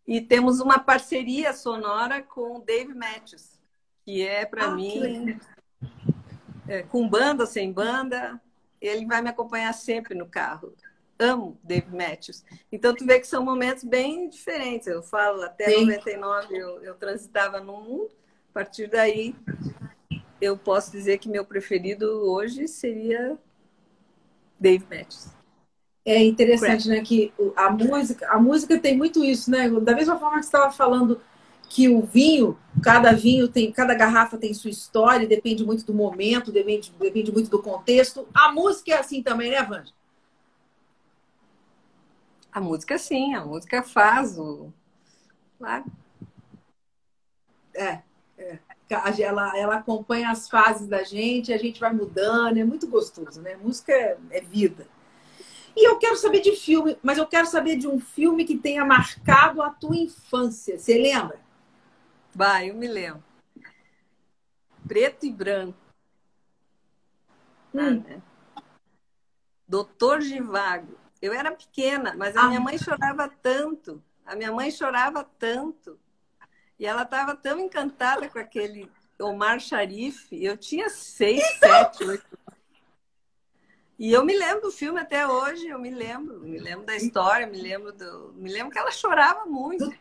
e 0.06 0.20
temos 0.20 0.60
uma 0.60 0.78
parceria 0.78 1.52
sonora 1.52 2.22
com 2.22 2.56
o 2.56 2.62
Dave 2.62 2.94
Matthews, 2.94 3.58
que 4.04 4.26
é 4.26 4.46
para 4.46 4.64
ah, 4.64 4.70
mim 4.70 5.38
é, 6.66 6.82
com 6.82 7.08
banda 7.08 7.46
sem 7.46 7.72
banda, 7.72 8.40
ele 8.80 9.04
vai 9.06 9.20
me 9.20 9.28
acompanhar 9.28 9.72
sempre 9.74 10.14
no 10.14 10.26
carro. 10.26 10.74
Amo 11.18 11.58
Dave 11.64 11.90
Matthews. 11.90 12.44
Então 12.70 12.94
tu 12.94 13.04
vê 13.04 13.18
que 13.18 13.26
são 13.26 13.44
momentos 13.44 13.82
bem 13.82 14.28
diferentes. 14.28 14.86
Eu 14.86 15.02
falo 15.02 15.42
até 15.42 15.64
Sim. 15.64 15.86
99 15.86 16.56
eu, 16.56 16.82
eu 16.82 16.94
transitava 16.94 17.60
no 17.60 17.80
mundo, 17.80 18.10
A 18.50 18.52
partir 18.54 18.88
daí, 18.88 19.34
eu 20.40 20.56
posso 20.56 20.92
dizer 20.92 21.18
que 21.18 21.28
meu 21.28 21.44
preferido 21.44 22.06
hoje 22.30 22.68
seria 22.68 23.36
Dave 24.60 24.84
Matthews. 24.84 25.37
É 26.08 26.24
interessante, 26.24 26.88
né, 26.88 27.02
que 27.02 27.30
a 27.54 27.70
música, 27.70 28.26
a 28.30 28.38
música 28.38 28.78
tem 28.78 28.96
muito 28.96 29.22
isso, 29.22 29.50
né? 29.50 29.68
Da 29.68 29.94
mesma 29.94 30.18
forma 30.18 30.38
que 30.38 30.44
você 30.44 30.48
estava 30.48 30.72
falando 30.72 31.20
que 31.68 31.86
o 31.86 32.00
vinho, 32.00 32.58
cada 32.82 33.12
vinho 33.12 33.46
tem, 33.46 33.70
cada 33.70 33.92
garrafa 33.92 34.38
tem 34.38 34.54
sua 34.54 34.70
história, 34.70 35.28
depende 35.28 35.62
muito 35.66 35.84
do 35.84 35.92
momento, 35.92 36.50
depende, 36.50 36.90
depende 36.98 37.30
muito 37.30 37.50
do 37.50 37.62
contexto. 37.62 38.26
A 38.32 38.50
música 38.50 38.92
é 38.92 38.98
assim 38.98 39.22
também, 39.22 39.50
né, 39.50 39.62
Vanja? 39.62 39.92
A 42.50 42.58
música 42.58 42.96
sim, 42.96 43.34
a 43.34 43.44
música 43.44 43.82
faz 43.82 44.38
o. 44.38 44.72
Claro. 45.58 45.84
É, 47.74 48.00
é. 48.38 48.58
Ela, 49.20 49.58
ela 49.58 49.76
acompanha 49.76 50.30
as 50.30 50.48
fases 50.48 50.88
da 50.88 51.04
gente, 51.04 51.52
a 51.52 51.58
gente 51.58 51.78
vai 51.78 51.92
mudando, 51.92 52.56
é 52.56 52.64
muito 52.64 52.88
gostoso, 52.88 53.42
né? 53.42 53.56
Música 53.56 53.92
é, 53.92 54.16
é 54.30 54.40
vida. 54.40 54.86
E 55.78 55.86
eu 55.86 55.96
quero 55.96 56.16
saber 56.16 56.40
de 56.40 56.56
filme, 56.56 56.98
mas 57.00 57.18
eu 57.18 57.26
quero 57.26 57.46
saber 57.46 57.76
de 57.76 57.86
um 57.86 58.00
filme 58.00 58.44
que 58.44 58.58
tenha 58.58 58.84
marcado 58.84 59.62
a 59.62 59.70
tua 59.70 59.94
infância. 59.94 60.76
Você 60.76 60.98
lembra? 60.98 61.38
Vai, 62.34 62.70
eu 62.70 62.74
me 62.74 62.88
lembro. 62.88 63.22
Preto 64.88 65.24
e 65.24 65.30
branco. 65.30 65.78
Hum. 67.72 67.78
Ah, 67.78 67.90
né? 67.90 68.22
Doutor 69.68 70.20
Givago. 70.20 70.98
Eu 71.22 71.32
era 71.32 71.52
pequena, 71.52 72.12
mas 72.16 72.36
a 72.36 72.42
ah. 72.42 72.48
minha 72.48 72.60
mãe 72.60 72.76
chorava 72.76 73.28
tanto. 73.40 74.02
A 74.26 74.34
minha 74.34 74.50
mãe 74.50 74.72
chorava 74.72 75.22
tanto. 75.38 75.96
E 76.76 76.86
ela 76.86 77.02
estava 77.02 77.36
tão 77.36 77.60
encantada 77.60 78.28
com 78.28 78.40
aquele 78.40 78.90
Omar 79.16 79.60
Sharif. 79.60 80.26
Eu 80.32 80.56
tinha 80.56 80.90
seis, 80.90 81.40
sete, 81.60 82.02
oito 82.02 82.26
e 83.98 84.12
eu 84.12 84.24
me 84.24 84.36
lembro 84.36 84.62
do 84.62 84.70
filme 84.70 85.00
até 85.00 85.26
hoje, 85.26 85.66
eu 85.66 85.78
me 85.78 85.90
lembro, 85.90 86.38
me 86.40 86.58
lembro 86.58 86.86
da 86.86 86.94
história, 86.94 87.48
me 87.48 87.60
lembro 87.60 87.92
do, 87.92 88.32
me 88.36 88.48
lembro 88.50 88.70
que 88.70 88.78
ela 88.78 88.92
chorava 88.92 89.44
muito. 89.44 89.92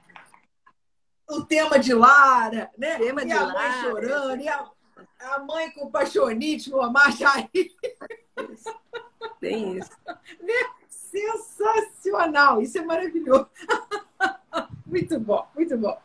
O 1.28 1.44
tema 1.44 1.80
de 1.80 1.94
Lara, 1.94 2.70
né? 2.78 2.96
O 2.96 3.00
tema 3.00 3.24
e 3.24 3.26
de 3.26 3.32
a 3.34 3.44
Lara. 3.44 3.60
mãe 3.60 3.82
chorando, 3.82 4.42
e 4.42 4.48
a, 4.48 4.70
a 5.20 5.40
mãe 5.40 5.72
com 5.72 5.90
paixonite 5.90 6.70
no 6.70 6.80
Amachaí. 6.80 7.50
Tem 9.40 9.78
isso. 9.78 9.92
Né? 10.06 10.54
Sensacional, 10.88 12.62
isso 12.62 12.78
é 12.78 12.86
maravilhoso. 12.86 13.50
muito 14.86 15.20
bom, 15.20 15.48
muito 15.56 15.76
bom. 15.76 16.00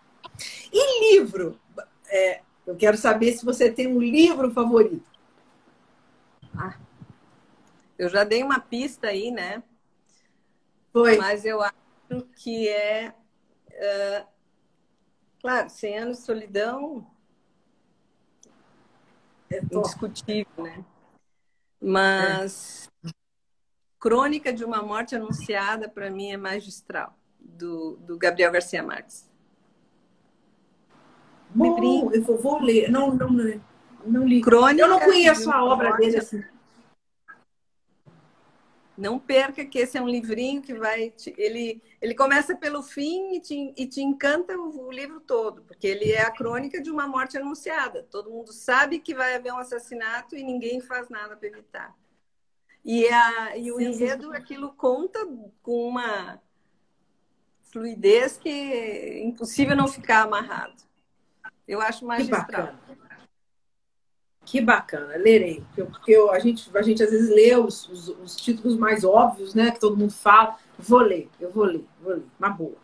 E 0.73 1.15
livro? 1.15 1.61
É, 2.09 2.41
eu 2.67 2.75
quero 2.75 2.97
saber 2.97 3.33
se 3.35 3.45
você 3.45 3.71
tem 3.71 3.87
um 3.87 3.99
livro 3.99 4.51
favorito. 4.51 5.11
Ah, 6.57 6.77
eu 8.03 8.09
já 8.09 8.25
dei 8.25 8.43
uma 8.43 8.59
pista 8.59 9.07
aí, 9.07 9.31
né? 9.31 9.63
Foi. 10.93 11.17
Mas 11.19 11.45
eu 11.45 11.63
acho 11.63 12.27
que 12.35 12.69
é. 12.69 13.15
Uh, 13.71 14.27
claro, 15.41 15.71
100 15.71 15.99
anos 15.99 16.19
de 16.19 16.25
solidão 16.25 17.07
é 19.49 19.63
indiscutível, 19.63 20.65
né? 20.65 20.85
Mas 21.81 22.91
é. 23.07 23.11
Crônica 24.01 24.53
de 24.53 24.65
uma 24.65 24.83
Morte 24.83 25.15
Anunciada, 25.15 25.89
para 25.89 26.11
mim, 26.11 26.33
é 26.33 26.37
magistral, 26.37 27.17
do, 27.39 27.97
do 27.99 28.19
Gabriel 28.19 28.51
Garcia 28.51 28.83
Marques. 28.83 29.31
Bom, 31.55 32.11
eu 32.13 32.23
vou, 32.23 32.39
vou, 32.39 32.61
ler. 32.61 32.91
Não, 32.91 33.15
não, 33.15 33.31
não 34.05 34.27
li. 34.27 34.41
Crônica 34.41 34.83
eu 34.83 34.89
não 34.89 34.99
conheço 34.99 35.53
a 35.53 35.65
obra 35.65 35.97
dele 35.97 36.17
assim. 36.17 36.43
Não 38.97 39.19
perca 39.19 39.65
que 39.65 39.79
esse 39.79 39.97
é 39.97 40.03
um 40.03 40.09
livrinho 40.09 40.61
que 40.61 40.75
vai. 40.75 41.11
Te, 41.11 41.35
ele, 41.39 41.83
ele 42.01 42.15
começa 42.15 42.55
pelo 42.55 42.83
fim 42.83 43.35
e 43.37 43.41
te, 43.41 43.75
e 43.77 43.87
te 43.87 44.03
encanta 44.03 44.57
o, 44.57 44.87
o, 44.87 44.93
livro 44.93 45.21
todo, 45.21 45.63
porque 45.63 45.87
ele 45.87 46.13
é 46.13 46.23
a 46.23 46.31
crônica 46.31 46.81
de 46.81 46.91
uma 46.91 47.09
morte 47.09 47.39
anunciada. 47.39 48.07
Todo 48.11 48.31
mundo 48.31 48.53
sabe 48.53 48.99
que 48.99 49.15
vai 49.15 49.35
haver 49.35 49.53
um 49.53 49.59
assassinato 49.59 50.37
e 50.37 50.43
ninguém 50.43 50.81
faz 50.81 51.09
nada 51.09 51.37
para 51.37 51.49
evitar. 51.49 51.97
E, 52.85 53.09
a, 53.09 53.57
e 53.57 53.73
o 53.73 53.77
sim, 53.77 53.85
enredo, 53.85 54.33
aquilo 54.33 54.73
conta 54.73 55.21
com 55.63 55.89
uma 55.89 56.41
fluidez 57.73 58.37
que 58.37 58.49
é 58.49 59.25
impossível 59.25 59.75
não 59.75 59.89
ficar 59.89 60.23
amarrado. 60.23 60.83
Eu 61.67 61.81
acho 61.81 62.05
magistral. 62.05 62.45
Que 62.47 62.53
bacana, 62.53 63.02
lerei. 65.17 65.63
Porque 65.75 66.13
eu, 66.13 66.31
a, 66.31 66.39
gente, 66.39 66.69
a 66.77 66.83
gente 66.83 67.03
às 67.03 67.11
vezes 67.11 67.31
lê 67.31 67.57
os, 67.57 67.89
os, 67.89 68.09
os, 68.09 68.37
títulos 68.37 68.77
mais 68.77 69.05
óbvios, 69.05 69.55
né? 69.55 69.71
Que 69.71 69.81
todo 69.81 69.97
mundo 69.97 70.13
fala. 70.13 70.57
Vou 70.79 71.01
ler, 71.01 71.29
eu 71.41 71.51
vou 71.51 71.65
ler, 71.65 71.85
vou 72.01 72.15
ler, 72.15 72.25
uma 72.39 72.51
boa. 72.51 72.77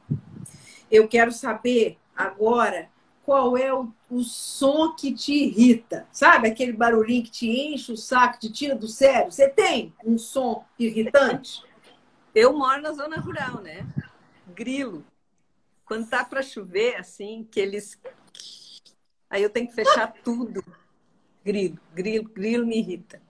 Eu 0.90 1.09
quero 1.09 1.32
saber 1.32 1.98
agora 2.16 2.89
qual 3.24 3.56
é 3.56 3.72
o, 3.72 3.93
o 4.10 4.22
som 4.22 4.94
que 4.94 5.12
te 5.12 5.32
irrita. 5.32 6.06
Sabe 6.12 6.48
aquele 6.48 6.72
barulhinho 6.72 7.24
que 7.24 7.30
te 7.30 7.47
enche 7.47 7.93
o 7.93 7.97
saco, 7.97 8.39
te 8.39 8.51
tira 8.51 8.74
do 8.74 8.89
sério? 8.89 9.30
Você 9.30 9.48
tem 9.48 9.93
um 10.05 10.16
som 10.16 10.64
irritante? 10.78 11.62
Eu 12.35 12.52
moro 12.56 12.80
na 12.80 12.93
zona 12.93 13.16
rural, 13.16 13.60
né? 13.60 13.86
Grilo. 14.55 15.05
Quando 15.85 16.09
tá 16.09 16.24
para 16.24 16.43
chover, 16.43 16.97
assim, 16.97 17.47
que 17.51 17.59
eles. 17.59 17.98
Aí 19.28 19.43
eu 19.43 19.51
tenho 19.51 19.66
que 19.66 19.74
fechar 19.74 20.12
tudo 20.24 20.62
Grilo, 21.44 21.78
grilo, 21.94 22.28
grilo 22.28 22.66
me 22.66 22.78
irrita. 22.78 23.20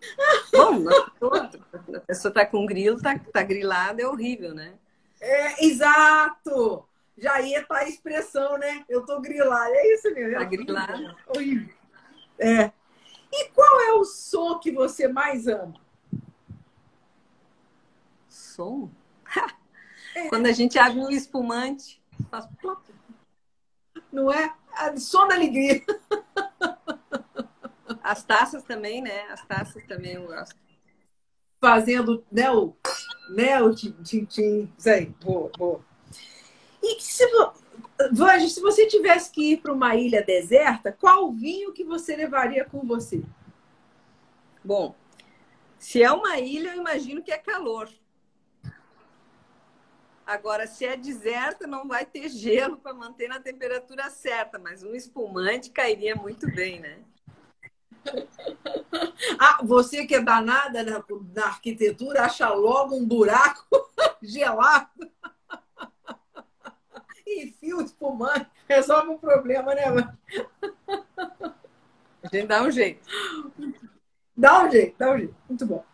Bom, 0.52 0.84
todo. 1.18 1.64
A 1.94 2.00
pessoa 2.00 2.30
está 2.30 2.44
com 2.44 2.66
grilo, 2.66 2.96
está 2.96 3.18
tá 3.18 3.42
grilada, 3.42 4.02
é 4.02 4.06
horrível, 4.06 4.54
né? 4.54 4.74
É, 5.20 5.64
exato! 5.64 6.86
Já 7.16 7.40
ia 7.40 7.64
tá 7.64 7.78
a 7.78 7.88
expressão, 7.88 8.58
né? 8.58 8.84
Eu 8.88 9.04
tô 9.06 9.20
grilada. 9.20 9.70
É 9.72 9.94
isso 9.94 10.12
mesmo. 10.12 10.34
Tá 10.34 10.44
grilada. 10.44 11.16
Horrível. 11.28 11.74
É. 12.38 12.72
E 13.32 13.48
qual 13.50 13.80
é 13.80 13.92
o 13.94 14.04
som 14.04 14.58
que 14.58 14.72
você 14.72 15.06
mais 15.06 15.46
ama? 15.46 15.74
Som? 18.28 18.90
É. 20.14 20.28
Quando 20.28 20.44
a 20.44 20.52
gente 20.52 20.78
abre 20.78 21.00
um 21.00 21.08
espumante, 21.08 21.98
faz 22.30 22.46
plop. 22.60 22.82
Não 24.12 24.30
é? 24.30 24.54
Som 24.98 25.26
da 25.26 25.34
alegria. 25.34 25.82
As 28.02 28.22
taças 28.22 28.62
também, 28.64 29.00
né? 29.00 29.22
As 29.30 29.44
taças 29.46 29.84
também 29.84 30.14
eu 30.14 30.26
gosto. 30.26 30.56
Fazendo, 31.60 32.24
né, 32.30 32.50
o, 32.50 32.74
né, 33.30 33.62
o 33.62 33.72
tim-tim, 33.72 34.72
sei, 34.76 35.14
boa, 35.22 35.48
boa. 35.56 35.80
E 36.82 37.00
se, 37.00 37.24
Vange, 38.10 38.50
se 38.50 38.60
você 38.60 38.86
tivesse 38.86 39.30
que 39.30 39.52
ir 39.52 39.58
para 39.58 39.72
uma 39.72 39.94
ilha 39.94 40.22
deserta, 40.22 40.90
qual 40.90 41.30
vinho 41.30 41.72
que 41.72 41.84
você 41.84 42.16
levaria 42.16 42.64
com 42.64 42.80
você? 42.80 43.22
Bom, 44.64 44.96
se 45.78 46.02
é 46.02 46.10
uma 46.10 46.38
ilha, 46.38 46.70
eu 46.70 46.80
imagino 46.80 47.22
que 47.22 47.30
é 47.30 47.38
calor. 47.38 47.88
Agora, 50.24 50.66
se 50.66 50.84
é 50.84 50.96
deserta, 50.96 51.66
não 51.66 51.86
vai 51.86 52.06
ter 52.06 52.28
gelo 52.28 52.76
para 52.76 52.94
manter 52.94 53.28
na 53.28 53.40
temperatura 53.40 54.08
certa, 54.08 54.58
mas 54.58 54.82
um 54.82 54.94
espumante 54.94 55.70
cairia 55.70 56.14
muito 56.14 56.50
bem, 56.52 56.80
né? 56.80 56.98
Ah, 59.38 59.60
você 59.62 60.06
que 60.06 60.14
é 60.14 60.20
danada 60.20 60.82
na, 60.82 61.04
na 61.34 61.46
arquitetura, 61.46 62.24
acha 62.24 62.48
logo 62.50 62.94
um 62.94 63.06
buraco 63.06 63.66
gelado 64.22 64.88
e 67.26 67.52
fio 67.58 67.80
espumante. 67.80 68.46
Resolve 68.68 69.10
um 69.10 69.18
problema, 69.18 69.74
né, 69.74 69.90
mãe? 69.90 70.08
A 72.22 72.28
gente 72.32 72.46
dá 72.46 72.62
um 72.62 72.70
jeito. 72.70 73.06
Dá 74.36 74.64
um 74.64 74.70
jeito, 74.70 74.96
dá 74.98 75.12
um 75.12 75.18
jeito. 75.18 75.34
Muito 75.48 75.66
bom. 75.66 75.84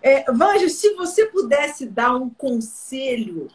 É, 0.00 0.24
Vanja, 0.32 0.68
se 0.68 0.94
você 0.94 1.26
pudesse 1.26 1.86
dar 1.86 2.14
um 2.16 2.28
conselho 2.28 3.48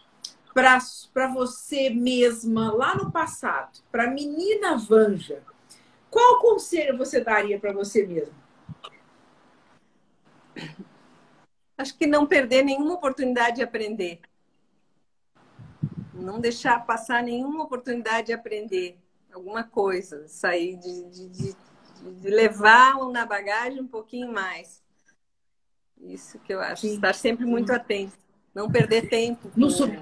para 0.53 1.27
você 1.27 1.89
mesma 1.89 2.71
lá 2.73 2.95
no 2.95 3.11
passado, 3.11 3.79
para 3.91 4.05
a 4.05 4.09
menina 4.09 4.77
Vanja, 4.77 5.43
qual 6.09 6.39
conselho 6.39 6.97
você 6.97 7.19
daria 7.21 7.59
para 7.59 7.73
você 7.73 8.05
mesmo? 8.05 8.35
Acho 11.77 11.95
que 11.95 12.07
não 12.07 12.25
perder 12.25 12.63
nenhuma 12.63 12.95
oportunidade 12.95 13.57
de 13.57 13.63
aprender. 13.63 14.19
Não 16.13 16.39
deixar 16.39 16.85
passar 16.85 17.21
nenhuma 17.21 17.63
oportunidade 17.63 18.27
de 18.27 18.33
aprender 18.33 18.97
alguma 19.31 19.63
coisa, 19.63 20.27
sair 20.27 20.75
de, 20.77 21.03
de, 21.09 21.29
de, 21.29 21.55
de 22.19 22.29
levar 22.29 22.95
na 23.11 23.25
bagagem 23.25 23.79
um 23.81 23.87
pouquinho 23.87 24.33
mais. 24.33 24.81
Isso 26.01 26.39
que 26.39 26.53
eu 26.53 26.59
acho. 26.59 26.81
Sim. 26.81 26.95
Estar 26.95 27.13
sempre 27.13 27.45
muito 27.45 27.71
atento. 27.71 28.17
Não 28.53 28.71
perder 28.71 29.09
tempo. 29.09 29.51
Não, 29.55 29.69
sub, 29.69 29.95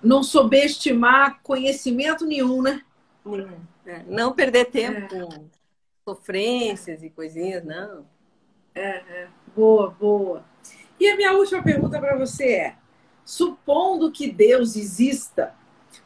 não 0.00 0.22
subestimar 0.22 1.40
conhecimento 1.42 2.24
nenhum, 2.24 2.62
né? 2.62 2.84
É. 3.88 4.02
Não 4.06 4.34
perder 4.34 4.66
tempo 4.66 4.98
é. 5.00 5.08
com 5.08 5.50
sofrências 6.06 7.02
e 7.02 7.08
coisinhas, 7.08 7.64
não. 7.64 8.06
É, 8.74 8.98
é. 8.98 9.28
Boa, 9.56 9.88
boa. 9.88 10.44
E 11.00 11.08
a 11.08 11.16
minha 11.16 11.32
última 11.32 11.62
pergunta 11.62 11.98
para 11.98 12.14
você 12.14 12.52
é: 12.52 12.76
supondo 13.24 14.12
que 14.12 14.30
Deus 14.30 14.76
exista, 14.76 15.54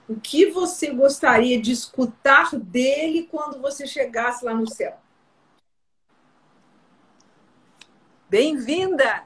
o 0.09 0.15
que 0.15 0.47
você 0.53 0.95
gostaria 0.95 1.61
de 1.61 1.73
escutar 1.73 2.55
dele 2.55 3.27
quando 3.29 3.61
você 3.61 3.85
chegasse 3.85 4.45
lá 4.45 4.55
no 4.55 4.69
céu? 4.69 4.97
Bem-vinda! 8.29 9.25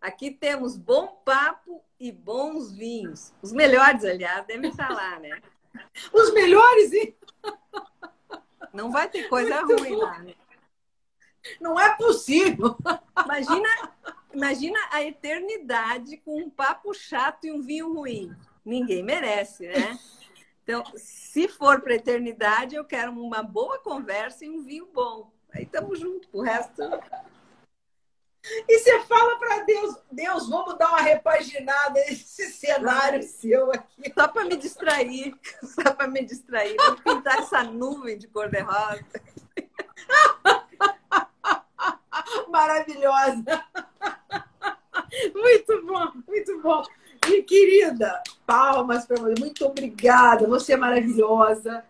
Aqui 0.00 0.32
temos 0.32 0.76
bom 0.76 1.06
papo 1.24 1.80
e 1.98 2.10
bons 2.10 2.72
vinhos. 2.72 3.32
Os 3.40 3.52
melhores, 3.52 4.04
aliás, 4.04 4.44
devem 4.46 4.68
estar 4.68 4.90
lá, 4.90 5.18
né? 5.20 5.40
Os 6.12 6.34
melhores? 6.34 6.92
Hein? 6.92 7.14
Não 8.72 8.90
vai 8.90 9.08
ter 9.08 9.28
coisa 9.28 9.62
Muito 9.62 9.80
ruim 9.80 9.94
bom. 9.94 10.02
lá, 10.02 10.18
né? 10.18 10.34
Não 11.60 11.78
é 11.78 11.96
possível. 11.96 12.76
Imagina, 13.24 13.68
imagina 14.32 14.78
a 14.90 15.02
eternidade 15.02 16.16
com 16.18 16.40
um 16.40 16.50
papo 16.50 16.92
chato 16.94 17.46
e 17.46 17.52
um 17.52 17.62
vinho 17.62 17.92
ruim. 17.92 18.34
Ninguém 18.64 19.02
merece, 19.02 19.66
né? 19.68 19.98
Então, 20.62 20.82
se 20.96 21.46
for 21.46 21.82
para 21.82 21.92
a 21.92 21.96
eternidade, 21.96 22.74
eu 22.74 22.84
quero 22.84 23.12
uma 23.12 23.42
boa 23.42 23.78
conversa 23.78 24.46
e 24.46 24.50
um 24.50 24.62
vinho 24.62 24.88
bom. 24.92 25.30
Aí 25.52 25.64
estamos 25.64 26.00
juntos. 26.00 26.28
O 26.32 26.40
resto. 26.40 26.82
E 28.68 28.78
você 28.78 29.00
fala 29.04 29.38
para 29.38 29.60
Deus, 29.60 29.96
Deus, 30.12 30.46
vamos 30.48 30.76
dar 30.76 30.90
uma 30.90 31.00
repaginada 31.00 31.94
nesse 31.94 32.52
cenário 32.52 33.22
seu 33.22 33.72
aqui. 33.72 34.12
Só 34.14 34.28
para 34.28 34.44
me 34.44 34.56
distrair, 34.56 35.34
só 35.64 35.94
para 35.94 36.08
me 36.08 36.22
distrair, 36.22 36.76
vamos 36.76 37.00
pintar 37.00 37.38
essa 37.38 37.64
nuvem 37.64 38.18
de 38.18 38.28
cor-de-rosa. 38.28 39.02
Maravilhosa. 42.48 43.44
Muito 45.34 45.86
bom, 45.86 46.12
muito 46.26 46.60
bom. 46.60 46.82
E 47.28 47.42
querida, 47.42 48.20
palmas 48.44 49.06
para 49.06 49.20
você. 49.20 49.34
Muito 49.38 49.64
obrigada. 49.64 50.46
Você 50.48 50.72
é 50.72 50.76
maravilhosa. 50.76 51.84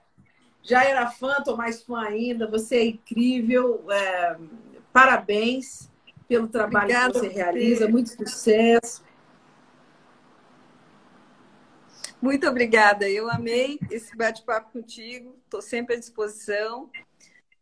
Já 0.63 0.85
era 0.85 1.11
fã, 1.11 1.43
tô 1.43 1.57
mais 1.57 1.83
fã 1.83 2.03
ainda. 2.03 2.47
Você 2.51 2.77
é 2.77 2.85
incrível. 2.87 3.83
É... 3.91 4.37
Parabéns 4.93 5.91
pelo 6.29 6.49
trabalho 6.49 6.85
obrigada, 6.85 7.13
que 7.13 7.19
você 7.21 7.29
realiza. 7.29 7.89
Muito 7.89 8.11
sucesso. 8.11 9.03
Muito 12.21 12.49
obrigada. 12.49 13.09
Eu 13.09 13.31
amei 13.31 13.79
esse 13.91 14.17
bate-papo 14.17 14.73
contigo. 14.73 15.37
Estou 15.45 15.61
sempre 15.61 15.95
à 15.95 15.99
disposição. 15.99 16.91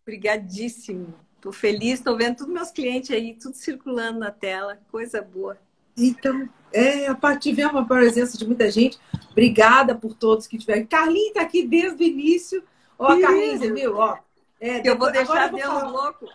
Obrigadíssimo. 0.03 1.15
Estou 1.35 1.53
feliz, 1.53 1.95
estou 1.95 2.17
vendo 2.17 2.37
todos 2.37 2.55
meus 2.55 2.71
clientes 2.71 3.11
aí, 3.11 3.35
tudo 3.35 3.57
circulando 3.57 4.21
na 4.21 4.31
tela. 4.31 4.81
Coisa 4.93 5.21
boa. 5.21 5.59
Então, 5.97 6.49
é, 6.73 7.07
tivemos 7.41 7.83
a 7.83 7.85
presença 7.85 8.39
de 8.39 8.47
muita 8.47 8.71
gente. 8.71 8.99
Obrigada 9.33 9.95
por 9.95 10.15
todos 10.15 10.47
que 10.47 10.57
tiveram. 10.57 10.87
Carlinhos 10.87 11.29
está 11.29 11.43
aqui 11.43 11.67
desde 11.67 12.03
o 12.03 12.07
início. 12.07 12.63
Ó, 12.99 13.21
Carlinhos, 13.21 13.61
viu? 13.61 13.97
Ó, 13.97 14.17
é, 14.61 14.89
eu 14.89 14.97
vou 14.97 15.11
deixar 15.11 15.49
Deus 15.49 15.63
falar... 15.63 15.89
louco. 15.89 16.27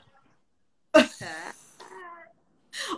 ô, 0.93 0.99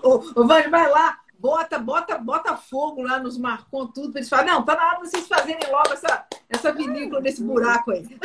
ô, 0.03 0.45
vai, 0.45 0.69
vai 0.69 0.89
lá, 0.89 1.19
bota, 1.38 1.80
bota, 1.80 2.18
bota 2.18 2.57
fogo 2.57 3.01
lá 3.01 3.19
nos 3.19 3.38
Marcon, 3.38 3.88
tudo, 3.88 4.11
para 4.11 4.19
eles 4.19 4.30
falarem, 4.30 4.51
não, 4.51 4.64
tá 4.64 4.76
na 4.76 4.88
hora 4.88 5.01
de 5.01 5.10
vocês 5.10 5.27
fazerem 5.27 5.72
logo 5.72 5.93
essa, 5.93 6.26
essa 6.49 6.72
vinícola 6.72 7.22
nesse 7.22 7.43
buraco 7.43 7.91
aí. 7.91 8.07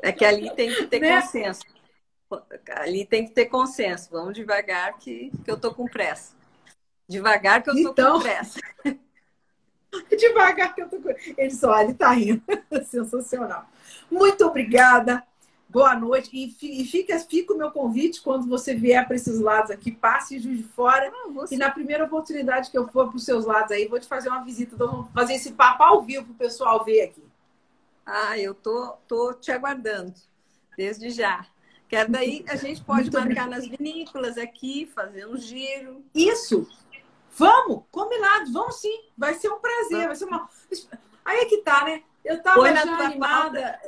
É 0.00 0.12
que 0.12 0.24
ali 0.24 0.54
tem 0.54 0.72
que 0.72 0.86
ter 0.86 1.00
né? 1.00 1.20
consenso. 1.20 1.62
Ali 2.76 3.04
tem 3.04 3.26
que 3.26 3.32
ter 3.32 3.46
consenso. 3.46 4.08
Vamos 4.10 4.34
devagar 4.34 4.96
que, 4.98 5.32
que 5.44 5.50
eu 5.50 5.58
tô 5.58 5.74
com 5.74 5.86
pressa. 5.86 6.36
Devagar 7.08 7.62
que 7.62 7.70
eu 7.70 7.74
tô 7.74 7.80
então... 7.80 8.14
com 8.14 8.22
pressa. 8.22 8.60
Devagar 10.16 10.74
que 10.74 10.82
eu 10.82 10.88
tô 10.88 11.00
com. 11.00 11.08
Ele 11.36 11.50
só, 11.50 11.80
ele 11.80 11.94
tá 11.94 12.10
rindo. 12.10 12.42
Sensacional. 12.84 13.66
Muito 14.10 14.46
obrigada. 14.46 15.24
Boa 15.68 15.94
noite. 15.94 16.30
E, 16.32 16.84
fica, 16.84 17.18
fica 17.20 17.52
o 17.52 17.58
meu 17.58 17.70
convite 17.70 18.22
quando 18.22 18.46
você 18.46 18.74
vier 18.74 19.06
para 19.06 19.16
esses 19.16 19.38
lados 19.38 19.70
aqui, 19.70 19.92
passe 19.92 20.38
Juiz 20.38 20.58
de 20.58 20.64
Fora. 20.64 21.12
Ah. 21.12 21.44
E 21.50 21.56
na 21.56 21.70
primeira 21.70 22.04
oportunidade 22.04 22.70
que 22.70 22.78
eu 22.78 22.88
for 22.88 23.08
para 23.08 23.16
os 23.16 23.24
seus 23.24 23.44
lados 23.44 23.70
aí, 23.72 23.86
vou 23.86 24.00
te 24.00 24.06
fazer 24.06 24.30
uma 24.30 24.42
visita. 24.42 24.76
Vamos 24.76 25.12
fazer 25.12 25.34
esse 25.34 25.52
papo 25.52 25.82
ao 25.82 26.02
vivo 26.02 26.24
para 26.24 26.32
o 26.32 26.36
pessoal 26.36 26.84
ver 26.84 27.02
aqui. 27.02 27.22
Ah, 28.06 28.38
eu 28.38 28.54
tô, 28.54 28.94
tô 29.06 29.34
te 29.34 29.52
aguardando, 29.52 30.14
desde 30.76 31.10
já. 31.10 31.44
Quero 31.86 32.10
daí 32.10 32.44
a 32.48 32.56
gente 32.56 32.82
pode 32.82 33.10
Muito 33.10 33.18
marcar 33.18 33.46
nas 33.46 33.66
vinícolas 33.66 34.38
aqui, 34.38 34.90
fazer 34.94 35.26
um 35.26 35.36
giro. 35.36 36.02
Isso! 36.14 36.66
Vamos, 37.36 37.84
combinado, 37.90 38.50
vamos 38.52 38.76
sim. 38.76 39.02
Vai 39.16 39.34
ser 39.34 39.50
um 39.50 39.60
prazer, 39.60 40.06
vai 40.06 40.16
ser 40.16 40.24
uma. 40.24 40.48
Aí 41.24 41.40
é 41.40 41.44
que 41.44 41.58
tá, 41.58 41.84
né? 41.84 42.02
Eu 42.24 42.42
tava 42.42 42.56
Põe 42.56 42.74
já 42.74 42.82
animada. 42.82 43.80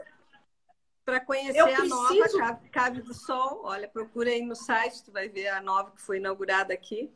Para 1.10 1.20
conhecer 1.20 1.58
eu 1.58 1.66
a 1.66 1.68
preciso... 1.68 2.38
nova 2.38 2.60
Cave 2.70 3.02
do 3.02 3.14
Sol, 3.14 3.62
olha, 3.64 3.88
procura 3.88 4.30
aí 4.30 4.42
no 4.42 4.54
site, 4.54 5.02
tu 5.02 5.12
vai 5.12 5.28
ver 5.28 5.48
a 5.48 5.60
nova 5.60 5.90
que 5.90 6.00
foi 6.00 6.18
inaugurada 6.18 6.72
aqui. 6.72 7.10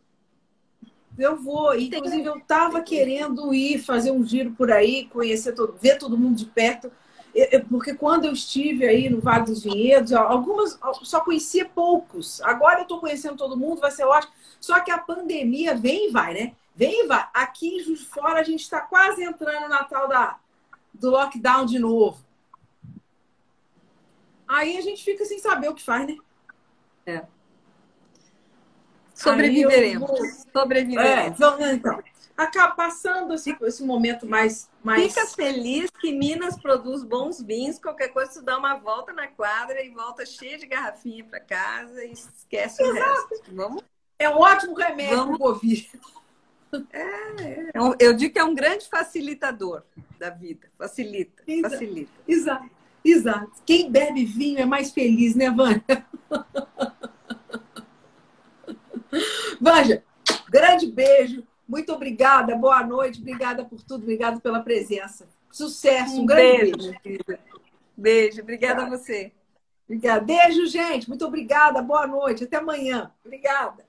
Eu 1.16 1.36
vou, 1.36 1.74
inclusive 1.78 2.24
eu 2.24 2.38
estava 2.38 2.82
querendo 2.82 3.54
ir 3.54 3.78
fazer 3.78 4.10
um 4.10 4.24
giro 4.26 4.50
por 4.52 4.72
aí, 4.72 5.06
conhecer 5.06 5.52
todo, 5.52 5.76
ver 5.80 5.96
todo 5.96 6.18
mundo 6.18 6.36
de 6.36 6.46
perto 6.46 6.90
porque 7.68 7.94
quando 7.94 8.26
eu 8.26 8.32
estive 8.32 8.86
aí 8.86 9.10
no 9.10 9.20
Vale 9.20 9.46
dos 9.46 9.64
Vinhedos, 9.64 10.12
algumas 10.12 10.78
só 11.02 11.20
conhecia 11.20 11.64
poucos. 11.64 12.40
Agora 12.42 12.78
eu 12.78 12.82
estou 12.82 13.00
conhecendo 13.00 13.36
todo 13.36 13.56
mundo, 13.56 13.80
vai 13.80 13.90
ser 13.90 14.04
ótimo. 14.04 14.32
Só 14.60 14.78
que 14.80 14.90
a 14.90 14.98
pandemia 14.98 15.74
vem 15.74 16.08
e 16.08 16.12
vai, 16.12 16.32
né? 16.32 16.52
Vem 16.76 17.04
e 17.04 17.06
vai. 17.08 17.26
Aqui 17.34 17.76
em 17.76 17.80
Juiz 17.80 18.00
de 18.00 18.06
Fora 18.06 18.40
a 18.40 18.44
gente 18.44 18.60
está 18.60 18.80
quase 18.80 19.24
entrando 19.24 19.68
na 19.68 19.82
tal 19.82 20.08
da, 20.08 20.38
do 20.92 21.10
lockdown 21.10 21.66
de 21.66 21.78
novo. 21.78 22.23
Aí 24.54 24.78
a 24.78 24.80
gente 24.80 25.02
fica 25.02 25.24
sem 25.24 25.40
saber 25.40 25.68
o 25.68 25.74
que 25.74 25.82
faz, 25.82 26.06
né? 26.06 26.16
É. 27.06 27.24
Sobreviveremos. 29.12 30.08
Vou... 30.08 30.18
Sobreviveremos. 30.52 31.40
É, 31.40 31.72
então 31.72 32.02
acaba 32.36 32.74
passando 32.74 33.34
esse, 33.34 33.56
esse 33.62 33.82
momento 33.82 34.26
mais, 34.26 34.70
mais. 34.82 35.12
Fica 35.12 35.26
feliz 35.26 35.90
que 36.00 36.12
Minas 36.12 36.56
produz 36.56 37.02
bons 37.02 37.42
vinhos. 37.42 37.80
Qualquer 37.80 38.08
coisa, 38.08 38.32
tu 38.32 38.42
dá 38.42 38.56
uma 38.56 38.76
volta 38.76 39.12
na 39.12 39.26
quadra 39.26 39.82
e 39.82 39.90
volta 39.90 40.24
cheia 40.24 40.56
de 40.56 40.66
garrafinha 40.66 41.24
para 41.24 41.40
casa 41.40 42.04
e 42.04 42.12
esquece 42.12 42.80
Exato. 42.80 42.96
o 42.96 43.28
resto. 43.28 43.54
Vamos? 43.54 43.82
É 44.20 44.28
um 44.28 44.38
ótimo 44.38 44.74
remédio 44.74 45.16
Vamos... 45.16 45.38
para 45.38 45.48
o 45.48 45.52
Covid. 45.52 45.90
É, 46.92 47.02
é. 47.02 47.70
Eu 48.00 48.14
digo 48.14 48.32
que 48.32 48.38
é 48.38 48.44
um 48.44 48.54
grande 48.54 48.88
facilitador 48.88 49.82
da 50.18 50.30
vida. 50.30 50.68
Facilita, 50.76 51.42
exato, 51.46 51.74
facilita. 51.74 52.12
Exato, 52.26 52.70
exato. 53.04 53.52
Quem 53.66 53.90
bebe 53.90 54.24
vinho 54.24 54.58
é 54.58 54.64
mais 54.64 54.92
feliz, 54.92 55.34
né, 55.34 55.50
Vânia? 55.50 55.84
Vanja, 59.60 60.02
grande 60.48 60.86
beijo. 60.86 61.44
Muito 61.66 61.92
obrigada, 61.92 62.54
boa 62.54 62.84
noite, 62.84 63.20
obrigada 63.20 63.64
por 63.64 63.82
tudo, 63.82 64.02
obrigada 64.02 64.38
pela 64.40 64.60
presença. 64.60 65.26
Sucesso, 65.50 66.16
um, 66.16 66.22
um 66.22 66.26
grande 66.26 66.72
beijo. 66.72 66.94
Beijo, 67.02 67.24
beijo. 67.96 68.42
obrigada 68.42 68.82
tá. 68.82 68.86
a 68.86 68.90
você. 68.90 69.32
Obrigada. 69.86 70.24
Beijo, 70.24 70.66
gente. 70.66 71.08
Muito 71.08 71.24
obrigada, 71.24 71.82
boa 71.82 72.06
noite, 72.06 72.44
até 72.44 72.56
amanhã. 72.56 73.12
Obrigada. 73.24 73.83